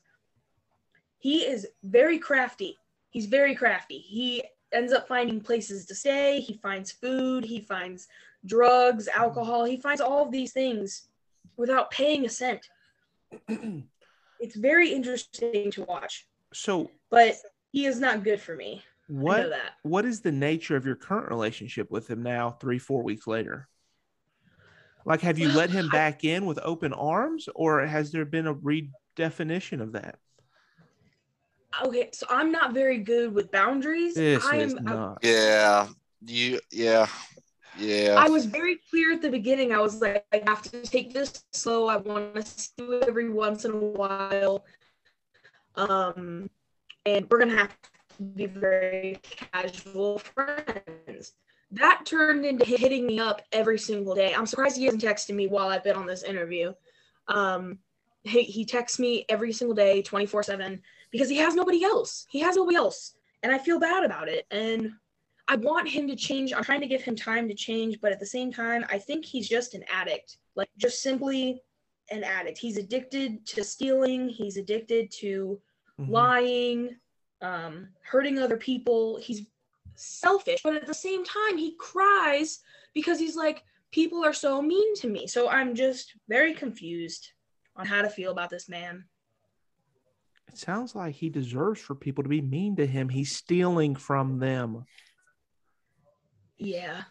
he 1.18 1.44
is 1.44 1.66
very 1.82 2.18
crafty. 2.18 2.78
He's 3.10 3.26
very 3.26 3.54
crafty. 3.56 3.98
He 3.98 4.44
ends 4.72 4.92
up 4.92 5.08
finding 5.08 5.40
places 5.40 5.86
to 5.86 5.94
stay. 5.94 6.40
He 6.40 6.54
finds 6.54 6.92
food. 6.92 7.44
He 7.44 7.60
finds 7.60 8.08
drugs, 8.44 9.08
alcohol. 9.08 9.64
He 9.64 9.76
finds 9.76 10.00
all 10.00 10.24
of 10.24 10.32
these 10.32 10.52
things 10.52 11.08
without 11.56 11.90
paying 11.90 12.24
a 12.24 12.28
cent. 12.28 12.68
It's 14.38 14.56
very 14.56 14.92
interesting 14.92 15.70
to 15.70 15.84
watch, 15.84 16.26
so 16.52 16.90
but 17.10 17.36
he 17.72 17.86
is 17.86 17.98
not 17.98 18.22
good 18.22 18.40
for 18.40 18.54
me. 18.54 18.82
What 19.08 19.50
what 19.82 20.04
is 20.04 20.20
the 20.20 20.32
nature 20.32 20.76
of 20.76 20.84
your 20.84 20.96
current 20.96 21.30
relationship 21.30 21.90
with 21.90 22.08
him 22.08 22.22
now, 22.22 22.50
three, 22.50 22.78
four 22.78 23.02
weeks 23.02 23.26
later? 23.26 23.66
Like, 25.06 25.20
have 25.22 25.38
you 25.38 25.48
let 25.48 25.70
him 25.70 25.88
back 25.92 26.24
in 26.24 26.44
with 26.44 26.58
open 26.62 26.92
arms, 26.92 27.48
or 27.54 27.86
has 27.86 28.12
there 28.12 28.24
been 28.24 28.46
a 28.46 28.54
redefinition 28.54 29.80
of 29.80 29.92
that? 29.92 30.18
Okay, 31.84 32.10
so 32.12 32.26
I'm 32.30 32.50
not 32.50 32.72
very 32.72 32.98
good 32.98 33.34
with 33.34 33.50
boundaries. 33.50 34.14
This 34.14 34.44
I 34.46 34.56
is 34.58 34.74
am. 34.74 34.88
I- 34.88 35.16
Yeah. 35.22 35.88
You 36.24 36.60
yeah. 36.72 37.06
Yeah. 37.78 38.14
I 38.18 38.28
was 38.30 38.46
very 38.46 38.78
clear 38.90 39.12
at 39.12 39.22
the 39.22 39.30
beginning. 39.30 39.72
I 39.72 39.80
was 39.80 40.00
like, 40.00 40.24
I 40.32 40.42
have 40.46 40.62
to 40.62 40.82
take 40.82 41.12
this 41.12 41.44
slow. 41.52 41.86
I 41.88 41.96
want 41.98 42.34
to 42.34 42.42
see 42.42 42.72
you 42.78 43.02
every 43.02 43.28
once 43.28 43.64
in 43.64 43.72
a 43.72 43.76
while. 43.76 44.64
Um, 45.74 46.48
and 47.04 47.26
we're 47.30 47.38
gonna 47.38 47.56
have 47.56 47.76
to 48.16 48.22
be 48.22 48.46
very 48.46 49.20
casual 49.22 50.18
friends. 50.18 51.32
That 51.70 52.06
turned 52.06 52.46
into 52.46 52.64
hitting 52.64 53.06
me 53.06 53.18
up 53.20 53.42
every 53.52 53.78
single 53.78 54.14
day. 54.14 54.32
I'm 54.34 54.46
surprised 54.46 54.76
he 54.76 54.84
hasn't 54.84 55.02
texted 55.02 55.34
me 55.34 55.46
while 55.48 55.68
I've 55.68 55.84
been 55.84 55.96
on 55.96 56.06
this 56.06 56.22
interview. 56.22 56.72
Um, 57.28 57.78
he, 58.24 58.42
he 58.42 58.64
texts 58.64 58.98
me 58.98 59.24
every 59.28 59.52
single 59.52 59.74
day, 59.74 60.00
24 60.02 60.44
7, 60.44 60.80
because 61.16 61.30
he 61.30 61.36
has 61.38 61.54
nobody 61.54 61.82
else. 61.82 62.26
He 62.28 62.40
has 62.40 62.56
nobody 62.56 62.76
else. 62.76 63.14
And 63.42 63.50
I 63.50 63.56
feel 63.56 63.80
bad 63.80 64.04
about 64.04 64.28
it. 64.28 64.44
And 64.50 64.92
I 65.48 65.56
want 65.56 65.88
him 65.88 66.06
to 66.08 66.16
change. 66.16 66.52
I'm 66.52 66.62
trying 66.62 66.82
to 66.82 66.86
give 66.86 67.00
him 67.00 67.16
time 67.16 67.48
to 67.48 67.54
change, 67.54 67.98
but 68.02 68.12
at 68.12 68.20
the 68.20 68.26
same 68.26 68.52
time, 68.52 68.84
I 68.90 68.98
think 68.98 69.24
he's 69.24 69.48
just 69.48 69.74
an 69.74 69.82
addict. 69.90 70.36
Like 70.56 70.68
just 70.76 71.00
simply 71.00 71.62
an 72.10 72.22
addict. 72.22 72.58
He's 72.58 72.76
addicted 72.76 73.46
to 73.46 73.64
stealing, 73.64 74.28
he's 74.28 74.58
addicted 74.58 75.10
to 75.22 75.60
Mhm. 75.98 76.10
lying, 76.10 76.96
um, 77.40 77.88
hurting 78.02 78.38
other 78.38 78.58
people. 78.58 79.16
He's 79.16 79.46
selfish, 79.94 80.60
but 80.62 80.74
at 80.74 80.86
the 80.86 80.92
same 80.92 81.24
time, 81.24 81.56
he 81.56 81.76
cries 81.76 82.60
because 82.92 83.18
he's 83.18 83.36
like, 83.36 83.64
people 83.90 84.22
are 84.22 84.34
so 84.34 84.60
mean 84.60 84.94
to 84.96 85.08
me. 85.08 85.26
So 85.26 85.48
I'm 85.48 85.74
just 85.74 86.14
very 86.28 86.52
confused 86.52 87.32
on 87.74 87.86
how 87.86 88.02
to 88.02 88.10
feel 88.10 88.32
about 88.32 88.50
this 88.50 88.68
man. 88.68 89.04
It 90.48 90.58
sounds 90.58 90.94
like 90.94 91.14
he 91.14 91.28
deserves 91.28 91.80
for 91.80 91.94
people 91.94 92.24
to 92.24 92.30
be 92.30 92.40
mean 92.40 92.76
to 92.76 92.86
him. 92.86 93.08
He's 93.08 93.36
stealing 93.36 93.94
from 93.94 94.38
them. 94.38 94.84
Yeah. 96.56 97.02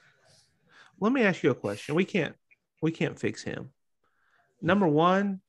Let 0.99 1.11
me 1.11 1.23
ask 1.23 1.43
you 1.43 1.51
a 1.51 1.55
question. 1.55 1.95
We 1.95 2.05
can't 2.05 2.35
we 2.81 2.91
can't 2.91 3.19
fix 3.19 3.43
him. 3.43 3.69
Number 4.61 4.87
one, 4.87 5.41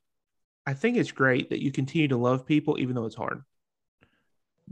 I 0.66 0.74
think 0.74 0.96
it's 0.96 1.12
great 1.12 1.50
that 1.50 1.62
you 1.62 1.70
continue 1.70 2.08
to 2.08 2.16
love 2.16 2.46
people 2.46 2.78
even 2.78 2.94
though 2.94 3.06
it's 3.06 3.14
hard. 3.14 3.42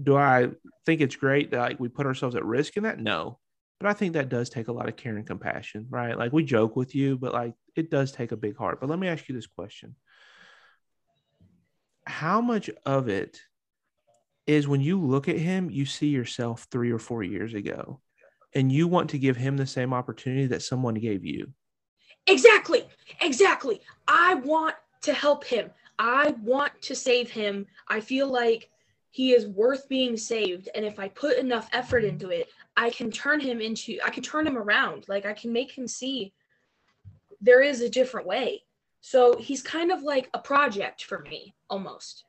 Do 0.02 0.16
I 0.16 0.50
think 0.84 1.00
it's 1.00 1.16
great 1.16 1.52
that 1.52 1.60
like 1.60 1.80
we 1.80 1.88
put 1.88 2.06
ourselves 2.06 2.34
at 2.34 2.44
risk 2.44 2.76
in 2.76 2.82
that? 2.82 2.98
No. 2.98 3.38
But 3.78 3.88
I 3.88 3.92
think 3.92 4.14
that 4.14 4.28
does 4.28 4.50
take 4.50 4.68
a 4.68 4.72
lot 4.72 4.88
of 4.88 4.96
care 4.96 5.16
and 5.16 5.26
compassion, 5.26 5.86
right? 5.88 6.16
Like 6.18 6.32
we 6.32 6.44
joke 6.44 6.74
with 6.74 6.94
you, 6.94 7.16
but 7.16 7.32
like 7.32 7.54
it 7.76 7.90
does 7.90 8.12
take 8.12 8.32
a 8.32 8.36
big 8.36 8.56
heart. 8.56 8.80
But 8.80 8.90
let 8.90 8.98
me 8.98 9.08
ask 9.08 9.28
you 9.28 9.34
this 9.34 9.46
question. 9.46 9.94
How 12.06 12.40
much 12.40 12.70
of 12.84 13.08
it 13.08 13.40
is 14.46 14.68
when 14.68 14.80
you 14.80 15.00
look 15.00 15.28
at 15.28 15.38
him, 15.38 15.70
you 15.70 15.86
see 15.86 16.08
yourself 16.08 16.66
three 16.70 16.90
or 16.90 16.98
four 16.98 17.22
years 17.22 17.54
ago, 17.54 18.00
and 18.54 18.70
you 18.70 18.86
want 18.86 19.10
to 19.10 19.18
give 19.18 19.36
him 19.36 19.56
the 19.56 19.66
same 19.66 19.94
opportunity 19.94 20.46
that 20.46 20.62
someone 20.62 20.94
gave 20.94 21.24
you? 21.24 21.52
Exactly. 22.26 22.84
Exactly. 23.20 23.80
I 24.08 24.34
want 24.34 24.76
to 25.02 25.12
help 25.12 25.44
him. 25.44 25.70
I 25.98 26.34
want 26.42 26.72
to 26.82 26.94
save 26.94 27.30
him. 27.30 27.66
I 27.88 28.00
feel 28.00 28.30
like 28.30 28.70
he 29.10 29.32
is 29.32 29.46
worth 29.46 29.88
being 29.88 30.16
saved. 30.16 30.68
And 30.74 30.84
if 30.84 30.98
I 30.98 31.08
put 31.08 31.38
enough 31.38 31.68
effort 31.72 32.02
mm-hmm. 32.02 32.14
into 32.14 32.30
it, 32.30 32.48
I 32.76 32.90
can 32.90 33.10
turn 33.10 33.38
him 33.38 33.60
into, 33.60 33.98
I 34.04 34.10
can 34.10 34.22
turn 34.22 34.46
him 34.46 34.58
around. 34.58 35.04
Like 35.08 35.24
I 35.24 35.34
can 35.34 35.52
make 35.52 35.70
him 35.70 35.86
see 35.86 36.32
there 37.40 37.62
is 37.62 37.80
a 37.80 37.88
different 37.88 38.26
way. 38.26 38.63
So 39.06 39.36
he's 39.36 39.60
kind 39.60 39.92
of 39.92 40.02
like 40.02 40.30
a 40.32 40.38
project 40.38 41.04
for 41.04 41.18
me 41.18 41.54
almost. 41.68 42.24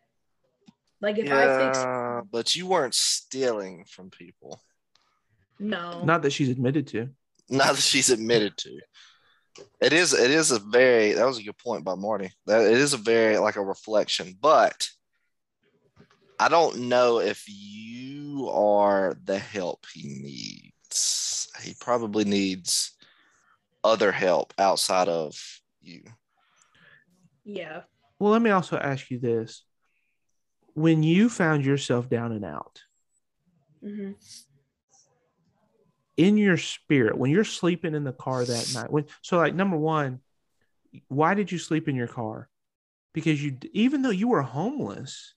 Like 1.00 1.18
if 1.18 1.32
I 1.32 1.68
fix, 1.68 1.78
yeah, 1.78 2.22
but 2.30 2.54
you 2.54 2.68
weren't 2.68 2.94
stealing 2.94 3.86
from 3.86 4.10
people. 4.10 4.60
no. 5.58 6.04
Not 6.04 6.22
that 6.24 6.34
she's 6.34 6.50
admitted 6.50 6.88
to. 6.88 7.12
Not 7.50 7.76
that 7.76 7.82
she's 7.82 8.10
admitted 8.10 8.58
to. 8.58 8.78
It 9.80 9.94
is. 9.94 10.14
It 10.14 10.32
is 10.32 10.52
a 10.52 10.60
very. 10.60 11.14
That 11.14 11.26
was 11.26 11.40
a 11.40 11.44
good 11.44 11.58
point 11.58 11.86
by 11.86 11.96
Marty. 11.96 12.32
That 12.46 12.64
it 12.64 12.78
is 12.78 12.94
a 12.94 12.98
very 12.98 13.38
like 13.38 13.56
a 13.56 13.64
reflection, 13.64 14.36
but 14.42 14.90
I 16.38 16.50
don't 16.50 16.90
know 16.90 17.22
if 17.22 17.46
you 17.48 18.50
are 18.50 19.16
the 19.24 19.40
help 19.40 19.86
he 19.94 20.10
needs. 20.10 21.48
He 21.64 21.74
probably 21.80 22.26
needs 22.26 22.92
other 23.82 24.12
help 24.12 24.54
outside 24.58 25.08
of 25.08 25.40
you. 25.82 26.04
Yeah. 27.46 27.84
Well, 28.20 28.32
let 28.32 28.42
me 28.42 28.50
also 28.50 28.78
ask 28.78 29.10
you 29.12 29.20
this: 29.20 29.64
When 30.74 31.04
you 31.04 31.30
found 31.30 31.64
yourself 31.64 32.10
down 32.10 32.32
and 32.32 32.44
out 32.46 32.82
hmm 33.82 34.12
in 36.18 36.38
your 36.38 36.56
spirit, 36.58 37.18
when 37.18 37.30
you're 37.30 37.44
sleeping 37.44 37.94
in 37.94 38.06
the 38.06 38.14
car 38.14 38.46
that 38.46 38.74
night, 38.74 38.90
when 38.90 39.06
so 39.22 39.38
like 39.38 39.54
number 39.54 39.78
one, 39.78 40.22
why 41.10 41.34
did 41.34 41.52
you 41.52 41.58
sleep 41.60 41.90
in 41.90 41.96
your 41.96 42.08
car? 42.08 42.50
Because 43.14 43.44
you, 43.44 43.58
even 43.74 44.02
though 44.02 44.10
you 44.12 44.30
were 44.30 44.42
homeless, 44.42 45.34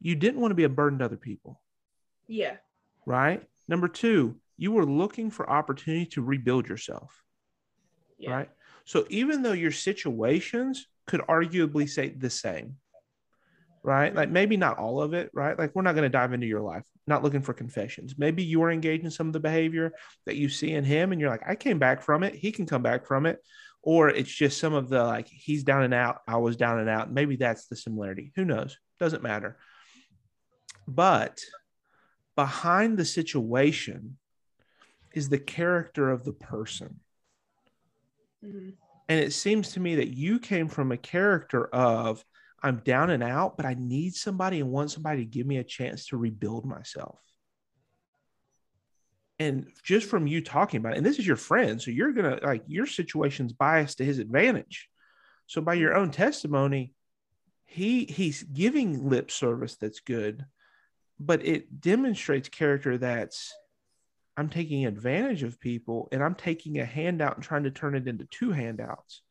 you 0.00 0.14
didn't 0.14 0.40
want 0.40 0.52
to 0.52 0.56
be 0.56 0.64
a 0.64 0.68
burden 0.68 1.00
to 1.00 1.04
other 1.04 1.16
people. 1.16 1.60
Yeah. 2.28 2.56
right? 3.06 3.42
Number 3.66 3.88
two, 3.88 4.36
you 4.56 4.70
were 4.70 4.86
looking 4.86 5.30
for 5.30 5.50
opportunity 5.50 6.06
to 6.06 6.22
rebuild 6.22 6.68
yourself, 6.68 7.24
Yeah. 8.18 8.30
right? 8.30 8.50
So 8.84 9.04
even 9.10 9.42
though 9.42 9.52
your 9.52 9.72
situations 9.72 10.86
could 11.10 11.22
arguably 11.22 11.90
say 11.90 12.10
the 12.10 12.30
same, 12.30 12.76
right? 13.82 14.14
Like 14.14 14.30
maybe 14.30 14.56
not 14.56 14.78
all 14.78 15.02
of 15.02 15.12
it, 15.12 15.28
right? 15.34 15.58
Like 15.58 15.74
we're 15.74 15.82
not 15.82 15.96
going 15.96 16.04
to 16.04 16.08
dive 16.08 16.32
into 16.32 16.46
your 16.46 16.60
life, 16.60 16.84
not 17.08 17.24
looking 17.24 17.42
for 17.42 17.52
confessions. 17.52 18.14
Maybe 18.16 18.44
you 18.44 18.62
are 18.62 18.70
engaged 18.70 19.04
in 19.04 19.10
some 19.10 19.26
of 19.26 19.32
the 19.32 19.40
behavior 19.40 19.92
that 20.26 20.36
you 20.36 20.48
see 20.48 20.72
in 20.72 20.84
him, 20.84 21.10
and 21.10 21.20
you're 21.20 21.28
like, 21.28 21.42
I 21.44 21.56
came 21.56 21.80
back 21.80 22.00
from 22.02 22.22
it. 22.22 22.36
He 22.36 22.52
can 22.52 22.64
come 22.64 22.82
back 22.82 23.08
from 23.08 23.26
it. 23.26 23.40
Or 23.82 24.08
it's 24.08 24.30
just 24.30 24.60
some 24.60 24.72
of 24.72 24.88
the 24.88 25.02
like, 25.02 25.26
he's 25.26 25.64
down 25.64 25.82
and 25.82 25.94
out. 25.94 26.18
I 26.28 26.36
was 26.36 26.56
down 26.56 26.78
and 26.78 26.88
out. 26.88 27.12
Maybe 27.12 27.34
that's 27.34 27.66
the 27.66 27.74
similarity. 27.74 28.30
Who 28.36 28.44
knows? 28.44 28.78
Doesn't 29.00 29.24
matter. 29.24 29.56
But 30.86 31.40
behind 32.36 32.98
the 32.98 33.04
situation 33.04 34.16
is 35.12 35.28
the 35.28 35.38
character 35.40 36.08
of 36.08 36.24
the 36.24 36.34
person. 36.34 37.00
Mhm. 38.44 38.74
And 39.10 39.18
it 39.18 39.32
seems 39.32 39.72
to 39.72 39.80
me 39.80 39.96
that 39.96 40.14
you 40.16 40.38
came 40.38 40.68
from 40.68 40.92
a 40.92 40.96
character 40.96 41.66
of 41.74 42.24
I'm 42.62 42.76
down 42.76 43.10
and 43.10 43.24
out, 43.24 43.56
but 43.56 43.66
I 43.66 43.74
need 43.74 44.14
somebody 44.14 44.60
and 44.60 44.70
want 44.70 44.92
somebody 44.92 45.24
to 45.24 45.30
give 45.30 45.48
me 45.48 45.56
a 45.56 45.64
chance 45.64 46.06
to 46.06 46.16
rebuild 46.16 46.64
myself. 46.64 47.18
And 49.40 49.66
just 49.82 50.06
from 50.06 50.28
you 50.28 50.40
talking 50.40 50.78
about 50.78 50.92
it, 50.92 50.98
and 50.98 51.06
this 51.06 51.18
is 51.18 51.26
your 51.26 51.34
friend, 51.34 51.82
so 51.82 51.90
you're 51.90 52.12
gonna 52.12 52.38
like 52.40 52.62
your 52.68 52.86
situation's 52.86 53.52
biased 53.52 53.98
to 53.98 54.04
his 54.04 54.20
advantage. 54.20 54.88
So 55.48 55.60
by 55.60 55.74
your 55.74 55.96
own 55.96 56.12
testimony, 56.12 56.94
he 57.64 58.04
he's 58.04 58.44
giving 58.44 59.08
lip 59.08 59.32
service 59.32 59.74
that's 59.74 60.00
good, 60.00 60.44
but 61.18 61.44
it 61.44 61.80
demonstrates 61.80 62.48
character 62.48 62.96
that's 62.96 63.52
I'm 64.36 64.48
taking 64.48 64.86
advantage 64.86 65.42
of 65.42 65.60
people 65.60 66.08
and 66.12 66.22
I'm 66.22 66.34
taking 66.34 66.78
a 66.78 66.84
handout 66.84 67.34
and 67.34 67.44
trying 67.44 67.64
to 67.64 67.70
turn 67.70 67.94
it 67.94 68.08
into 68.08 68.26
two 68.30 68.52
handouts. 68.52 69.22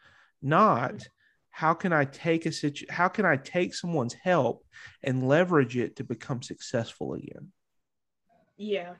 Not 0.41 1.07
how 1.49 1.73
can 1.73 1.91
I 1.91 2.05
take 2.05 2.45
a 2.45 2.51
situ- 2.51 2.85
how 2.89 3.07
can 3.07 3.25
I 3.25 3.37
take 3.37 3.73
someone's 3.73 4.13
help 4.13 4.65
and 5.03 5.27
leverage 5.27 5.75
it 5.77 5.95
to 5.97 6.03
become 6.03 6.41
successful 6.41 7.13
again? 7.15 7.51
Yeah. 8.57 8.93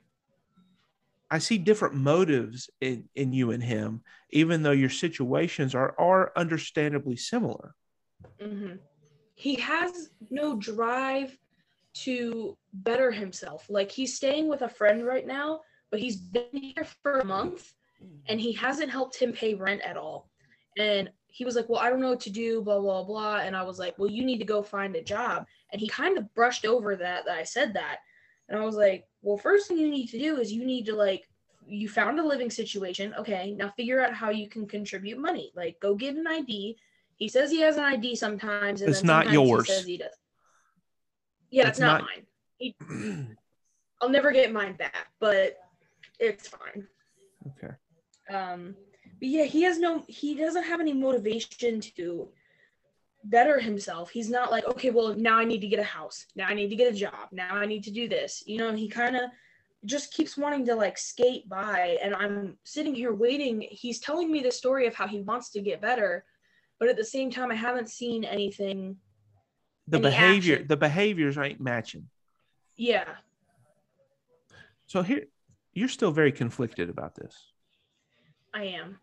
I 1.30 1.38
see 1.38 1.58
different 1.58 1.94
motives 1.94 2.68
in, 2.80 3.08
in 3.14 3.32
you 3.32 3.52
and 3.52 3.62
him, 3.62 4.02
even 4.30 4.62
though 4.62 4.72
your 4.72 4.90
situations 4.90 5.74
are 5.74 5.94
are 5.98 6.32
understandably 6.36 7.16
similar. 7.16 7.74
hmm 8.40 8.72
He 9.34 9.54
has 9.56 10.10
no 10.28 10.56
drive 10.56 11.38
to 11.92 12.56
better 12.72 13.10
himself. 13.10 13.66
Like 13.68 13.90
he's 13.90 14.16
staying 14.16 14.48
with 14.48 14.62
a 14.62 14.68
friend 14.68 15.06
right 15.06 15.26
now, 15.26 15.60
but 15.90 16.00
he's 16.00 16.16
been 16.16 16.44
here 16.52 16.86
for 17.02 17.20
a 17.20 17.24
month 17.24 17.72
mm-hmm. 18.02 18.16
and 18.28 18.40
he 18.40 18.52
hasn't 18.52 18.90
helped 18.90 19.16
him 19.16 19.32
pay 19.32 19.54
rent 19.54 19.82
at 19.82 19.96
all. 19.96 20.30
And 20.78 21.10
he 21.26 21.44
was 21.44 21.56
like, 21.56 21.68
Well, 21.68 21.80
I 21.80 21.90
don't 21.90 22.00
know 22.00 22.10
what 22.10 22.20
to 22.20 22.30
do, 22.30 22.62
blah, 22.62 22.80
blah, 22.80 23.04
blah. 23.04 23.38
And 23.38 23.56
I 23.56 23.62
was 23.62 23.78
like, 23.78 23.98
Well, 23.98 24.10
you 24.10 24.24
need 24.24 24.38
to 24.38 24.44
go 24.44 24.62
find 24.62 24.94
a 24.96 25.02
job. 25.02 25.46
And 25.72 25.80
he 25.80 25.88
kind 25.88 26.18
of 26.18 26.32
brushed 26.34 26.64
over 26.64 26.96
that, 26.96 27.24
that 27.26 27.38
I 27.38 27.44
said 27.44 27.74
that. 27.74 27.98
And 28.48 28.58
I 28.58 28.64
was 28.64 28.76
like, 28.76 29.06
Well, 29.22 29.36
first 29.36 29.68
thing 29.68 29.78
you 29.78 29.90
need 29.90 30.08
to 30.08 30.18
do 30.18 30.38
is 30.38 30.52
you 30.52 30.64
need 30.64 30.86
to, 30.86 30.94
like, 30.94 31.28
you 31.66 31.88
found 31.88 32.18
a 32.18 32.26
living 32.26 32.50
situation. 32.50 33.14
Okay, 33.18 33.54
now 33.56 33.70
figure 33.76 34.00
out 34.00 34.14
how 34.14 34.30
you 34.30 34.48
can 34.48 34.66
contribute 34.66 35.18
money. 35.18 35.52
Like, 35.54 35.78
go 35.80 35.94
get 35.94 36.16
an 36.16 36.26
ID. 36.26 36.76
He 37.16 37.28
says 37.28 37.50
he 37.50 37.60
has 37.60 37.76
an 37.76 37.84
ID 37.84 38.16
sometimes. 38.16 38.80
And 38.80 38.90
It's 38.90 39.00
then 39.00 39.06
not 39.06 39.24
sometimes 39.24 39.48
yours. 39.48 39.66
He 39.66 39.72
says 39.72 39.84
he 39.84 39.96
does. 39.98 40.16
Yeah, 41.50 41.62
It's 41.62 41.70
it's, 41.70 41.80
not, 41.80 42.00
not- 42.02 42.10
mine. 42.10 42.26
He, 42.60 42.76
I'll 44.02 44.10
never 44.10 44.32
get 44.32 44.52
mine 44.52 44.74
back, 44.74 45.08
but 45.18 45.56
it's 46.20 46.48
fine. 46.48 46.86
okay. 47.48 47.74
Um, 48.32 48.76
but 49.18 49.28
yeah, 49.28 49.44
he 49.44 49.62
has 49.62 49.78
no, 49.78 50.04
he 50.06 50.34
doesn't 50.36 50.62
have 50.64 50.80
any 50.80 50.92
motivation 50.92 51.80
to 51.80 52.28
better 53.24 53.58
himself. 53.58 54.10
He's 54.10 54.30
not 54.30 54.50
like, 54.50 54.64
okay, 54.66 54.90
well, 54.90 55.14
now 55.16 55.36
I 55.36 55.44
need 55.44 55.60
to 55.62 55.66
get 55.66 55.78
a 55.78 55.84
house. 55.84 56.26
Now 56.36 56.46
I 56.46 56.54
need 56.54 56.68
to 56.70 56.76
get 56.76 56.92
a 56.92 56.96
job. 56.96 57.28
Now 57.32 57.54
I 57.56 57.66
need 57.66 57.84
to 57.84 57.90
do 57.90 58.08
this. 58.08 58.42
You 58.46 58.58
know, 58.58 58.72
he 58.74 58.88
kind 58.88 59.16
of 59.16 59.22
just 59.84 60.12
keeps 60.12 60.36
wanting 60.36 60.64
to 60.66 60.74
like 60.74 60.96
skate 60.96 61.48
by. 61.48 61.98
And 62.02 62.14
I'm 62.14 62.56
sitting 62.64 62.94
here 62.94 63.12
waiting. 63.12 63.66
He's 63.70 63.98
telling 63.98 64.30
me 64.30 64.40
the 64.40 64.52
story 64.52 64.86
of 64.86 64.94
how 64.94 65.06
he 65.08 65.20
wants 65.22 65.50
to 65.50 65.60
get 65.60 65.80
better. 65.82 66.24
But 66.78 66.88
at 66.88 66.96
the 66.96 67.04
same 67.04 67.30
time, 67.30 67.50
I 67.50 67.56
haven't 67.56 67.90
seen 67.90 68.24
anything. 68.24 68.96
The 69.88 69.98
Any 69.98 70.02
behavior, 70.04 70.54
action. 70.54 70.68
the 70.68 70.76
behaviors 70.76 71.36
ain't 71.36 71.60
matching. 71.60 72.08
Yeah. 72.76 73.04
So 74.86 75.02
here, 75.02 75.24
you're 75.72 75.88
still 75.88 76.10
very 76.10 76.32
conflicted 76.32 76.90
about 76.90 77.14
this. 77.14 77.52
I 78.52 78.64
am. 78.64 78.98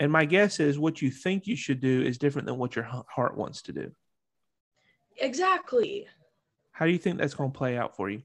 And 0.00 0.10
my 0.10 0.24
guess 0.24 0.60
is 0.60 0.78
what 0.78 1.00
you 1.00 1.10
think 1.10 1.46
you 1.46 1.56
should 1.56 1.80
do 1.80 2.02
is 2.02 2.18
different 2.18 2.46
than 2.46 2.58
what 2.58 2.74
your 2.74 2.84
heart 2.84 3.36
wants 3.36 3.62
to 3.62 3.72
do. 3.72 3.92
Exactly. 5.18 6.08
How 6.72 6.86
do 6.86 6.92
you 6.92 6.98
think 6.98 7.18
that's 7.18 7.34
going 7.34 7.52
to 7.52 7.56
play 7.56 7.76
out 7.76 7.94
for 7.96 8.10
you? 8.10 8.22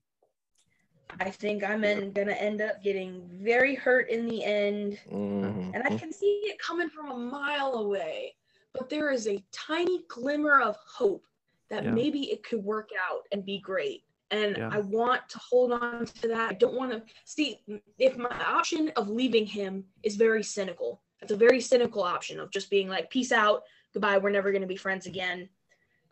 I 1.19 1.31
think 1.31 1.63
I'm 1.63 1.81
gonna 1.81 2.33
end 2.33 2.61
up 2.61 2.83
getting 2.83 3.27
very 3.33 3.73
hurt 3.73 4.09
in 4.11 4.27
the 4.27 4.43
end. 4.43 4.99
Mhm. 5.07 5.71
And 5.73 5.83
I 5.83 5.97
can 5.97 6.13
see 6.13 6.41
it 6.43 6.59
coming 6.59 6.87
from 6.87 7.09
a 7.09 7.17
mile 7.17 7.73
away. 7.73 8.35
But 8.73 8.89
there 8.89 9.11
is 9.11 9.27
a 9.27 9.43
tiny 9.51 10.03
glimmer 10.07 10.61
of 10.61 10.75
hope 10.77 11.25
that 11.69 11.83
Yeah. 11.83 11.91
maybe 11.91 12.31
it 12.31 12.43
could 12.43 12.63
work 12.63 12.91
out 12.95 13.27
and 13.31 13.43
be 13.43 13.57
great. 13.57 14.03
And 14.31 14.57
Yeah. 14.57 14.69
I 14.71 14.79
want 14.79 15.27
to 15.29 15.39
hold 15.39 15.71
on 15.71 16.05
to 16.05 16.27
that. 16.27 16.51
I 16.51 16.53
don't 16.53 16.75
want 16.75 16.91
to 16.91 17.01
see 17.25 17.59
if 17.97 18.17
my 18.17 18.29
option 18.45 18.89
of 18.95 19.09
leaving 19.09 19.45
him 19.45 19.85
is 20.03 20.15
very 20.15 20.43
cynical. 20.43 21.01
It's 21.21 21.31
a 21.31 21.37
very 21.37 21.59
cynical 21.59 22.03
option 22.03 22.39
of 22.39 22.51
just 22.51 22.69
being 22.69 22.87
like, 22.87 23.09
peace 23.09 23.31
out, 23.31 23.63
goodbye, 23.93 24.17
we're 24.19 24.29
never 24.29 24.51
going 24.51 24.61
to 24.61 24.67
be 24.67 24.75
friends 24.75 25.05
again. 25.07 25.49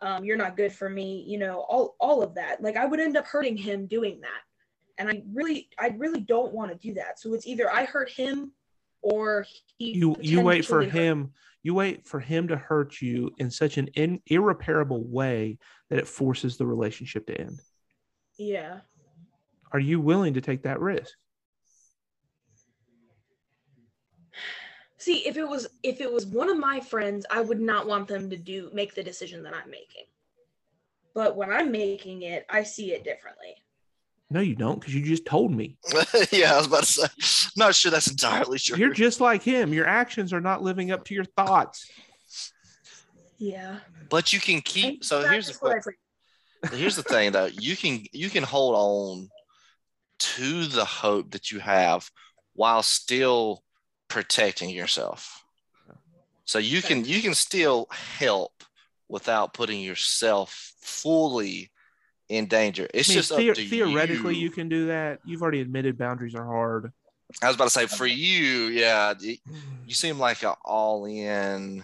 Um, 0.01 0.24
you're 0.26 0.38
not 0.38 0.57
good 0.57 0.74
for 0.74 0.89
me, 0.89 1.24
you 1.28 1.38
know, 1.38 1.59
all, 1.70 1.95
all 1.99 2.22
of 2.22 2.36
that. 2.36 2.61
Like 2.61 2.76
I 2.76 2.86
would 2.86 2.99
end 2.99 3.18
up 3.18 3.26
hurting 3.26 3.57
him 3.57 3.88
doing 3.88 4.22
that. 4.22 4.41
And 4.99 5.07
I 5.09 5.22
really, 5.32 5.70
I 5.78 5.89
really 5.97 6.22
don't 6.22 6.53
want 6.53 6.72
to 6.72 6.78
do 6.88 6.95
that. 6.95 7.20
So 7.20 7.34
it's 7.34 7.45
either 7.47 7.72
I 7.72 7.86
hurt 7.86 8.09
him 8.09 8.51
or 9.01 9.45
he 9.78 9.93
You 9.93 10.15
you 10.20 10.41
wait 10.41 10.65
for 10.65 10.82
hurt- 10.84 10.91
him. 10.91 11.34
You 11.63 11.74
wait 11.74 12.07
for 12.07 12.20
him 12.20 12.47
to 12.47 12.55
hurt 12.57 13.01
you 13.01 13.32
in 13.38 13.51
such 13.51 13.78
an 13.78 13.88
in, 13.89 14.22
irreparable 14.28 15.03
way 15.03 15.57
that 15.89 15.99
it 15.99 16.07
forces 16.07 16.57
the 16.57 16.65
relationship 16.65 17.28
to 17.28 17.39
end. 17.39 17.59
Yeah. 18.38 18.80
Are 19.72 19.80
you 19.80 20.00
willing 20.00 20.34
to 20.36 20.42
take 20.42 20.64
that 20.64 20.80
risk? 20.80 21.14
See, 24.98 25.28
if 25.28 25.38
it 25.38 25.48
was 25.48 25.68
if 25.84 26.02
it 26.02 26.12
was 26.12 26.26
one 26.26 26.50
of 26.50 26.58
my 26.58 26.80
friends, 26.80 27.26
I 27.30 27.42
would 27.42 27.60
not 27.62 27.88
want 27.88 28.08
them 28.08 28.30
to 28.30 28.38
do 28.38 28.70
make 28.74 28.94
the 28.96 29.04
decision 29.04 29.44
that 29.44 29.54
I'm 29.54 29.70
making. 29.70 30.06
But 31.14 31.36
when 31.36 31.52
I'm 31.52 31.72
making 31.72 32.24
it, 32.24 32.46
I 32.50 32.64
see 32.64 32.92
it 32.94 33.04
differently. 33.04 33.56
No, 34.30 34.42
you 34.42 34.56
don't, 34.56 34.80
because 34.80 34.94
you 34.94 35.02
just 35.02 35.26
told 35.26 35.52
me. 35.52 35.78
yeah, 36.32 36.54
I 36.54 36.58
was 36.58 36.68
about 36.68 36.84
to 36.84 36.86
say. 36.86 37.04
I'm 37.04 37.52
not 37.56 37.76
sure 37.76 37.90
that's 37.92 38.12
entirely 38.12 38.60
true. 38.60 38.78
You're 38.78 38.94
just 38.94 39.22
like 39.22 39.42
him. 39.42 39.74
Your 39.74 39.88
actions 39.88 40.34
are 40.34 40.42
not 40.42 40.62
living 40.62 40.92
up 40.92 41.06
to 41.06 41.14
your 41.14 41.24
thoughts. 41.24 41.90
Yeah. 43.38 43.78
but 44.10 44.34
you 44.34 44.40
can 44.40 44.62
keep. 44.62 45.06
So 45.06 45.22
here's 45.28 45.46
the 45.46 45.52
just 45.54 45.64
what 45.64 45.72
I 45.72 45.76
que- 45.76 45.82
pre- 45.84 45.94
here's 46.72 46.95
the 46.95 47.03
thing 47.03 47.32
though. 47.32 47.45
You 47.45 47.76
can 47.76 48.05
you 48.11 48.30
can 48.30 48.43
hold 48.43 48.76
on 48.76 49.30
to 50.20 50.65
the 50.65 50.86
hope 50.86 51.32
that 51.32 51.51
you 51.51 51.59
have 51.59 52.09
while 52.53 52.84
still 52.84 53.63
protecting 54.07 54.70
yourself. 54.70 55.43
So 56.45 56.59
you 56.59 56.82
can 56.82 57.05
you 57.05 57.22
can 57.22 57.34
still 57.34 57.88
help 57.91 58.63
without 59.09 59.53
putting 59.53 59.82
yourself 59.82 60.74
fully 60.82 61.72
in 62.30 62.45
danger. 62.45 62.88
It's 62.93 63.09
I 63.09 63.11
mean, 63.11 63.18
just 63.18 63.30
to 63.30 63.68
theoretically, 63.70 64.36
you. 64.36 64.41
you. 64.41 64.49
can 64.49 64.70
do 64.70 64.88
that. 64.88 65.20
You've 65.26 65.41
already 65.41 65.61
admitted 65.61 65.97
boundaries 65.97 66.36
are 66.36 66.45
hard. 66.45 66.91
I 67.41 67.47
was 67.47 67.55
about 67.55 67.65
to 67.65 67.70
say 67.70 67.88
for 67.88 68.07
you, 68.07 68.68
yeah, 68.68 69.13
you 69.20 69.93
seem 69.93 70.18
like 70.18 70.43
an 70.43 70.53
all 70.63 71.05
in. 71.05 71.84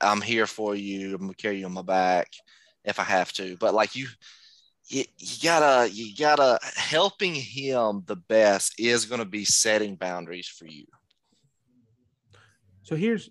I'm 0.00 0.22
here 0.22 0.46
for 0.46 0.74
you. 0.74 1.14
I'm 1.14 1.20
gonna 1.20 1.34
carry 1.34 1.58
you 1.58 1.66
on 1.66 1.72
my 1.72 1.82
back 1.82 2.28
if 2.84 2.98
I 2.98 3.04
have 3.04 3.32
to. 3.34 3.56
But 3.56 3.74
like 3.74 3.96
you, 3.96 4.08
you, 4.88 5.04
you 5.18 5.36
gotta, 5.42 5.90
you 5.90 6.14
gotta 6.16 6.58
helping 6.76 7.34
him 7.34 8.02
the 8.06 8.16
best 8.16 8.74
is 8.78 9.04
gonna 9.04 9.24
be 9.24 9.44
setting 9.44 9.96
boundaries 9.96 10.48
for 10.48 10.66
you. 10.66 10.86
So 12.82 12.96
here's 12.96 13.30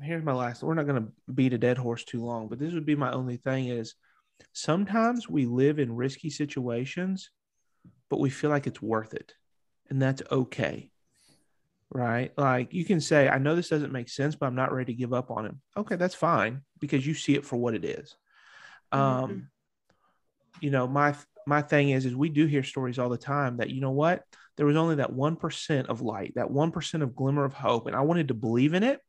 here's 0.00 0.24
my 0.24 0.32
last. 0.32 0.62
We're 0.62 0.74
not 0.74 0.86
to 0.86 1.08
beat 1.32 1.52
a 1.52 1.58
dead 1.58 1.78
horse 1.78 2.04
too 2.04 2.24
long, 2.24 2.48
but 2.48 2.58
this 2.58 2.72
would 2.72 2.86
be 2.86 2.96
my 2.96 3.12
only 3.12 3.36
thing 3.36 3.66
is 3.66 3.94
sometimes 4.52 5.28
we 5.28 5.46
live 5.46 5.78
in 5.78 5.94
risky 5.94 6.30
situations, 6.30 7.30
but 8.10 8.20
we 8.20 8.30
feel 8.30 8.50
like 8.50 8.66
it's 8.66 8.82
worth 8.82 9.14
it, 9.14 9.34
and 9.90 10.00
that's 10.00 10.22
okay. 10.30 10.90
Right? 11.90 12.32
Like 12.36 12.72
you 12.72 12.84
can 12.84 13.00
say, 13.00 13.28
I 13.28 13.38
know 13.38 13.54
this 13.54 13.68
doesn't 13.68 13.92
make 13.92 14.08
sense, 14.08 14.34
but 14.34 14.46
I'm 14.46 14.56
not 14.56 14.72
ready 14.72 14.92
to 14.92 14.98
give 14.98 15.12
up 15.12 15.30
on 15.30 15.46
him. 15.46 15.60
Okay, 15.76 15.96
that's 15.96 16.14
fine 16.14 16.62
because 16.80 17.06
you 17.06 17.14
see 17.14 17.34
it 17.34 17.44
for 17.44 17.56
what 17.56 17.74
it 17.74 17.84
is. 17.84 18.16
Um, 18.94 19.30
Mhm. 19.30 20.62
you 20.62 20.70
know, 20.70 20.86
my 20.86 21.14
my 21.46 21.60
thing 21.60 21.90
is 21.90 22.06
is 22.06 22.16
we 22.16 22.28
do 22.28 22.46
hear 22.46 22.62
stories 22.62 22.98
all 22.98 23.08
the 23.10 23.18
time 23.18 23.58
that 23.58 23.70
you 23.70 23.80
know 23.80 23.90
what? 23.90 24.24
There 24.56 24.66
was 24.66 24.76
only 24.76 24.94
that 24.96 25.12
1% 25.12 25.88
of 25.88 26.00
light 26.00 26.32
that 26.36 26.50
1% 26.50 27.02
of 27.02 27.16
glimmer 27.16 27.44
of 27.44 27.52
hope 27.52 27.86
and 27.86 27.96
i 27.96 28.00
wanted 28.00 28.28
to 28.28 28.34
believe 28.34 28.74
in 28.74 28.82
it. 28.82 29.00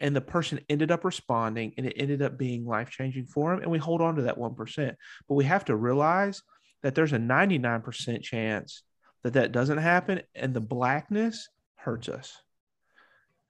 And 0.00 0.14
the 0.14 0.20
person 0.20 0.60
ended 0.68 0.92
up 0.92 1.04
responding 1.04 1.74
and 1.76 1.86
it 1.86 1.94
ended 1.96 2.22
up 2.22 2.38
being 2.38 2.64
life 2.64 2.90
changing 2.90 3.26
for 3.26 3.52
him 3.52 3.62
and 3.62 3.70
we 3.70 3.78
hold 3.78 4.00
on 4.00 4.16
to 4.16 4.22
that 4.22 4.38
1% 4.38 4.96
but 5.26 5.34
we 5.34 5.44
have 5.44 5.64
to 5.64 5.74
realize 5.74 6.42
that 6.82 6.94
there's 6.94 7.12
a 7.12 7.18
99% 7.18 8.22
chance 8.22 8.84
that 9.24 9.32
that 9.32 9.50
doesn't 9.50 9.78
happen 9.78 10.22
and 10.36 10.54
the 10.54 10.60
blackness 10.60 11.48
hurts 11.74 12.08
us. 12.08 12.40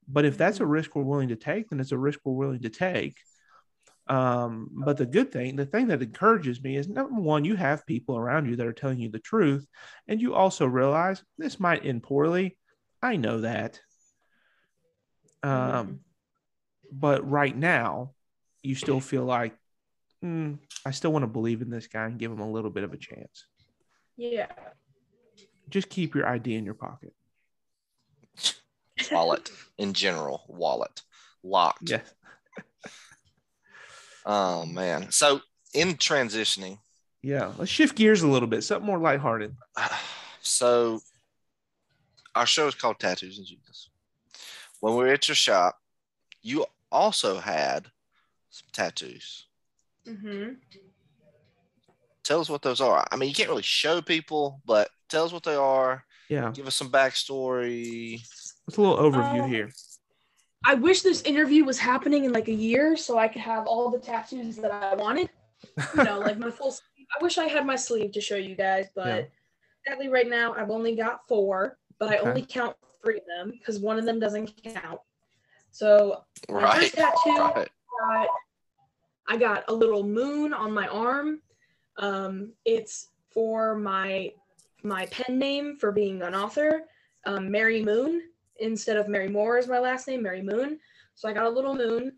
But 0.07 0.25
if 0.25 0.39
that's 0.39 0.61
a 0.61 0.67
risk 0.67 0.95
we're 0.95 1.03
willing 1.03 1.29
to 1.29 1.37
take 1.37 1.69
then 1.69 1.81
it's 1.81 1.93
a 1.93 1.99
risk 1.99 2.21
we're 2.25 2.33
willing 2.33 2.63
to 2.63 2.71
take 2.71 3.17
um, 4.09 4.71
but 4.73 4.97
the 4.97 5.07
good 5.07 5.31
thing, 5.31 5.57
the 5.57 5.67
thing 5.67 5.89
that 5.89 6.03
encourages 6.03 6.63
me 6.63 6.77
is 6.77 6.89
number 6.89 7.21
one, 7.21 7.45
you 7.45 7.57
have 7.57 7.87
people 7.87 8.17
around 8.17 8.49
you 8.49 8.57
that 8.57 8.67
are 8.67 8.73
telling 8.73 8.99
you 8.99 9.11
the 9.11 9.19
truth, 9.19 9.67
and 10.07 10.21
you 10.21 10.35
also 10.35 10.67
realize 10.67 11.23
this 11.37 11.61
might 11.61 11.85
end 11.85 12.03
poorly. 12.03 12.57
I 13.03 13.17
know 13.17 13.43
that. 13.43 13.81
Um, 15.43 16.01
but 16.91 17.29
right 17.29 17.57
now, 17.57 18.13
you 18.63 18.75
still 18.75 19.01
feel 19.01 19.25
like 19.25 19.55
"Hmm, 20.23 20.55
I 20.85 20.91
still 20.91 21.13
want 21.13 21.23
to 21.23 21.29
believe 21.29 21.63
in 21.63 21.71
this 21.71 21.87
guy 21.87 22.07
and 22.07 22.19
give 22.19 22.33
him 22.33 22.41
a 22.41 22.51
little 22.51 22.71
bit 22.71 22.85
of 22.85 22.93
a 22.93 22.97
chance. 22.97 23.47
Yeah. 24.17 24.49
Just 25.69 25.91
keep 25.91 26.15
your 26.15 26.27
ID 26.27 26.55
in 26.55 26.65
your 26.65 26.75
pocket. 26.75 27.13
Wallet 29.13 29.51
in 29.77 29.93
general, 29.93 30.43
wallet 30.49 31.03
locked. 31.45 31.91
Yes. 31.91 32.15
Oh 34.27 34.67
man. 34.67 35.11
So 35.11 35.41
in 35.75 35.95
transitioning, 35.95 36.79
Yeah. 37.23 37.53
Let's 37.59 37.71
shift 37.71 37.97
gears 37.97 38.23
a 38.23 38.29
little 38.29 38.49
bit. 38.49 38.63
Something 38.65 38.87
more 38.87 38.99
lighthearted. 38.99 39.55
so 40.41 41.01
our 42.35 42.47
show 42.47 42.67
is 42.69 42.75
called 42.75 42.99
Tattoos 43.01 43.39
and 43.39 43.47
Jesus. 43.47 43.91
When 44.81 44.95
we 44.95 45.05
were 45.05 45.09
at 45.13 45.27
your 45.29 45.35
shop, 45.35 45.79
you 46.43 46.65
also 46.93 47.41
had 47.41 47.87
some 48.51 48.69
tattoos. 48.73 49.47
hmm 50.07 50.51
Tell 52.25 52.41
us 52.41 52.51
what 52.51 52.61
those 52.63 52.81
are. 52.83 53.07
I 53.11 53.17
mean, 53.17 53.29
you 53.31 53.35
can't 53.35 53.49
really 53.49 53.63
show 53.63 54.03
people, 54.03 54.61
but 54.67 54.91
tell 55.09 55.25
us 55.25 55.33
what 55.33 55.45
they 55.45 55.55
are. 55.55 56.05
Yeah. 56.29 56.51
Give 56.53 56.67
us 56.67 56.75
some 56.75 56.91
backstory. 56.91 58.21
It's 58.69 58.77
a 58.77 58.81
little 58.83 58.99
overview 58.99 59.45
Uh, 59.45 59.47
here. 59.47 59.73
I 60.65 60.75
wish 60.75 61.03
this 61.03 61.23
interview 61.23 61.65
was 61.65 61.79
happening 61.79 62.25
in 62.25 62.33
like 62.33 62.49
a 62.49 62.53
year 62.55 62.97
so 62.97 63.17
I 63.19 63.29
could 63.29 63.43
have 63.43 63.67
all 63.67 63.91
the 63.91 63.99
tattoos 63.99 64.57
that 64.57 64.71
I 64.73 64.95
wanted. 64.95 65.31
You 65.95 66.05
know, 66.05 66.19
like 66.21 66.39
my 66.39 66.51
full 66.51 66.71
sleeve. 66.73 67.07
I 67.19 67.23
wish 67.23 67.39
I 67.39 67.45
had 67.47 67.65
my 67.67 67.77
sleeve 67.77 68.13
to 68.13 68.21
show 68.21 68.37
you 68.37 68.55
guys, 68.55 68.87
but 68.95 69.07
Yeah. 69.07 69.23
sadly 69.87 70.09
right 70.09 70.29
now 70.29 70.55
I've 70.55 70.71
only 70.71 70.95
got 70.95 71.27
four, 71.29 71.79
but 71.99 72.09
I 72.11 72.19
only 72.19 72.43
count 72.43 72.77
three 73.03 73.19
of 73.19 73.27
them 73.27 73.51
because 73.51 73.79
one 73.79 73.99
of 73.99 74.05
them 74.05 74.19
doesn't 74.21 74.53
count. 74.63 75.01
So 75.71 76.25
My 76.49 76.63
Right. 76.63 76.81
first 76.81 76.95
tattoo- 76.95 77.31
Right. 77.41 77.71
got 78.01 78.29
I 79.31 79.37
got 79.37 79.65
a 79.69 79.73
little 79.73 80.03
moon 80.05 80.55
on 80.55 80.73
my 80.73 80.89
arm. 80.89 81.43
Um, 81.99 82.55
it's 82.65 83.09
for 83.31 83.75
my 83.77 84.33
my 84.85 85.07
pen 85.07 85.39
name 85.39 85.77
for 85.77 85.91
being 85.93 86.23
an 86.23 86.35
author, 86.35 86.85
um, 87.27 87.51
Mary 87.51 87.83
Moon 87.83 88.23
instead 88.59 88.97
of 88.97 89.09
Mary 89.09 89.29
Moore 89.29 89.59
is 89.59 89.69
my 89.69 89.79
last 89.79 90.09
name, 90.09 90.23
Mary 90.23 90.43
Moon. 90.43 90.79
So 91.15 91.29
I 91.29 91.33
got 91.33 91.47
a 91.47 91.51
little 91.51 91.75
moon. 91.75 92.13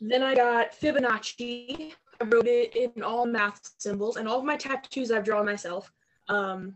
Then 0.00 0.22
I 0.22 0.34
got 0.34 0.72
Fibonacci. 0.72 1.92
I 2.20 2.24
wrote 2.24 2.46
it 2.46 2.74
in 2.76 3.02
all 3.02 3.26
math 3.26 3.60
symbols, 3.78 4.16
and 4.16 4.26
all 4.28 4.38
of 4.38 4.44
my 4.44 4.56
tattoos 4.56 5.10
I've 5.10 5.24
drawn 5.24 5.44
myself. 5.44 5.92
Um, 6.28 6.74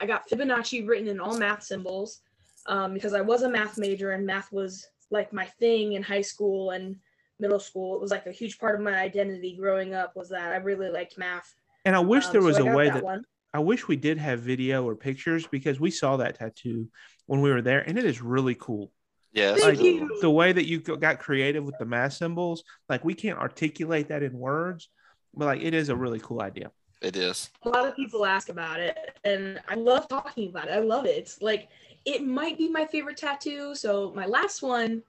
I 0.00 0.06
got 0.06 0.28
Fibonacci 0.28 0.86
written 0.86 1.08
in 1.08 1.20
all 1.20 1.36
math 1.36 1.62
symbols 1.62 2.20
um, 2.66 2.94
because 2.94 3.12
I 3.12 3.20
was 3.20 3.42
a 3.42 3.48
math 3.48 3.76
major 3.76 4.12
and 4.12 4.24
math 4.26 4.50
was 4.52 4.88
like 5.10 5.32
my 5.32 5.44
thing 5.44 5.92
in 5.92 6.02
high 6.02 6.22
school 6.22 6.70
and 6.70 6.96
middle 7.38 7.60
school. 7.60 7.96
It 7.96 8.00
was 8.00 8.10
like 8.10 8.26
a 8.26 8.32
huge 8.32 8.58
part 8.58 8.74
of 8.74 8.80
my 8.80 8.94
identity 8.94 9.56
growing 9.56 9.94
up 9.94 10.16
was 10.16 10.28
that 10.30 10.52
I 10.52 10.56
really 10.56 10.88
liked 10.88 11.18
math. 11.18 11.54
And 11.84 11.94
I 11.94 12.00
wish 12.00 12.26
Um, 12.26 12.32
there 12.32 12.42
was 12.42 12.58
I 12.58 12.62
a 12.62 12.74
way 12.74 12.86
that 12.86 12.94
that 12.94 13.04
one. 13.04 13.24
I 13.52 13.58
wish 13.58 13.88
we 13.88 13.96
did 13.96 14.18
have 14.18 14.40
video 14.40 14.84
or 14.88 14.94
pictures 14.94 15.46
because 15.46 15.80
we 15.80 15.90
saw 15.90 16.16
that 16.18 16.38
tattoo 16.38 16.88
when 17.26 17.40
we 17.40 17.50
were 17.50 17.62
there, 17.62 17.80
and 17.80 17.98
it 17.98 18.04
is 18.04 18.22
really 18.22 18.54
cool. 18.54 18.92
Yes. 19.32 19.60
Thank 19.60 19.78
Like 19.78 19.84
you. 19.86 20.18
the 20.20 20.30
way 20.30 20.52
that 20.52 20.66
you 20.66 20.80
got 20.80 21.18
creative 21.18 21.64
with 21.64 21.76
the 21.78 21.84
math 21.84 22.14
symbols, 22.14 22.62
like 22.88 23.04
we 23.04 23.14
can't 23.14 23.38
articulate 23.38 24.08
that 24.08 24.22
in 24.22 24.32
words, 24.32 24.88
but 25.34 25.46
like 25.46 25.62
it 25.62 25.74
is 25.74 25.88
a 25.88 25.96
really 25.96 26.20
cool 26.20 26.42
idea. 26.42 26.70
It 27.00 27.16
is. 27.16 27.50
a 27.64 27.68
lot 27.70 27.86
of 27.86 27.96
people 27.96 28.26
ask 28.26 28.50
about 28.50 28.78
it 28.78 28.94
and 29.24 29.58
i 29.70 29.74
love 29.74 30.06
talking 30.06 30.50
about 30.50 30.68
it 30.68 30.72
i 30.72 30.80
love 30.80 31.06
it 31.06 31.16
it's 31.16 31.40
like 31.40 31.68
it 32.04 32.22
might 32.22 32.58
be 32.58 32.68
my 32.68 32.84
favorite 32.84 33.16
tattoo 33.16 33.74
so 33.74 34.12
my 34.14 34.26
last 34.26 34.60
one 34.62 35.02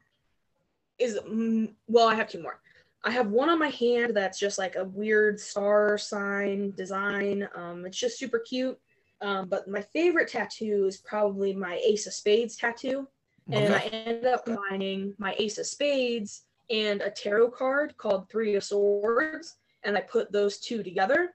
is 1.00 1.20
mm, 1.28 1.70
well 1.88 2.08
i 2.08 2.16
have 2.16 2.30
two 2.30 2.42
more 2.42 2.62
i 3.04 3.12
have 3.12 3.28
one 3.28 3.49
on 3.49 3.60
my 3.60 3.70
hand 3.70 4.16
that's 4.16 4.39
just 4.39 4.58
like 4.58 4.76
a 4.76 4.86
weird 4.86 5.39
star 5.39 5.97
sign 5.97 6.72
design 6.72 7.47
um, 7.56 7.86
it's 7.86 7.97
just 7.97 8.20
super 8.20 8.39
cute 8.39 8.78
um, 9.22 9.47
but 9.49 9.68
my 9.68 9.82
favorite 9.93 10.30
tattoo 10.30 10.86
is 10.88 10.97
probably 10.97 11.54
my 11.54 11.80
ace 11.86 12.08
of 12.08 12.14
spades 12.14 12.56
tattoo 12.56 13.08
and 13.52 13.74
Okay. 13.74 13.86
I 13.86 13.88
ended 13.89 14.26
up 14.26 14.45
combining 14.45 15.14
my 15.18 15.36
Ace 15.38 15.58
of 15.58 15.66
Spades 15.66 16.43
and 16.70 17.02
a 17.02 17.10
tarot 17.10 17.52
card 17.52 17.97
called 17.97 18.30
Three 18.30 18.56
of 18.56 18.64
Swords, 18.64 19.58
and 19.84 19.97
I 19.97 20.02
put 20.02 20.32
those 20.32 20.60
two 20.60 20.84
together, 20.84 21.34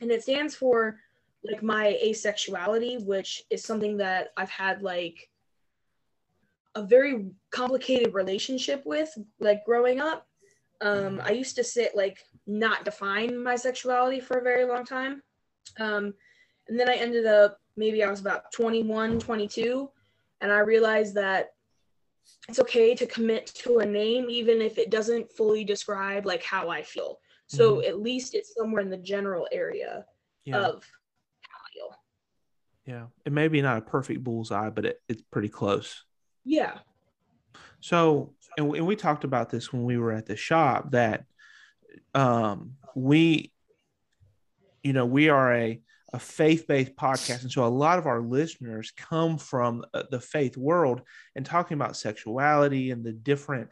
and 0.00 0.10
it 0.10 0.22
stands 0.22 0.54
for 0.54 0.98
like 1.44 1.62
my 1.62 1.98
asexuality, 2.02 3.04
which 3.04 3.44
is 3.50 3.62
something 3.64 3.96
that 3.98 4.28
I've 4.36 4.50
had 4.50 4.82
like 4.82 5.28
a 6.74 6.82
very 6.82 7.26
complicated 7.50 8.14
relationship 8.14 8.84
with, 8.86 9.16
like 9.38 9.64
growing 9.64 10.00
up. 10.00 10.26
Um, 10.80 11.20
I 11.24 11.32
used 11.32 11.56
to 11.56 11.64
sit 11.64 11.94
like 11.94 12.24
not 12.46 12.84
define 12.84 13.42
my 13.42 13.56
sexuality 13.56 14.20
for 14.20 14.38
a 14.38 14.42
very 14.42 14.64
long 14.64 14.84
time, 14.84 15.22
um, 15.78 16.14
and 16.68 16.78
then 16.78 16.88
I 16.88 16.94
ended 16.94 17.26
up 17.26 17.58
maybe 17.76 18.02
I 18.02 18.10
was 18.10 18.20
about 18.20 18.52
21, 18.52 19.18
22 19.20 19.90
and 20.40 20.52
I 20.52 20.58
realized 20.58 21.14
that 21.14 21.50
it's 22.48 22.58
okay 22.58 22.94
to 22.94 23.06
commit 23.06 23.46
to 23.46 23.78
a 23.78 23.86
name 23.86 24.28
even 24.28 24.60
if 24.60 24.76
it 24.78 24.90
doesn't 24.90 25.30
fully 25.32 25.64
describe 25.64 26.26
like 26.26 26.42
how 26.42 26.68
I 26.68 26.82
feel. 26.82 27.18
So 27.46 27.82
at 27.82 28.00
least 28.00 28.34
it's 28.34 28.54
somewhere 28.54 28.80
in 28.80 28.90
the 28.90 28.96
general 28.96 29.48
area 29.50 30.04
Yeah, 30.44 30.58
of 30.58 30.84
how 31.48 31.58
I 31.58 31.70
feel. 31.74 31.96
yeah. 32.86 33.06
It 33.24 33.32
may 33.32 33.48
be 33.48 33.60
not 33.60 33.78
a 33.78 33.80
perfect 33.80 34.22
bullseye, 34.22 34.70
but 34.70 34.84
it, 34.84 35.00
it's 35.08 35.22
pretty 35.22 35.48
close. 35.48 36.04
Yeah. 36.44 36.78
So, 37.80 38.34
and 38.56 38.68
we, 38.68 38.78
and 38.78 38.86
we 38.86 38.96
talked 38.96 39.24
about 39.24 39.50
this 39.50 39.72
when 39.72 39.84
we 39.84 39.98
were 39.98 40.12
at 40.12 40.26
the 40.26 40.36
shop 40.36 40.92
that 40.92 41.24
um, 42.14 42.72
we, 42.94 43.52
you 44.82 44.92
know, 44.92 45.06
we 45.06 45.28
are 45.28 45.54
a, 45.54 45.80
a 46.12 46.18
faith 46.18 46.66
based 46.66 46.96
podcast. 46.96 47.42
And 47.42 47.52
so 47.52 47.64
a 47.64 47.68
lot 47.68 47.98
of 47.98 48.06
our 48.06 48.20
listeners 48.20 48.92
come 48.96 49.38
from 49.38 49.84
uh, 49.94 50.04
the 50.10 50.20
faith 50.20 50.56
world 50.56 51.02
and 51.36 51.46
talking 51.46 51.74
about 51.76 51.96
sexuality 51.96 52.90
and 52.90 53.04
the 53.04 53.12
different 53.12 53.70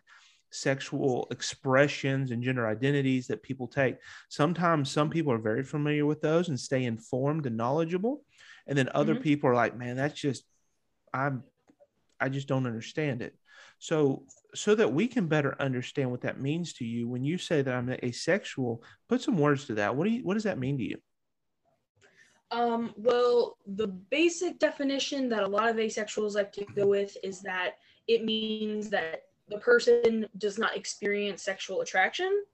sexual 0.51 1.27
expressions 1.31 2.31
and 2.31 2.43
gender 2.43 2.67
identities 2.67 3.27
that 3.27 3.43
people 3.43 3.67
take. 3.67 3.97
Sometimes 4.29 4.91
some 4.91 5.11
people 5.11 5.33
are 5.33 5.39
very 5.39 5.63
familiar 5.63 6.07
with 6.07 6.21
those 6.23 6.49
and 6.49 6.59
stay 6.59 6.85
informed 6.85 7.47
and 7.47 7.57
knowledgeable. 7.57 8.23
And 8.67 8.77
then 8.77 8.89
other 8.95 9.15
Mhm. 9.15 9.23
people 9.23 9.51
are 9.51 9.55
like, 9.55 9.77
man, 9.77 9.97
that's 9.97 10.19
just, 10.19 10.45
I'm, 11.13 11.43
I 12.21 12.29
just 12.29 12.49
don't 12.49 12.67
understand 12.67 13.23
it. 13.23 13.37
So, 13.79 14.25
so 14.55 14.75
that 14.75 14.93
we 14.93 15.07
can 15.07 15.27
better 15.27 15.55
understand 15.61 16.11
what 16.11 16.23
that 16.23 16.41
means 16.41 16.73
to 16.75 16.85
you, 16.85 17.07
when 17.09 17.23
you 17.23 17.37
say 17.37 17.63
that 17.63 17.75
I'm 17.75 17.91
asexual, 18.03 18.83
put 19.09 19.21
some 19.21 19.37
words 19.37 19.67
to 19.67 19.75
that. 19.75 19.95
What 19.95 20.05
do 20.07 20.11
you, 20.11 20.25
what 20.25 20.35
does 20.35 20.45
that 20.45 20.59
mean 20.59 20.79
to 20.79 20.85
you? 20.85 20.97
Um, 22.51 22.95
well, 22.97 23.59
the 23.67 23.89
basic 23.89 24.59
definition 24.59 25.29
that 25.29 25.43
a 25.43 25.47
lot 25.47 25.69
of 25.69 25.77
asexuals 25.77 26.35
like 26.35 26.51
to 26.53 26.65
go 26.75 26.87
with 26.87 27.15
is 27.23 27.43
that 27.43 27.75
it 28.07 28.25
means 28.25 28.89
that 28.89 29.25
the 29.49 29.59
person 29.59 30.27
does 30.39 30.59
not 30.59 30.77
experience 30.77 31.43
sexual 31.43 31.83
attraction, 31.83 32.45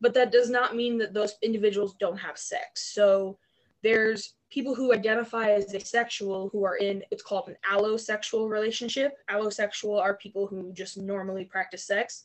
but 0.00 0.14
that 0.14 0.32
does 0.32 0.48
not 0.48 0.74
mean 0.74 0.96
that 0.98 1.12
those 1.12 1.34
individuals 1.42 1.96
don't 2.00 2.16
have 2.16 2.38
sex. 2.38 2.94
So 2.94 3.38
there's 3.82 4.35
people 4.50 4.74
who 4.74 4.92
identify 4.92 5.50
as 5.50 5.74
asexual 5.74 6.48
who 6.50 6.64
are 6.64 6.76
in 6.76 7.02
it's 7.10 7.22
called 7.22 7.48
an 7.48 7.56
allosexual 7.70 8.48
relationship. 8.48 9.18
Allosexual 9.30 10.00
are 10.00 10.14
people 10.14 10.46
who 10.46 10.72
just 10.72 10.96
normally 10.96 11.44
practice 11.44 11.84
sex. 11.84 12.24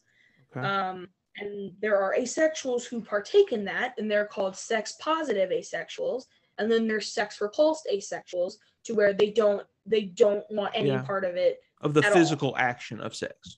Okay. 0.56 0.66
Um, 0.66 1.08
and 1.38 1.72
there 1.82 1.98
are 2.02 2.16
asexuals 2.18 2.84
who 2.84 3.02
partake 3.02 3.54
in 3.54 3.64
that, 3.66 3.96
and 3.98 4.12
they're 4.12 4.26
called 4.26 4.56
sex 4.56 4.96
positive 5.00 5.50
asexuals. 5.50 6.26
And 6.58 6.70
then 6.70 6.88
there's 6.88 7.12
sex 7.12 7.40
repulsed 7.40 7.88
asexuals, 7.92 8.56
to 8.84 8.94
where 8.96 9.14
they 9.14 9.32
don't 9.32 9.66
they 9.86 10.04
don't 10.04 10.44
want 10.52 10.74
any 10.76 10.90
Yeah. 10.90 11.02
part 11.02 11.24
of 11.24 11.36
it. 11.36 11.62
Of 11.82 11.94
the 11.96 12.02
At 12.02 12.08
all. 12.08 12.14
physical 12.14 12.58
action 12.58 13.00
of 13.02 13.16
sex. 13.16 13.58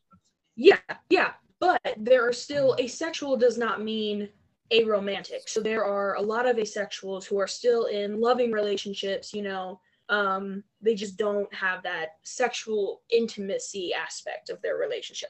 Yeah, 0.55 0.79
yeah, 1.09 1.33
but 1.59 1.81
there 1.97 2.25
are 2.25 2.31
still 2.31 2.77
asexual 2.79 3.35
does 3.37 3.57
not 3.57 3.81
mean 3.81 4.29
aromantic. 4.73 5.47
So 5.47 5.61
there 5.61 5.85
are 5.85 6.15
a 6.15 6.21
lot 6.21 6.47
of 6.47 6.57
asexuals 6.57 7.25
who 7.25 7.39
are 7.39 7.47
still 7.47 7.85
in 7.85 8.19
loving 8.19 8.51
relationships. 8.51 9.33
You 9.33 9.43
know, 9.43 9.79
um, 10.09 10.63
they 10.81 10.95
just 10.95 11.17
don't 11.17 11.53
have 11.53 11.83
that 11.83 12.15
sexual 12.23 13.01
intimacy 13.09 13.93
aspect 13.93 14.49
of 14.49 14.61
their 14.61 14.77
relationship. 14.77 15.29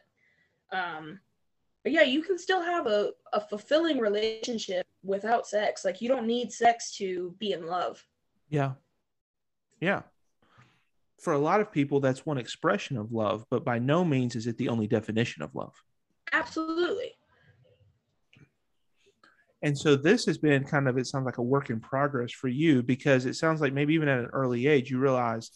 Um, 0.72 1.20
but 1.84 1.92
yeah, 1.92 2.04
you 2.04 2.24
can 2.24 2.38
still 2.38 2.62
have 2.62 2.88
a, 2.88 3.12
a 3.34 3.42
fulfilling 3.42 4.00
relationship 4.00 4.88
without 5.04 5.46
sex. 5.46 5.84
Like 5.84 6.02
you 6.02 6.08
don't 6.08 6.28
need 6.28 6.52
sex 6.52 6.96
to 6.98 7.36
be 7.40 7.52
in 7.52 7.68
love. 7.68 8.04
Yeah. 8.50 8.74
Yeah. 9.82 10.04
For 11.20 11.34
a 11.34 11.40
lot 11.40 11.62
of 11.62 11.72
people, 11.72 12.00
that's 12.00 12.26
one 12.26 12.38
expression 12.38 12.98
of 12.98 13.12
love, 13.12 13.46
but 13.50 13.66
by 13.66 13.80
no 13.80 14.04
means 14.04 14.36
is 14.36 14.48
it 14.48 14.58
the 14.58 14.70
only 14.70 14.88
definition 14.88 15.44
of 15.44 15.56
love. 15.56 15.74
Absolutely. 16.32 17.16
And 19.64 19.78
so 19.78 19.96
this 19.96 20.26
has 20.26 20.38
been 20.38 20.66
kind 20.66 20.90
of, 20.90 20.98
it 20.98 21.08
sounds 21.08 21.26
like 21.26 21.38
a 21.38 21.44
work 21.44 21.70
in 21.70 21.80
progress 21.80 22.34
for 22.34 22.50
you 22.50 22.84
because 22.84 23.26
it 23.26 23.36
sounds 23.36 23.62
like 23.62 23.72
maybe 23.72 23.94
even 23.94 24.10
at 24.10 24.20
an 24.20 24.30
early 24.34 24.68
age, 24.68 24.92
you 24.92 25.00
realize 25.00 25.52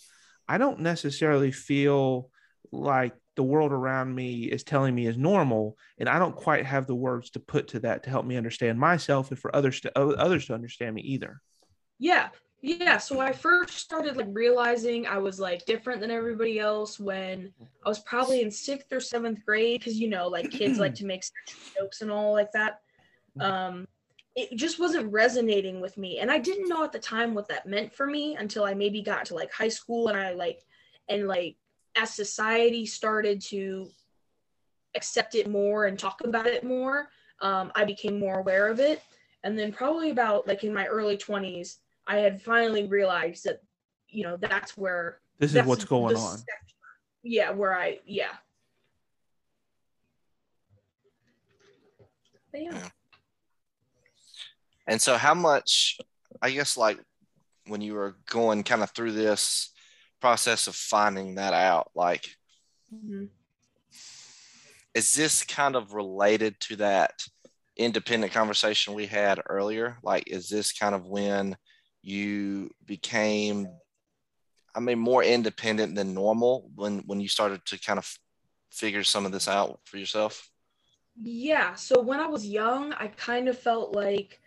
I 0.48 0.58
don't 0.58 0.80
necessarily 0.80 1.52
feel 1.52 2.30
like 2.72 3.14
the 3.36 3.44
world 3.44 3.74
around 3.74 4.16
me 4.16 4.46
is 4.46 4.64
telling 4.64 4.96
me 4.96 5.08
is 5.08 5.18
normal. 5.18 5.78
And 6.00 6.08
I 6.08 6.20
don't 6.20 6.36
quite 6.36 6.66
have 6.66 6.88
the 6.88 6.96
words 6.96 7.32
to 7.32 7.42
put 7.42 7.68
to 7.70 7.82
that 7.82 8.04
to 8.04 8.10
help 8.10 8.26
me 8.26 8.38
understand 8.38 8.80
myself 8.80 9.30
and 9.30 9.38
for 9.38 9.54
others 9.54 9.82
to 9.82 10.00
others 10.00 10.46
to 10.46 10.54
understand 10.54 10.96
me 10.96 11.02
either. 11.02 11.42
Yeah. 12.00 12.30
Yeah. 12.62 13.00
So 13.00 13.20
I 13.20 13.34
first 13.34 13.78
started 13.78 14.16
like 14.16 14.28
realizing 14.30 15.06
I 15.06 15.18
was 15.18 15.38
like 15.38 15.66
different 15.66 16.00
than 16.00 16.12
everybody 16.12 16.60
else 16.60 16.98
when 16.98 17.52
I 17.86 17.90
was 17.90 18.00
probably 18.00 18.42
in 18.42 18.52
sixth 18.52 18.92
or 18.92 19.02
seventh 19.02 19.46
grade 19.46 19.82
because 19.82 20.00
you 20.00 20.08
know, 20.08 20.30
like 20.30 20.50
kids 20.50 20.80
like 20.80 20.96
to 20.96 21.06
make 21.06 21.24
jokes 21.78 22.02
and 22.02 22.10
all 22.10 22.32
like 22.32 22.54
that. 22.54 22.80
Um 23.40 23.86
it 24.38 24.56
just 24.56 24.80
wasn't 24.80 25.12
resonating 25.12 25.82
with 25.82 25.98
me. 25.98 26.20
And 26.20 26.30
I 26.30 26.38
didn't 26.38 26.70
know 26.70 26.84
at 26.84 26.92
the 26.92 27.00
time 27.00 27.34
what 27.34 27.48
that 27.48 27.66
meant 27.66 27.92
for 27.92 28.06
me 28.06 28.36
until 28.36 28.66
I 28.66 28.76
maybe 28.76 29.02
got 29.02 29.26
to 29.26 29.34
like 29.36 29.52
high 29.52 29.68
school 29.68 30.10
and 30.10 30.18
I 30.18 30.34
like 30.34 30.64
and 31.10 31.28
like 31.28 31.56
as 31.96 32.14
society 32.14 32.86
started 32.86 33.42
to 33.46 33.90
accept 34.96 35.34
it 35.34 35.50
more 35.50 35.86
and 35.86 35.98
talk 35.98 36.22
about 36.24 36.46
it 36.46 36.64
more, 36.64 37.08
um, 37.42 37.72
I 37.74 37.84
became 37.84 38.20
more 38.20 38.38
aware 38.38 38.68
of 38.68 38.80
it. 38.80 39.02
And 39.44 39.58
then 39.58 39.72
probably 39.72 40.12
about 40.12 40.48
like 40.48 40.64
in 40.64 40.72
my 40.72 40.86
early 40.86 41.18
20s, 41.18 41.78
I 42.06 42.18
had 42.18 42.40
finally 42.40 42.86
realized 42.86 43.46
that, 43.46 43.64
you 44.08 44.22
know, 44.24 44.38
that's 44.38 44.78
where 44.78 45.20
This 45.40 45.56
is 45.56 45.66
what's 45.66 45.84
going 45.84 46.14
the 46.14 46.20
on. 46.20 46.38
step- 46.38 46.56
Yeah, 47.24 47.50
where 47.50 47.76
I 47.76 48.00
yeah. 48.06 48.34
But 52.52 52.62
yeah. 52.62 52.90
And 54.88 55.02
so, 55.02 55.18
how 55.18 55.34
much, 55.34 55.98
I 56.42 56.52
guess, 56.52 56.78
like 56.78 56.98
when 57.68 57.82
you 57.82 57.94
were 57.94 58.16
going 58.30 58.64
kind 58.64 58.82
of 58.82 58.92
through 58.92 59.12
this 59.12 59.74
process 60.22 60.68
of 60.68 60.76
finding 60.76 61.36
that 61.36 61.54
out, 61.54 61.92
like, 61.94 62.36
Mhm. 62.94 63.30
is 64.94 65.14
this 65.14 65.44
kind 65.44 65.76
of 65.76 65.94
related 65.94 66.60
to 66.62 66.78
that 66.78 67.12
independent 67.76 68.32
conversation 68.32 68.94
we 68.94 69.06
had 69.06 69.42
earlier? 69.48 69.98
Like, 70.02 70.28
is 70.28 70.48
this 70.48 70.72
kind 70.72 70.96
of 70.96 71.06
when 71.06 71.58
you 72.02 72.72
became, 72.86 73.68
I 74.74 74.80
mean, 74.80 75.00
more 75.00 75.24
independent 75.24 75.96
than 75.96 76.14
normal 76.14 76.72
when 76.76 77.00
when 77.00 77.20
you 77.20 77.28
started 77.28 77.66
to 77.66 77.80
kind 77.80 78.00
of 78.00 78.18
figure 78.72 79.04
some 79.04 79.26
of 79.26 79.34
this 79.34 79.50
out 79.50 79.82
for 79.84 79.98
yourself? 79.98 80.50
Yeah, 81.20 81.76
so 81.76 82.00
when 82.00 82.20
I 82.20 82.28
was 82.28 82.46
young, 82.46 82.94
I 82.94 83.08
kind 83.08 83.50
of 83.50 83.58
felt 83.60 83.94
like 83.96 84.40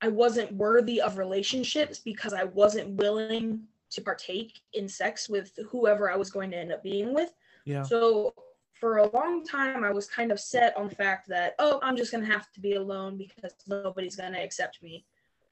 I 0.00 0.08
wasn't 0.08 0.52
worthy 0.52 1.00
of 1.00 1.18
relationships 1.18 1.98
because 1.98 2.32
I 2.32 2.44
wasn't 2.44 2.90
willing 2.96 3.62
to 3.90 4.00
partake 4.00 4.60
in 4.72 4.88
sex 4.88 5.28
with 5.28 5.58
whoever 5.70 6.10
I 6.10 6.16
was 6.16 6.30
going 6.30 6.50
to 6.50 6.58
end 6.58 6.72
up 6.72 6.82
being 6.82 7.14
with. 7.14 7.32
Yeah. 7.64 7.82
So 7.82 8.34
for 8.74 8.98
a 8.98 9.10
long 9.16 9.44
time, 9.44 9.84
I 9.84 9.90
was 9.90 10.08
kind 10.08 10.32
of 10.32 10.40
set 10.40 10.76
on 10.76 10.88
the 10.88 10.94
fact 10.94 11.28
that, 11.28 11.54
oh, 11.58 11.78
I'm 11.82 11.96
just 11.96 12.10
going 12.12 12.24
to 12.24 12.30
have 12.30 12.50
to 12.52 12.60
be 12.60 12.74
alone 12.74 13.16
because 13.16 13.52
nobody's 13.66 14.16
going 14.16 14.32
to 14.32 14.42
accept 14.42 14.82
me, 14.82 15.04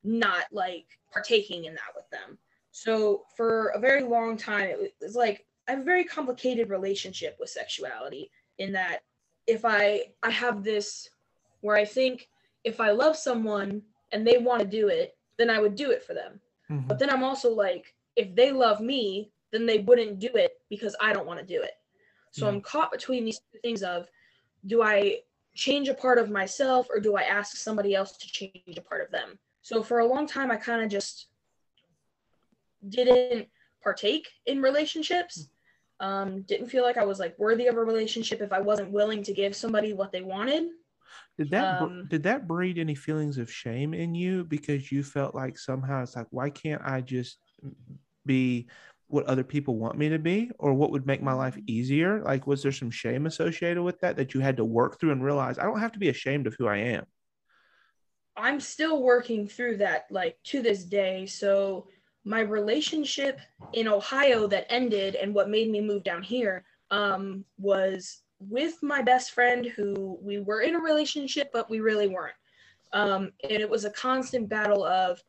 not 0.05 0.45
like 0.51 0.86
partaking 1.12 1.64
in 1.66 1.74
that 1.74 1.95
with 1.95 2.09
them. 2.11 2.36
So 2.72 3.24
for 3.36 3.68
a 3.68 3.78
very 3.78 4.03
long 4.03 4.36
time, 4.36 4.70
it 4.70 4.95
was 5.01 5.14
like 5.14 5.47
I 5.68 5.72
have 5.72 5.80
a 5.80 5.84
very 5.84 6.05
complicated 6.05 6.68
relationship 6.68 7.36
with 7.38 7.49
sexuality 7.49 8.30
in 8.59 8.72
that 8.72 9.01
if 9.47 9.64
I 9.64 10.07
I 10.22 10.30
have 10.30 10.64
this 10.64 11.09
where 11.61 11.76
I 11.76 11.84
think 11.84 12.28
if 12.64 12.80
I 12.80 12.90
love 12.90 13.16
someone 13.16 13.82
and 14.12 14.26
they 14.26 14.38
want 14.38 14.60
to 14.60 14.66
do 14.66 14.88
it, 14.88 15.16
then 15.38 15.50
I 15.50 15.58
would 15.58 15.74
do 15.74 15.90
it 15.90 16.02
for 16.02 16.14
them. 16.14 16.40
Mhm. 16.70 16.86
But 16.86 16.98
then 16.98 17.10
I'm 17.10 17.24
also 17.24 17.50
like, 17.52 17.94
if 18.16 18.34
they 18.34 18.52
love 18.52 18.80
me, 18.80 19.32
then 19.50 19.66
they 19.66 19.78
wouldn't 19.78 20.18
do 20.18 20.30
it 20.36 20.60
because 20.68 20.94
I 21.00 21.12
don't 21.12 21.26
want 21.26 21.40
to 21.40 21.46
do 21.46 21.62
it. 21.62 21.78
So 22.30 22.46
Yeah. 22.46 22.52
I'm 22.52 22.60
caught 22.60 22.90
between 22.92 23.24
these 23.24 23.40
two 23.52 23.58
things 23.58 23.82
of 23.82 24.08
do 24.66 24.82
I 24.82 25.22
change 25.54 25.88
a 25.88 25.94
part 25.94 26.18
of 26.18 26.30
myself 26.30 26.88
or 26.88 27.00
do 27.00 27.16
I 27.16 27.22
ask 27.22 27.56
somebody 27.56 27.94
else 27.94 28.16
to 28.16 28.26
change 28.26 28.78
a 28.78 28.80
part 28.82 29.02
of 29.02 29.10
them? 29.10 29.38
So 29.60 29.82
for 29.82 29.98
a 30.00 30.06
long 30.06 30.26
time 30.26 30.50
I 30.50 30.56
kind 30.56 30.82
of 30.82 30.88
just 30.88 31.28
didn't 32.88 33.48
partake 33.82 34.28
in 34.46 34.62
relationships. 34.62 35.48
Um, 36.00 36.42
didn't 36.42 36.66
feel 36.68 36.82
like 36.82 36.96
I 36.96 37.04
was 37.04 37.20
like 37.20 37.38
worthy 37.38 37.66
of 37.66 37.76
a 37.76 37.84
relationship 37.84 38.40
if 38.40 38.52
I 38.52 38.60
wasn't 38.60 38.90
willing 38.90 39.22
to 39.24 39.32
give 39.32 39.54
somebody 39.54 39.92
what 39.92 40.10
they 40.10 40.22
wanted. 40.22 40.70
Did 41.38 41.50
that 41.50 41.80
Um, 41.80 42.06
did 42.08 42.22
that 42.24 42.46
breed 42.46 42.78
any 42.78 42.94
feelings 42.94 43.38
of 43.38 43.50
shame 43.50 43.94
in 43.94 44.14
you 44.14 44.44
because 44.44 44.92
you 44.92 45.02
felt 45.02 45.34
like 45.34 45.58
somehow 45.58 46.02
it's 46.02 46.16
like 46.16 46.26
why 46.30 46.50
can't 46.50 46.82
I 46.84 47.00
just 47.00 47.38
be 48.26 48.68
what 49.08 49.26
other 49.26 49.44
people 49.44 49.76
want 49.76 49.98
me 49.98 50.08
to 50.08 50.18
be 50.18 50.50
or 50.58 50.72
what 50.72 50.90
would 50.90 51.06
make 51.06 51.22
my 51.22 51.34
life 51.34 51.58
easier? 51.66 52.22
Like 52.22 52.46
was 52.46 52.62
there 52.62 52.72
some 52.72 52.90
shame 52.90 53.26
associated 53.26 53.82
with 53.82 54.00
that 54.00 54.16
that 54.16 54.34
you 54.34 54.40
had 54.40 54.56
to 54.56 54.64
work 54.64 54.98
through 54.98 55.12
and 55.12 55.24
realize 55.24 55.58
I 55.58 55.64
don't 55.64 55.80
have 55.80 55.92
to 55.92 55.98
be 55.98 56.08
ashamed 56.08 56.46
of 56.46 56.54
who 56.58 56.66
I 56.66 56.78
am? 56.78 57.04
I'm 58.36 58.60
still 58.60 59.02
working 59.02 59.46
through 59.46 59.78
that 59.78 60.06
like 60.10 60.38
to 60.44 60.62
this 60.62 60.84
day. 60.84 61.26
So 61.26 61.88
my 62.24 62.40
relationship 62.40 63.40
in 63.72 63.88
Ohio 63.88 64.46
that 64.46 64.66
ended 64.72 65.16
and 65.16 65.34
what 65.34 65.50
made 65.50 65.70
me 65.70 65.80
move 65.80 66.04
down 66.04 66.22
here 66.22 66.64
um, 66.90 67.44
was 67.58 68.22
with 68.49 68.82
my 68.82 69.03
best 69.03 69.32
friend 69.32 69.66
who 69.66 70.18
we 70.22 70.40
were 70.40 70.61
in 70.62 70.74
a 70.74 70.80
relationship 70.80 71.51
but 71.53 71.70
we 71.70 71.80
really 71.80 72.09
weren't. 72.09 72.34
Um, 72.93 73.32
and 73.43 73.61
it 73.61 73.68
was 73.68 73.84
a 73.84 73.90
constant 73.90 74.49
battle 74.49 74.84
of 74.84 75.22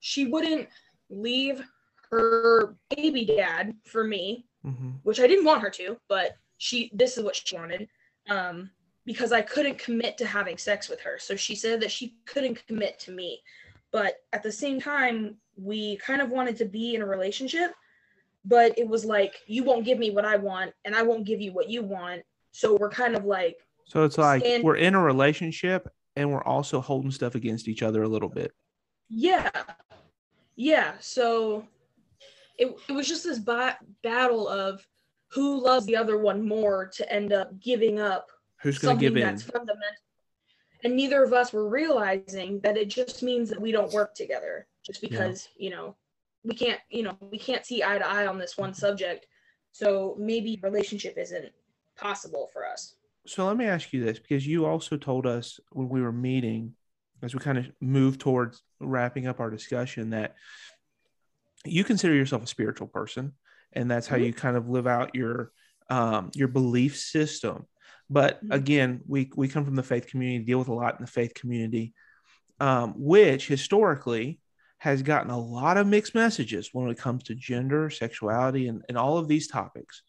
she 0.00 0.26
wouldn't 0.26 0.68
leave 1.10 1.62
her 2.10 2.76
baby 2.90 3.24
dad 3.24 3.74
for 3.84 4.04
me 4.04 4.46
Mm-hmm. 4.66 4.90
which 5.02 5.20
I 5.20 5.26
didn't 5.26 5.44
want 5.44 5.60
her 5.60 5.68
to, 5.70 5.98
but 6.08 6.38
she 6.56 6.90
this 6.94 7.18
is 7.18 7.24
what 7.24 7.36
she 7.36 7.54
wanted. 7.54 7.86
Um, 8.30 8.70
because 9.04 9.30
I 9.30 9.42
couldn't 9.42 9.76
commit 9.76 10.16
to 10.16 10.26
having 10.26 10.56
sex 10.56 10.88
with 10.88 11.00
her. 11.02 11.18
So 11.18 11.36
she 11.36 11.54
said 11.54 11.80
that 11.82 11.90
she 11.90 12.14
couldn't 12.24 12.66
commit 12.66 12.98
to 13.00 13.10
me. 13.12 13.42
But 13.92 14.14
at 14.32 14.42
the 14.42 14.50
same 14.50 14.80
time, 14.80 15.36
we 15.58 15.98
kind 15.98 16.22
of 16.22 16.30
wanted 16.30 16.56
to 16.56 16.64
be 16.64 16.94
in 16.94 17.02
a 17.02 17.06
relationship, 17.06 17.74
but 18.46 18.78
it 18.78 18.88
was 18.88 19.04
like 19.04 19.34
you 19.46 19.64
won't 19.64 19.84
give 19.84 19.98
me 19.98 20.10
what 20.10 20.24
I 20.24 20.36
want 20.36 20.72
and 20.86 20.94
I 20.94 21.02
won't 21.02 21.26
give 21.26 21.42
you 21.42 21.52
what 21.52 21.68
you 21.68 21.82
want. 21.82 22.22
So 22.54 22.76
we're 22.76 22.88
kind 22.90 23.16
of 23.16 23.24
like 23.24 23.56
So 23.84 24.04
it's 24.04 24.16
like 24.16 24.42
Stand- 24.42 24.62
we're 24.62 24.76
in 24.76 24.94
a 24.94 25.02
relationship 25.02 25.88
and 26.14 26.30
we're 26.30 26.44
also 26.44 26.80
holding 26.80 27.10
stuff 27.10 27.34
against 27.34 27.66
each 27.66 27.82
other 27.82 28.04
a 28.04 28.08
little 28.08 28.28
bit. 28.28 28.52
Yeah. 29.08 29.50
Yeah. 30.54 30.92
So 31.00 31.66
it, 32.56 32.74
it 32.88 32.92
was 32.92 33.08
just 33.08 33.24
this 33.24 33.40
ba- 33.40 33.78
battle 34.04 34.48
of 34.48 34.86
who 35.32 35.60
loves 35.60 35.84
the 35.86 35.96
other 35.96 36.16
one 36.16 36.46
more 36.46 36.86
to 36.94 37.12
end 37.12 37.32
up 37.32 37.58
giving 37.60 37.98
up 37.98 38.28
Who's 38.62 38.78
going 38.78 38.96
to 38.96 39.00
give 39.00 39.16
in? 39.16 39.22
that's 39.22 39.42
fundamental. 39.42 39.82
And 40.84 40.94
neither 40.94 41.24
of 41.24 41.32
us 41.32 41.52
were 41.52 41.68
realizing 41.68 42.60
that 42.60 42.76
it 42.76 42.88
just 42.88 43.22
means 43.22 43.48
that 43.50 43.60
we 43.60 43.72
don't 43.72 43.92
work 43.92 44.14
together 44.14 44.68
just 44.86 45.00
because, 45.00 45.48
you 45.56 45.70
know, 45.70 45.96
we 46.44 46.54
can't 46.54 46.80
you 46.90 47.02
know 47.02 47.16
we 47.20 47.38
can't 47.38 47.64
see 47.66 47.82
eye 47.82 47.98
to 47.98 48.06
eye 48.06 48.26
on 48.26 48.38
this 48.38 48.58
one 48.58 48.74
subject 48.74 49.26
so 49.72 50.14
maybe 50.18 50.60
relationship 50.62 51.14
isn't 51.16 51.50
possible 51.96 52.50
for 52.52 52.66
us 52.66 52.96
So 53.26 53.46
let 53.46 53.56
me 53.56 53.64
ask 53.64 53.92
you 53.92 54.04
this 54.04 54.18
because 54.18 54.46
you 54.46 54.66
also 54.66 54.96
told 54.96 55.26
us 55.26 55.58
when 55.72 55.88
we 55.88 56.02
were 56.02 56.12
meeting, 56.12 56.74
as 57.22 57.34
we 57.34 57.40
kind 57.40 57.56
of 57.56 57.66
move 57.80 58.18
towards 58.18 58.62
wrapping 58.80 59.26
up 59.26 59.40
our 59.40 59.50
discussion, 59.50 60.10
that 60.10 60.34
you 61.64 61.84
consider 61.84 62.14
yourself 62.14 62.42
a 62.42 62.46
spiritual 62.46 62.86
person, 62.88 63.32
and 63.72 63.90
that's 63.90 64.06
how 64.06 64.16
Mhm. 64.16 64.26
you 64.26 64.32
kind 64.34 64.56
of 64.56 64.68
live 64.68 64.86
out 64.86 65.14
your 65.14 65.52
um, 65.90 66.30
your 66.34 66.48
belief 66.48 66.96
system. 66.96 67.66
But 68.08 68.42
Mhm. 68.42 68.52
again, 68.52 69.00
we 69.06 69.30
we 69.36 69.48
come 69.48 69.64
from 69.64 69.74
the 69.74 69.82
faith 69.82 70.06
community, 70.06 70.44
deal 70.44 70.58
with 70.58 70.68
a 70.68 70.74
lot 70.74 70.98
in 70.98 71.04
the 71.04 71.10
faith 71.10 71.34
community, 71.34 71.94
um, 72.60 72.94
which 72.96 73.46
historically 73.48 74.38
has 74.78 75.02
gotten 75.02 75.30
a 75.30 75.38
lot 75.38 75.76
of 75.76 75.86
mixed 75.86 76.14
messages 76.14 76.70
when 76.72 76.90
it 76.90 76.98
comes 76.98 77.22
to 77.24 77.34
gender, 77.34 77.88
sexuality, 77.90 78.68
and, 78.68 78.82
and 78.88 78.98
all 78.98 79.16
of 79.18 79.28
these 79.28 79.48
topics. 79.48 80.02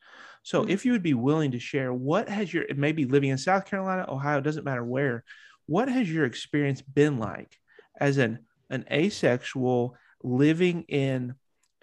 So, 0.44 0.64
Mhm. 0.64 0.70
if 0.70 0.86
you 0.86 0.92
would 0.92 1.04
be 1.04 1.14
willing 1.14 1.52
to 1.52 1.60
share, 1.60 1.94
what 1.94 2.30
has 2.30 2.54
your 2.54 2.66
maybe 2.76 3.06
living 3.06 3.30
in 3.30 3.38
South 3.38 3.66
Carolina, 3.66 4.06
Ohio, 4.08 4.42
doesn't 4.42 4.66
matter 4.66 4.84
where, 4.84 5.24
what 5.66 5.90
has 5.90 6.12
your 6.12 6.26
experience 6.26 6.82
been 6.82 7.18
like 7.20 7.58
as 8.00 8.18
an 8.18 8.40
an 8.70 8.86
asexual 8.92 9.96
living 10.24 10.84
in 10.84 11.36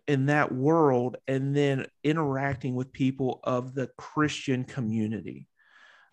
in 0.08 0.26
that 0.26 0.52
world 0.52 1.16
and 1.28 1.56
then 1.56 1.86
interacting 2.04 2.74
with 2.74 2.92
people 2.92 3.40
of 3.44 3.74
the 3.74 3.88
Christian 3.96 4.64
community? 4.64 5.48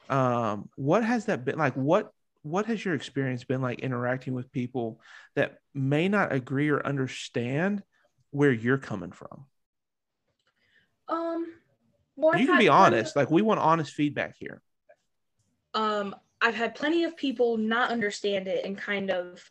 Um, 0.10 0.70
what 0.76 1.04
has 1.04 1.26
that 1.26 1.46
been 1.46 1.58
like? 1.58 1.76
What 1.76 2.12
what 2.44 2.66
has 2.68 2.84
your 2.84 2.94
experience 2.94 3.44
been 3.44 3.62
like 3.62 3.80
interacting 3.80 4.34
with 4.34 4.52
people 4.52 5.02
that 5.36 5.58
may 5.74 6.08
not 6.08 6.32
agree 6.32 6.70
or 6.70 6.86
understand 6.86 7.84
where 8.32 8.52
you're 8.52 8.78
coming 8.78 9.12
from? 9.12 9.46
um 11.08 11.48
well, 12.16 12.34
I've 12.34 12.42
you 12.42 12.48
can 12.48 12.60
be 12.60 12.68
honest. 12.68 13.16
Like 13.16 13.32
we 13.32 13.42
want 13.42 13.60
honest 13.60 13.94
feedback 13.94 14.36
here. 14.38 14.62
um 15.74 16.16
i've 16.42 16.56
had 16.56 16.74
plenty 16.74 17.04
of 17.04 17.16
people 17.18 17.58
not 17.58 17.92
understand 17.92 18.48
it 18.48 18.66
and 18.66 18.78
kind 18.78 19.12
of 19.12 19.44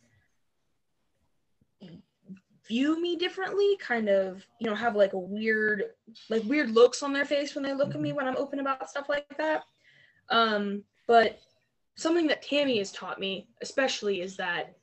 view 2.66 3.00
me 3.00 3.16
differently 3.16 3.76
kind 3.78 4.08
of 4.08 4.44
you 4.60 4.66
know 4.66 4.74
have 4.74 4.94
like 4.96 5.12
a 5.14 5.18
weird 5.18 5.84
like 6.28 6.42
weird 6.44 6.70
looks 6.70 7.02
on 7.02 7.12
their 7.12 7.24
face 7.24 7.54
when 7.54 7.64
they 7.64 7.72
look 7.72 7.94
at 7.94 8.00
me 8.00 8.12
when 8.12 8.26
i'm 8.26 8.36
open 8.36 8.58
about 8.60 8.90
stuff 8.90 9.08
like 9.08 9.26
that 9.38 9.62
um 10.28 10.82
but 11.06 11.38
something 11.98 12.26
that 12.28 12.40
tammy 12.42 12.78
has 12.78 12.92
taught 12.92 13.18
me 13.20 13.48
especially 13.60 14.20
is 14.20 14.36
that 14.36 14.76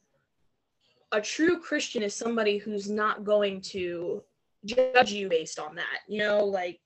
a 1.14 1.22
true 1.22 1.60
christian 1.60 2.04
is 2.04 2.14
somebody 2.14 2.58
who's 2.58 2.90
not 2.90 3.24
going 3.24 3.62
to 3.62 4.22
judge 4.66 5.12
you 5.12 5.30
based 5.30 5.58
on 5.60 5.76
that 5.76 6.00
you 6.08 6.20
know 6.20 6.44
like 6.44 6.80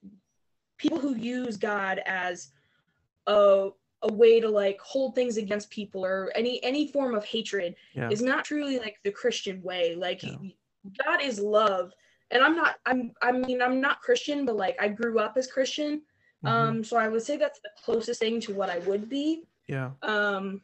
people 0.77 0.99
who 0.99 1.15
use 1.15 1.57
god 1.57 1.99
as 2.05 2.51
a 3.27 3.69
a 4.03 4.13
way 4.13 4.39
to 4.39 4.47
like 4.47 4.79
hold 4.79 5.13
things 5.15 5.35
against 5.37 5.69
people 5.69 6.05
or 6.05 6.31
any 6.35 6.63
any 6.63 6.87
form 6.87 7.13
of 7.15 7.25
hatred 7.25 7.75
Yeah. 7.93 8.09
is 8.09 8.21
not 8.21 8.45
truly 8.45 8.79
like 8.79 8.97
the 9.03 9.11
christian 9.11 9.61
way 9.61 9.95
like 9.95 10.21
god 11.05 11.21
is 11.21 11.39
love 11.39 11.91
and 12.31 12.41
i'm 12.43 12.55
not 12.55 12.75
i'm 12.85 13.11
i 13.21 13.31
mean 13.31 13.61
i'm 13.61 13.81
not 13.81 14.01
christian 14.01 14.45
but 14.45 14.55
like 14.55 14.77
i 14.79 14.87
grew 14.87 15.19
up 15.19 15.33
as 15.37 15.47
christian 15.47 16.01
Mhm. 16.45 16.49
um 16.49 16.83
so 16.85 16.95
i 16.95 17.09
would 17.09 17.21
say 17.21 17.35
that's 17.35 17.59
the 17.59 17.69
closest 17.83 18.21
thing 18.21 18.39
to 18.41 18.53
what 18.53 18.69
i 18.69 18.77
would 18.79 19.09
be 19.09 19.43
yeah. 19.69 19.91
um 20.01 20.61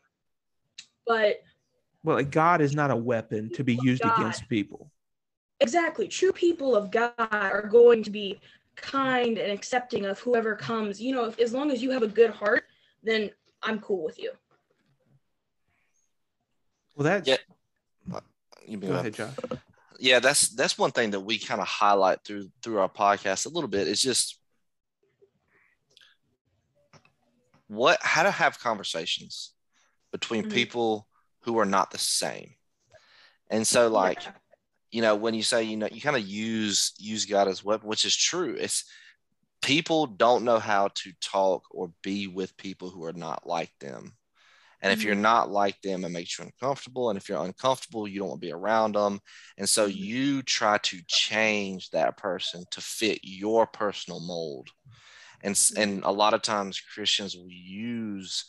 but 1.07 1.41
Well, 2.03 2.15
like 2.17 2.31
God 2.31 2.59
is 2.61 2.73
not 2.75 2.89
a 2.91 2.95
weapon 2.95 3.51
to 3.53 3.63
be 3.63 3.77
used 3.83 4.01
God. 4.01 4.17
against 4.19 4.49
people. 4.49 4.89
exactly 5.61 6.07
true 6.07 6.31
people 6.33 6.75
of 6.75 6.89
god 6.91 7.13
are 7.19 7.67
going 7.67 8.03
to 8.03 8.09
be 8.09 8.39
kind 8.75 9.37
and 9.37 9.51
accepting 9.51 10.05
of 10.05 10.19
whoever 10.19 10.55
comes 10.55 10.99
you 10.99 11.13
know 11.15 11.25
if, 11.25 11.39
as 11.39 11.53
long 11.53 11.71
as 11.71 11.81
you 11.81 11.91
have 11.91 12.03
a 12.03 12.07
good 12.07 12.31
heart 12.31 12.63
then 13.03 13.29
i'm 13.63 13.79
cool 13.79 14.03
with 14.03 14.17
you 14.19 14.31
Well, 16.95 17.03
that's 17.05 17.27
Yeah. 17.27 17.37
You 18.67 18.77
go 18.77 18.93
ahead, 18.93 19.13
Josh. 19.13 19.35
yeah 19.99 20.19
that's 20.19 20.49
that's 20.49 20.77
one 20.77 20.89
thing 20.91 21.11
that 21.11 21.19
we 21.19 21.37
kind 21.37 21.61
of 21.61 21.67
highlight 21.67 22.23
through 22.25 22.49
through 22.63 22.79
our 22.79 22.89
podcast 22.89 23.45
a 23.45 23.49
little 23.49 23.67
bit 23.69 23.87
is 23.87 24.01
just 24.01 24.39
what 27.75 27.99
how 28.01 28.23
to 28.23 28.31
have 28.31 28.59
conversations 28.59 29.53
between 30.11 30.43
Mhm. 30.43 30.49
people 30.49 31.07
who 31.41 31.59
are 31.59 31.65
not 31.65 31.91
the 31.91 31.97
same. 31.97 32.53
And 33.49 33.67
so 33.67 33.89
like 33.89 34.21
Yeah. 34.23 34.33
you 34.91 35.01
know 35.01 35.15
when 35.15 35.33
you 35.33 35.43
say 35.43 35.63
you 35.63 35.77
know 35.77 35.89
you 35.91 36.01
kind 36.01 36.15
of 36.15 36.25
use 36.27 36.93
use 36.99 37.25
god 37.25 37.47
as 37.47 37.63
weapon 37.63 37.87
which 37.87 38.05
is 38.05 38.15
true. 38.15 38.55
It's 38.59 38.85
people 39.61 40.07
don't 40.07 40.43
know 40.45 40.59
how 40.59 40.89
to 40.95 41.11
talk 41.21 41.63
or 41.71 41.91
be 42.03 42.27
with 42.27 42.57
people 42.57 42.89
who 42.91 43.03
are 43.05 43.13
not 43.13 43.47
like 43.47 43.71
them. 43.79 44.13
And 44.81 44.93
if 44.93 45.03
you're 45.03 45.15
not 45.15 45.51
like 45.51 45.81
them 45.81 46.05
it 46.05 46.09
makes 46.09 46.37
you 46.39 46.45
uncomfortable. 46.45 47.09
And 47.09 47.17
if 47.17 47.29
you're 47.29 47.43
uncomfortable 47.43 48.07
you 48.07 48.19
don't 48.19 48.29
want 48.29 48.41
to 48.41 48.47
be 48.47 48.53
around 48.53 48.95
them 48.95 49.19
and 49.57 49.67
so 49.69 49.85
Mhm. 49.85 49.87
you 49.87 50.41
try 50.43 50.77
to 50.79 50.99
change 51.07 51.89
that 51.91 52.17
person 52.17 52.65
to 52.71 52.81
fit 52.81 53.19
your 53.23 53.67
personal 53.67 54.19
mold 54.21 54.69
and 55.45 55.71
and 55.77 56.03
a 56.03 56.11
lot 56.11 56.33
of 56.33 56.41
times 56.41 56.81
christians 56.93 57.37
will 57.37 57.49
use 57.49 58.45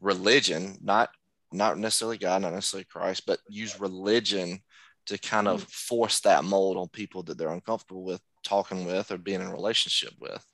religion 0.00 0.78
not 0.80 1.10
not 1.52 1.78
necessarily 1.78 2.16
god 2.16 2.40
not 2.42 2.54
necessarily 2.54 2.84
christ 2.84 3.24
but 3.26 3.38
use 3.48 3.80
religion 3.80 4.58
to 5.06 5.18
kind 5.18 5.46
of 5.46 5.62
force 5.62 6.20
that 6.20 6.44
mold 6.44 6.76
on 6.76 6.88
people 6.88 7.22
that 7.22 7.38
they're 7.38 7.52
uncomfortable 7.52 8.04
with 8.04 8.20
talking 8.42 8.84
with 8.86 9.10
or 9.10 9.18
being 9.18 9.40
in 9.40 9.46
a 9.46 9.52
relationship 9.52 10.12
with. 10.20 10.44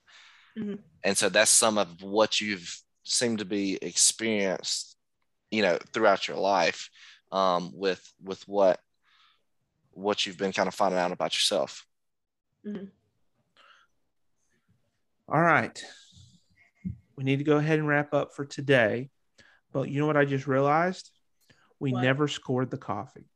Mhm. 0.58 0.78
and 1.02 1.16
so 1.16 1.30
that's 1.30 1.50
some 1.50 1.78
of 1.78 2.02
what 2.02 2.40
you've 2.40 2.78
seemed 3.04 3.38
to 3.38 3.46
be 3.46 3.78
experienced 3.80 4.96
you 5.50 5.62
know 5.62 5.78
throughout 5.92 6.28
your 6.28 6.36
life 6.36 6.90
um, 7.32 7.72
with 7.74 8.02
with 8.22 8.46
what 8.46 8.78
what 9.92 10.26
you've 10.26 10.36
been 10.36 10.52
kind 10.52 10.68
of 10.68 10.74
finding 10.74 11.00
out 11.00 11.12
about 11.12 11.34
yourself 11.34 11.86
All 15.28 15.40
right. 15.40 15.82
We 17.16 17.24
need 17.24 17.38
to 17.38 17.44
go 17.44 17.56
ahead 17.56 17.78
and 17.78 17.88
wrap 17.88 18.14
up 18.14 18.34
for 18.34 18.44
today. 18.44 19.10
But 19.72 19.88
you 19.88 20.00
know 20.00 20.06
what 20.06 20.16
I 20.16 20.24
just 20.24 20.46
realized? 20.46 21.10
We 21.78 21.92
What? 21.92 22.02
never 22.02 22.28
scored 22.28 22.70
the 22.70 22.78
coffee. 22.78 23.28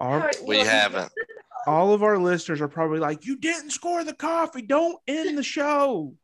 All 0.00 0.12
Our, 0.14 0.30
we 0.46 0.58
haven't 0.58 1.10
all 1.66 1.92
of 1.92 2.02
our 2.02 2.18
listeners 2.18 2.60
are 2.60 2.68
probably 2.68 3.00
like, 3.00 3.26
you 3.26 3.36
didn't 3.36 3.70
score 3.70 4.04
the 4.04 4.14
coffee. 4.14 4.62
Don't 4.62 4.98
end 5.08 5.36
the 5.36 5.42
show. 5.42 6.14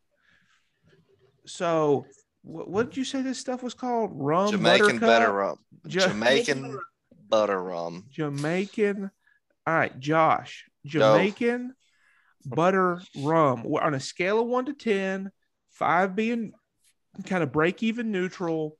So, 1.47 2.07
what, 2.43 2.68
what 2.68 2.86
did 2.88 2.97
you 2.97 3.05
say 3.05 3.22
this 3.22 3.38
stuff 3.38 3.62
was 3.62 3.74
called? 3.74 4.11
Rum, 4.14 4.53
jamaican 4.53 4.99
butter 4.99 5.32
rum 5.32 5.59
Ja- 5.86 6.09
jamaican 6.09 6.78
butter 7.28 7.61
rum 7.61 8.07
Jamaican. 8.11 9.11
All 9.66 9.74
right, 9.74 9.99
Josh. 9.99 10.66
Jamaican 10.86 11.74
butter 12.45 13.01
rum. 13.16 13.66
On 13.66 13.95
a 13.95 14.01
scale 14.01 14.40
of 14.40 14.47
one 14.47 14.66
to 14.66 14.72
10, 14.72 15.30
five 15.70 16.14
being 16.16 16.53
kind 17.26 17.43
of 17.43 17.53
break 17.53 17.82
even 17.82 18.11
neutral. 18.11 18.76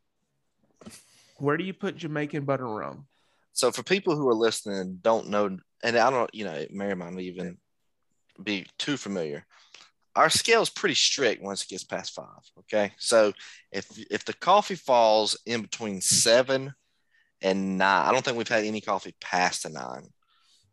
Where 1.39 1.57
do 1.57 1.65
you 1.65 1.75
put 1.75 1.97
Jamaican 1.97 2.45
butter 2.45 2.67
rum? 2.67 3.07
so 3.53 3.71
for 3.71 3.83
people 3.83 4.17
who 4.17 4.29
are 4.29 4.35
listening 4.35 4.99
don't 5.03 5.29
know 5.29 5.57
and 5.85 5.97
i 5.97 6.11
don't 6.11 6.35
you 6.35 6.45
know 6.45 6.65
might 6.73 6.97
not 6.97 7.21
even 7.21 7.57
be 8.43 8.67
too 8.79 8.97
familiar 8.97 9.45
our 10.17 10.29
scale 10.29 10.63
is 10.63 10.71
pretty 10.71 10.95
strict 10.95 11.43
once 11.43 11.63
it 11.63 11.69
gets 11.69 11.85
past 11.85 12.15
five 12.15 12.27
okay 12.59 12.93
so 12.99 13.33
if 13.71 13.87
if 14.11 14.25
the 14.25 14.33
coffee 14.33 14.75
falls 14.75 15.39
in 15.47 15.63
between 15.63 16.01
seven 16.01 16.73
and 17.41 17.79
nine 17.79 18.09
i 18.09 18.13
don't 18.13 18.25
think 18.25 18.37
we've 18.37 18.49
had 18.49 18.65
any 18.65 18.81
coffee 18.81 19.15
past 19.21 19.65
a 19.65 19.69
nine 19.69 20.09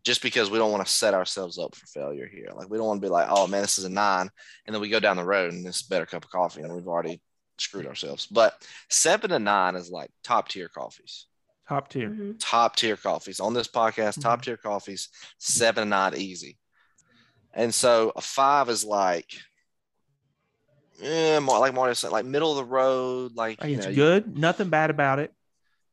just 0.03 0.21
because 0.21 0.49
we 0.49 0.57
don't 0.57 0.71
want 0.71 0.85
to 0.85 0.91
set 0.91 1.13
ourselves 1.13 1.57
up 1.59 1.75
for 1.75 1.85
failure 1.87 2.27
here 2.27 2.49
like 2.55 2.69
we 2.69 2.77
don't 2.77 2.87
want 2.87 3.01
to 3.01 3.05
be 3.05 3.11
like 3.11 3.27
oh 3.29 3.47
man 3.47 3.61
this 3.61 3.77
is 3.77 3.85
a 3.85 3.89
nine 3.89 4.29
and 4.65 4.73
then 4.73 4.81
we 4.81 4.89
go 4.89 4.99
down 4.99 5.17
the 5.17 5.23
road 5.23 5.51
and 5.53 5.65
this 5.65 5.81
is 5.81 5.85
a 5.85 5.89
better 5.89 6.05
cup 6.05 6.23
of 6.25 6.31
coffee 6.31 6.61
and 6.61 6.73
we've 6.73 6.87
already 6.87 7.21
screwed 7.57 7.85
ourselves 7.85 8.25
but 8.27 8.53
seven 8.89 9.29
to 9.29 9.39
nine 9.39 9.75
is 9.75 9.89
like 9.91 10.09
top 10.23 10.47
tier 10.47 10.69
coffees 10.69 11.25
Top 11.67 11.87
tier. 11.89 12.09
Mhm. 12.09 12.35
top 12.39 12.75
tier 12.77 12.97
coffees 12.97 13.39
on 13.39 13.53
this 13.53 13.67
podcast, 13.67 14.13
Mm-hmm. 14.17 14.21
top 14.21 14.41
tier 14.41 14.57
coffees, 14.57 15.09
seven 15.37 15.83
and 15.83 15.89
nine 15.91 16.15
easy. 16.15 16.57
And 17.53 17.71
so 17.71 18.11
a 18.15 18.21
five 18.21 18.69
is 18.69 18.83
like, 18.83 19.31
yeah, 21.01 21.39
more 21.39 21.59
like 21.59 21.73
Marty 21.73 21.93
said, 21.95 22.11
like 22.11 22.25
middle 22.25 22.51
of 22.51 22.57
the 22.57 22.63
road, 22.65 23.33
like 23.35 23.61
Like, 23.61 23.69
it's 23.71 23.85
know, 23.85 23.93
good. 23.93 24.37
Nothing 24.37 24.69
bad 24.69 24.89
about 24.89 25.19
it. 25.19 25.31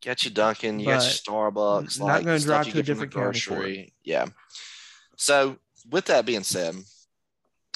You 0.06 0.10
got 0.12 0.24
your 0.24 0.34
Dunkin', 0.34 0.78
you 0.78 0.86
got 0.86 1.02
your 1.02 1.10
Starbucks, 1.10 1.98
not 1.98 2.06
like 2.06 2.24
gonna 2.24 2.38
stuff 2.38 2.64
drive 2.64 2.66
you 2.68 2.72
to 2.74 2.78
a 2.78 2.82
get 2.82 2.86
from 2.96 3.08
different 3.08 3.12
county 3.12 3.40
for 3.40 3.54
it. 3.54 3.56
grocery. 3.56 3.94
Yeah. 4.04 4.26
So 5.16 5.56
with 5.90 6.04
that 6.04 6.24
being 6.24 6.44
said, 6.44 6.76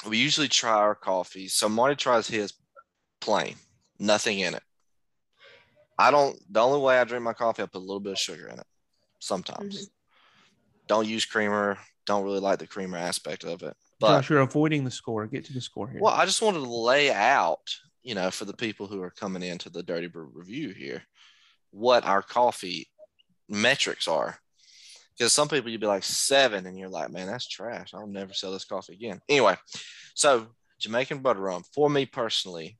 we 0.07 0.17
usually 0.17 0.47
try 0.47 0.71
our 0.71 0.95
coffee. 0.95 1.49
So 1.49 1.67
Marty 1.67 1.97
tries 1.97 2.29
his 2.29 2.53
plain, 3.19 3.55
nothing 3.99 4.39
in 4.39 4.53
it. 4.55 4.63
I 5.99 6.09
don't. 6.09 6.39
The 6.49 6.61
only 6.61 6.79
way 6.79 6.99
I 6.99 7.03
drink 7.03 7.21
my 7.21 7.33
coffee, 7.33 7.63
I 7.63 7.65
put 7.65 7.79
a 7.79 7.79
little 7.79 7.99
bit 7.99 8.13
of 8.13 8.17
sugar 8.19 8.47
in 8.47 8.59
it. 8.59 8.67
Sometimes. 9.19 9.87
Mhm. 9.87 9.91
Don't 10.87 11.07
use 11.07 11.25
creamer. 11.25 11.77
don't 12.07 12.23
really 12.23 12.39
like 12.39 12.57
the 12.59 12.65
creamer 12.65 12.97
aspect 12.97 13.43
of 13.43 13.61
it. 13.61 13.75
But 13.99 14.07
Josh, 14.21 14.29
you're 14.31 14.39
avoiding 14.39 14.83
the 14.85 14.89
score. 14.91 15.27
Get 15.27 15.45
to 15.45 15.53
the 15.53 15.61
score 15.61 15.87
here. 15.89 16.01
well, 16.01 16.13
I 16.13 16.25
just 16.25 16.41
wanted 16.41 16.61
to 16.61 16.69
lay 16.69 17.11
out, 17.11 17.75
you 18.01 18.15
know, 18.15 18.31
for 18.31 18.45
the 18.45 18.55
people 18.55 18.87
who 18.87 19.01
are 19.03 19.11
coming 19.11 19.43
into 19.43 19.69
the 19.69 19.83
Dirty 19.83 20.07
Brew 20.07 20.31
review 20.33 20.69
here, 20.73 21.03
what 21.71 22.05
our 22.05 22.21
coffee 22.21 22.87
metrics 23.49 24.07
are. 24.07 24.37
Because 25.17 25.33
some 25.33 25.47
people 25.49 25.69
you'd 25.69 25.81
be 25.81 25.87
like 25.87 26.03
seven, 26.03 26.65
and 26.65 26.77
you're 26.77 26.89
like, 26.89 27.11
man, 27.11 27.27
that's 27.27 27.47
trash. 27.47 27.93
I'll 27.93 28.07
never 28.07 28.33
sell 28.33 28.51
this 28.51 28.65
coffee 28.65 28.93
again. 28.93 29.21
Anyway, 29.29 29.55
so 30.15 30.47
Jamaican 30.79 31.19
butter 31.19 31.41
rum 31.41 31.63
for 31.73 31.89
me 31.89 32.05
personally 32.05 32.77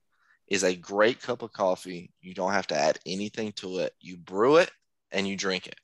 is 0.48 0.64
a 0.64 0.74
great 0.74 1.20
cup 1.22 1.42
of 1.42 1.52
coffee. 1.52 2.10
You 2.20 2.34
don't 2.34 2.52
have 2.52 2.66
to 2.68 2.74
add 2.76 2.98
anything 3.06 3.52
to 3.52 3.78
it. 3.78 3.92
You 4.00 4.16
brew 4.16 4.56
it 4.56 4.70
and 5.12 5.26
you 5.28 5.36
drink 5.36 5.66
it. 5.66 5.76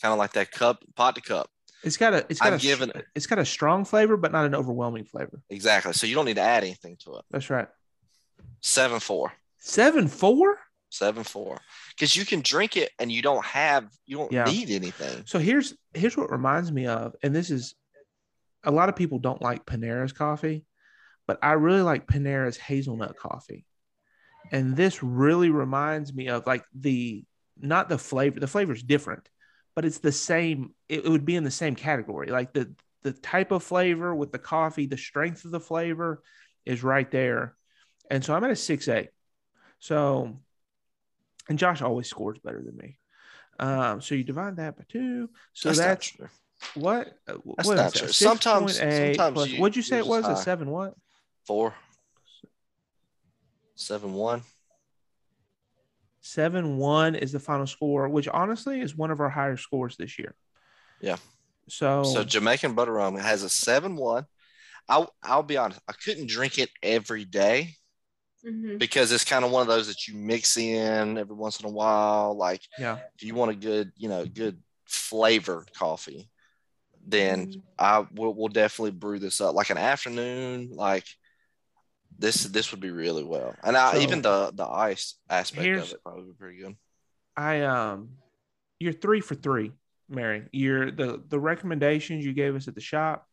Kind 0.00 0.12
of 0.12 0.18
like 0.18 0.32
that 0.34 0.50
cup, 0.52 0.82
pot 0.94 1.16
to 1.16 1.20
cup. 1.20 1.50
it's 1.82 1.96
got 1.96 2.14
a 2.14 2.24
it's 2.28 2.40
got 2.40 2.48
I'm 2.48 2.54
a 2.54 2.58
giving- 2.58 2.92
it's 3.14 3.26
got 3.26 3.38
a 3.38 3.44
strong 3.44 3.84
flavor, 3.84 4.16
but 4.16 4.32
not 4.32 4.46
an 4.46 4.54
overwhelming 4.54 5.04
flavor. 5.06 5.42
Exactly. 5.50 5.92
So 5.92 6.06
you 6.06 6.14
don't 6.14 6.24
need 6.26 6.36
to 6.36 6.40
add 6.42 6.62
anything 6.62 6.96
to 7.04 7.16
it. 7.16 7.24
That's 7.30 7.50
right. 7.50 7.68
Seven 8.60 9.00
four. 9.00 9.32
Seven 9.58 10.06
four. 10.08 10.58
Seven 10.90 11.24
four. 11.24 11.58
Because 11.90 12.14
you 12.16 12.24
can 12.26 12.40
drink 12.40 12.76
it 12.76 12.90
and 12.98 13.10
you 13.10 13.22
don't 13.22 13.44
have 13.44 13.88
you 14.06 14.18
don't 14.18 14.32
Yeah. 14.32 14.44
need 14.44 14.70
anything. 14.70 15.22
So 15.24 15.38
here's 15.38 15.74
here's 15.94 16.16
what 16.16 16.30
reminds 16.30 16.70
me 16.70 16.86
of, 16.86 17.14
and 17.22 17.34
this 17.34 17.50
is 17.50 17.74
a 18.64 18.70
lot 18.70 18.88
of 18.88 18.96
people 18.96 19.18
don't 19.18 19.40
like 19.40 19.64
Panera's 19.64 20.12
coffee, 20.12 20.64
but 21.26 21.38
I 21.42 21.52
really 21.52 21.82
like 21.82 22.06
Panera's 22.06 22.56
hazelnut 22.56 23.16
coffee. 23.16 23.64
And 24.52 24.76
this 24.76 25.02
really 25.02 25.50
reminds 25.50 26.12
me 26.12 26.28
of 26.28 26.46
like 26.46 26.64
the 26.74 27.24
not 27.56 27.88
the 27.88 27.98
flavor, 27.98 28.40
the 28.40 28.46
flavor 28.48 28.72
is 28.72 28.82
different, 28.82 29.28
but 29.76 29.84
it's 29.84 29.98
the 29.98 30.12
same, 30.12 30.74
it, 30.88 31.04
it 31.04 31.08
would 31.08 31.24
be 31.24 31.36
in 31.36 31.44
the 31.44 31.50
same 31.50 31.76
category. 31.76 32.28
Like 32.28 32.52
the 32.52 32.74
the 33.02 33.12
type 33.12 33.50
of 33.52 33.62
flavor 33.62 34.14
with 34.14 34.32
the 34.32 34.38
coffee, 34.38 34.86
the 34.86 34.96
strength 34.98 35.44
of 35.44 35.52
the 35.52 35.60
flavor 35.60 36.22
is 36.66 36.82
right 36.82 37.10
there. 37.10 37.54
And 38.10 38.24
so 38.24 38.34
I'm 38.34 38.44
at 38.44 38.50
a 38.50 38.56
six 38.56 38.88
eight. 38.88 39.10
So 39.78 40.40
and 41.50 41.58
Josh 41.58 41.82
always 41.82 42.08
scores 42.08 42.38
better 42.38 42.62
than 42.64 42.76
me. 42.76 42.96
Um, 43.58 44.00
so 44.00 44.14
you 44.14 44.24
divide 44.24 44.56
that 44.56 44.78
by 44.78 44.84
two. 44.88 45.28
So 45.52 45.68
That's, 45.68 45.78
that's, 45.80 46.18
not 46.20 46.28
true. 46.30 46.82
what? 46.82 47.08
uh, 47.28 47.32
That's 47.56 47.68
what 47.68 47.76
not 47.76 47.92
that? 47.92 47.94
true. 47.94 48.08
Sometimes- 48.08 48.78
6.8 48.78 49.16
sometimes 49.16 49.34
plus- 49.34 49.48
you- 49.50 49.60
what'd 49.60 49.76
you 49.76 49.82
say 49.82 49.98
it 49.98 50.06
was? 50.06 50.24
is 50.26 50.38
A 50.38 50.42
seven 50.42 50.70
what? 50.70 50.94
Four. 51.46 51.74
Seven 53.74 54.14
one. 54.14 54.42
Seven 56.20 56.76
one 56.76 57.14
is 57.16 57.32
the 57.32 57.40
final 57.40 57.66
score, 57.66 58.08
which 58.08 58.28
honestly 58.28 58.80
is 58.80 58.94
one 58.94 59.10
of 59.10 59.20
our 59.20 59.28
higher 59.30 59.56
scores 59.56 59.96
this 59.96 60.18
year. 60.18 60.34
Yeah. 61.00 61.16
So, 61.68 62.04
So 62.04 62.24
Jamaican 62.24 62.74
butter 62.74 62.92
rum 62.92 63.16
has 63.16 63.42
a 63.42 63.48
seven 63.48 63.96
one. 63.96 64.26
I'll 64.88 65.14
I'll 65.22 65.42
be 65.42 65.56
honest, 65.56 65.80
I 65.88 65.92
couldn't 65.92 66.28
drink 66.28 66.58
it 66.58 66.70
every 66.82 67.24
day 67.24 67.76
Mhm. 68.44 68.78
because 68.78 69.12
it's 69.12 69.24
kind 69.24 69.44
of 69.44 69.50
one 69.50 69.62
of 69.62 69.68
those 69.68 69.86
that 69.88 70.06
you 70.08 70.14
mix 70.14 70.56
in 70.56 71.18
every 71.18 71.34
once 71.36 71.60
in 71.60 71.66
a 71.66 71.70
while. 71.72 72.34
Like 72.36 72.62
yeah, 72.78 72.98
if 73.16 73.22
you 73.22 73.34
want 73.34 73.50
a 73.50 73.54
good, 73.54 73.92
you 73.96 74.08
know, 74.08 74.24
good 74.26 74.62
flavored 74.86 75.72
coffee, 75.74 76.28
then 77.06 77.52
Mhm. 77.52 77.62
I 77.78 78.06
will 78.12 78.34
we'll 78.34 78.48
definitely 78.48 78.92
brew 78.92 79.18
this 79.18 79.40
up 79.40 79.54
like 79.54 79.70
an 79.70 79.78
afternoon. 79.78 80.70
Like 80.74 81.06
this 82.18 82.44
this 82.44 82.70
would 82.70 82.80
be 82.80 82.90
really 82.90 83.24
well, 83.24 83.54
and 83.62 83.76
I, 83.76 83.94
So- 83.94 84.00
even 84.00 84.22
the 84.22 84.50
the 84.54 84.66
ice 84.66 85.16
aspect 85.28 85.66
of 85.66 85.92
it 85.92 86.02
probably 86.02 86.24
be 86.24 86.32
pretty 86.38 86.58
good. 86.58 86.76
I 87.36 87.62
um, 87.62 88.16
you're 88.78 88.92
three 88.92 89.20
for 89.20 89.34
three, 89.34 89.72
Mary. 90.08 90.48
You're 90.52 90.90
the 90.90 91.22
the 91.28 91.38
recommendations 91.38 92.24
you 92.24 92.32
gave 92.34 92.54
us 92.56 92.68
at 92.68 92.74
the 92.74 92.80
shop, 92.80 93.26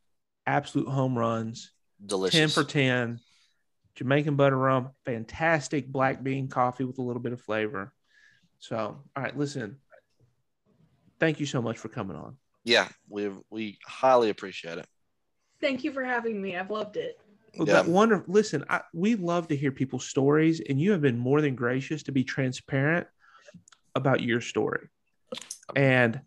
absolute 0.45 0.87
home 0.89 1.17
runs. 1.17 1.71
Delicious. 2.05 2.39
10 2.39 2.49
for 2.49 2.63
10. 2.63 3.19
Jamaican 3.97 4.35
butter 4.35 4.57
rum, 4.57 4.91
fantastic 5.05 5.87
black 5.87 6.21
bean 6.23 6.47
coffee 6.47 6.83
with 6.83 6.99
a 6.99 7.01
little 7.01 7.21
bit 7.21 7.33
of 7.33 7.41
flavor. 7.41 7.91
So, 8.59 8.77
all 8.77 9.23
right, 9.23 9.35
listen. 9.35 9.77
Thank 11.19 11.39
you 11.39 11.47
so 11.47 11.63
much 11.63 11.79
for 11.79 11.89
coming 11.89 12.15
on. 12.15 12.37
Yeah, 12.63 12.87
we 13.09 13.31
we 13.49 13.79
highly 13.85 14.29
appreciate 14.29 14.77
it. 14.77 14.85
Thank 15.59 15.83
you 15.83 15.91
for 15.91 16.03
having 16.03 16.39
me. 16.39 16.55
I've 16.55 16.69
loved 16.69 16.95
it. 16.95 17.19
Well, 17.57 17.67
Yeah. 17.67 17.73
that 17.81 17.87
wonder, 17.87 18.23
listen, 18.27 18.63
I, 18.69 18.81
we 18.93 19.15
love 19.15 19.47
to 19.47 19.55
hear 19.55 19.71
people's 19.71 20.05
stories, 20.05 20.61
and 20.61 20.79
you 20.79 20.91
have 20.91 21.01
been 21.01 21.17
more 21.17 21.41
than 21.41 21.55
gracious 21.55 22.03
to 22.03 22.11
be 22.11 22.23
transparent 22.23 23.07
about 23.95 24.21
your 24.21 24.41
story. 24.41 24.89
And 25.75 26.21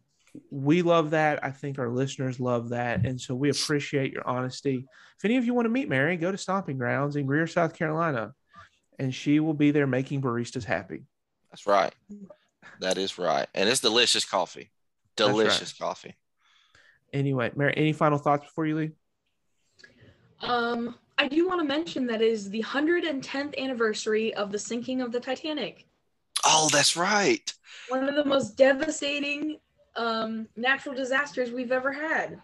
we 0.50 0.82
love 0.82 1.10
that. 1.10 1.44
I 1.44 1.50
think 1.50 1.78
our 1.78 1.88
listeners 1.88 2.40
love 2.40 2.70
that. 2.70 3.04
And 3.04 3.20
so 3.20 3.34
we 3.34 3.50
appreciate 3.50 4.12
your 4.12 4.26
honesty. 4.26 4.86
If 5.18 5.24
any 5.24 5.36
of 5.36 5.44
you 5.44 5.54
want 5.54 5.66
to 5.66 5.70
meet 5.70 5.88
Mary, 5.88 6.16
go 6.16 6.30
to 6.30 6.38
Stomping 6.38 6.78
Grounds 6.78 7.16
in 7.16 7.26
Greer, 7.26 7.46
South 7.46 7.74
Carolina, 7.74 8.32
and 8.98 9.14
she 9.14 9.40
will 9.40 9.54
be 9.54 9.70
there 9.70 9.86
making 9.86 10.22
baristas 10.22 10.64
happy. 10.64 11.04
That's 11.50 11.66
right. 11.66 11.94
That 12.80 12.96
is 12.96 13.18
right, 13.18 13.48
and 13.54 13.68
it's 13.68 13.80
delicious 13.80 14.24
coffee. 14.24 14.70
That's 15.16 15.28
right. 15.28 15.36
Delicious 15.36 15.72
coffee. 15.72 16.16
Anyway, 17.12 17.50
Mary, 17.56 17.74
any 17.76 17.92
final 17.92 18.18
thoughts 18.18 18.44
before 18.44 18.66
you 18.66 18.76
leave? 18.76 18.92
Um, 20.42 20.94
I 21.18 21.28
do 21.28 21.46
want 21.46 21.60
to 21.60 21.66
mention 21.66 22.06
that 22.06 22.22
is 22.22 22.48
the 22.48 22.62
110th 22.62 23.58
anniversary 23.58 24.32
of 24.34 24.52
the 24.52 24.58
sinking 24.58 25.02
of 25.02 25.12
the 25.12 25.20
Titanic. 25.20 25.86
Oh, 26.44 26.68
that's 26.72 26.96
right. 26.96 27.52
One 27.88 28.08
of 28.08 28.14
the 28.14 28.24
most 28.24 28.56
devastating 28.56 29.58
um, 29.96 30.48
natural 30.56 30.94
disasters 30.94 31.50
we've 31.50 31.72
ever 31.72 31.92
had. 31.92 32.40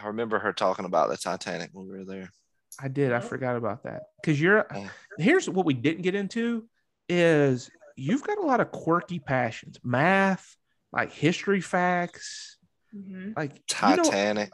I 0.00 0.06
remember 0.06 0.38
her 0.38 0.52
talking 0.52 0.84
about 0.84 1.08
the 1.10 1.16
Titanic 1.16 1.70
when 1.72 1.88
we 1.88 1.98
were 1.98 2.04
there. 2.04 2.30
I 2.80 2.88
did. 2.88 3.12
I 3.12 3.20
forgot 3.20 3.56
about 3.56 3.82
that. 3.84 4.02
Because 4.20 4.40
you're 4.40 4.66
Yeah. 4.72 4.88
here's 5.16 5.48
what 5.48 5.66
we 5.66 5.74
didn't 5.74 6.02
get 6.02 6.14
into 6.14 6.68
is 7.08 7.70
you've 7.96 8.22
got 8.22 8.38
a 8.38 8.42
lot 8.42 8.60
of 8.60 8.70
quirky 8.70 9.18
passions, 9.18 9.78
math, 9.82 10.56
like 10.92 11.10
history 11.10 11.60
facts, 11.60 12.58
Mhm. 12.94 13.36
like 13.36 13.54
you 13.56 13.96
know, 13.96 14.04
Titanic. 14.04 14.52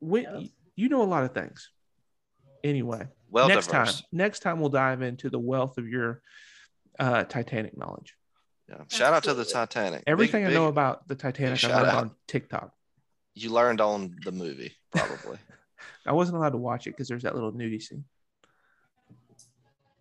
you 0.00 0.88
know 0.88 1.02
a 1.02 1.04
lot 1.04 1.24
of 1.24 1.34
things. 1.34 1.70
Anyway, 2.64 3.06
Well 3.28 3.48
next 3.48 3.66
diverse. 3.66 3.96
time, 4.00 4.04
next 4.12 4.40
time 4.40 4.60
we'll 4.60 4.70
dive 4.70 5.02
into 5.02 5.28
the 5.28 5.38
wealth 5.38 5.76
of 5.78 5.86
your 5.88 6.22
uh, 6.98 7.24
Titanic 7.24 7.76
knowledge. 7.76 8.16
Yeah. 8.68 8.82
Shout 8.88 9.12
out 9.12 9.24
to 9.24 9.34
the 9.34 9.44
Titanic. 9.44 10.04
Everything 10.06 10.44
Big- 10.44 10.52
I 10.52 10.54
know 10.54 10.66
big- 10.66 10.70
about 10.74 11.08
the 11.08 11.14
Titanic, 11.14 11.52
I 11.52 11.56
shout 11.56 11.70
learned 11.72 11.86
out. 11.88 11.94
on 12.04 12.10
TikTok. 12.28 12.72
you 13.34 13.50
learned 13.50 13.80
on 13.80 14.16
the 14.24 14.32
movie, 14.32 14.72
probably. 14.90 15.38
I 16.06 16.12
wasn't 16.12 16.36
allowed 16.38 16.50
to 16.50 16.58
watch 16.58 16.86
it 16.86 16.90
because 16.90 17.08
there's 17.08 17.22
that 17.24 17.34
little 17.34 17.52
nudie 17.52 17.82
scene. 17.82 18.04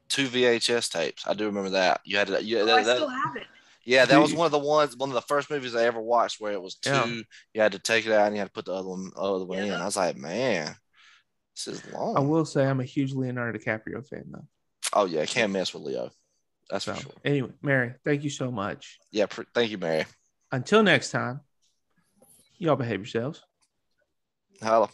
Two 0.09 0.27
VHS 0.27 0.91
tapes. 0.91 1.25
I 1.27 1.33
do 1.33 1.45
remember 1.45 1.69
that. 1.71 2.01
You 2.03 2.17
had 2.17 2.27
to. 2.27 2.43
You, 2.43 2.59
Oh, 2.59 2.65
that, 2.65 2.79
I 2.79 2.83
that- 2.83 2.95
still 2.97 3.07
have 3.09 3.35
it. 3.37 3.43
yeah, 3.85 4.05
that 4.05 4.19
was 4.21 4.33
one 4.33 4.45
of 4.45 4.51
the 4.51 4.59
ones. 4.59 4.95
One 4.97 5.09
of 5.09 5.13
the 5.15 5.21
first 5.21 5.49
movies 5.49 5.73
I 5.75 5.85
ever 5.85 6.01
watched 6.01 6.41
where 6.41 6.51
it 6.51 6.61
was 6.61 6.75
two. 6.75 6.91
Yeah. 6.91 7.05
You 7.53 7.61
had 7.61 7.71
to 7.73 7.79
take 7.79 8.05
it 8.05 8.11
out 8.11 8.27
and 8.27 8.35
you 8.35 8.39
had 8.39 8.47
to 8.47 8.51
put 8.53 8.65
the 8.65 8.73
other 8.73 8.89
one, 8.89 9.11
other 9.15 9.45
one 9.45 9.59
in. 9.59 9.71
I 9.71 9.85
was 9.85 9.95
like, 9.95 10.17
man, 10.17 10.75
this 11.55 11.67
is 11.67 11.93
long. 11.93 12.17
I 12.17 12.19
will 12.19 12.45
say 12.45 12.65
I'm 12.65 12.81
a 12.81 12.85
huge 12.85 13.13
Leonardo 13.13 13.57
DiCaprio 13.57 14.05
fan 14.07 14.25
though. 14.31 14.45
Oh 14.93 15.05
yeah, 15.05 15.21
I 15.21 15.25
can't 15.25 15.53
mess 15.53 15.73
with 15.73 15.83
Leo. 15.83 16.11
That's 16.71 16.85
so, 16.85 16.93
for 16.93 17.01
sure. 17.01 17.11
Anyway, 17.25 17.51
Mary, 17.61 17.93
thank 18.05 18.23
you 18.23 18.29
so 18.29 18.49
much. 18.49 18.97
Yeah, 19.11 19.25
pr- 19.25 19.43
thank 19.53 19.69
you, 19.71 19.77
Mary. 19.77 20.05
Until 20.51 20.81
next 20.81 21.11
time, 21.11 21.41
y'all 22.57 22.77
behave 22.77 22.99
yourselves. 22.99 23.43
Holla. 24.61 24.89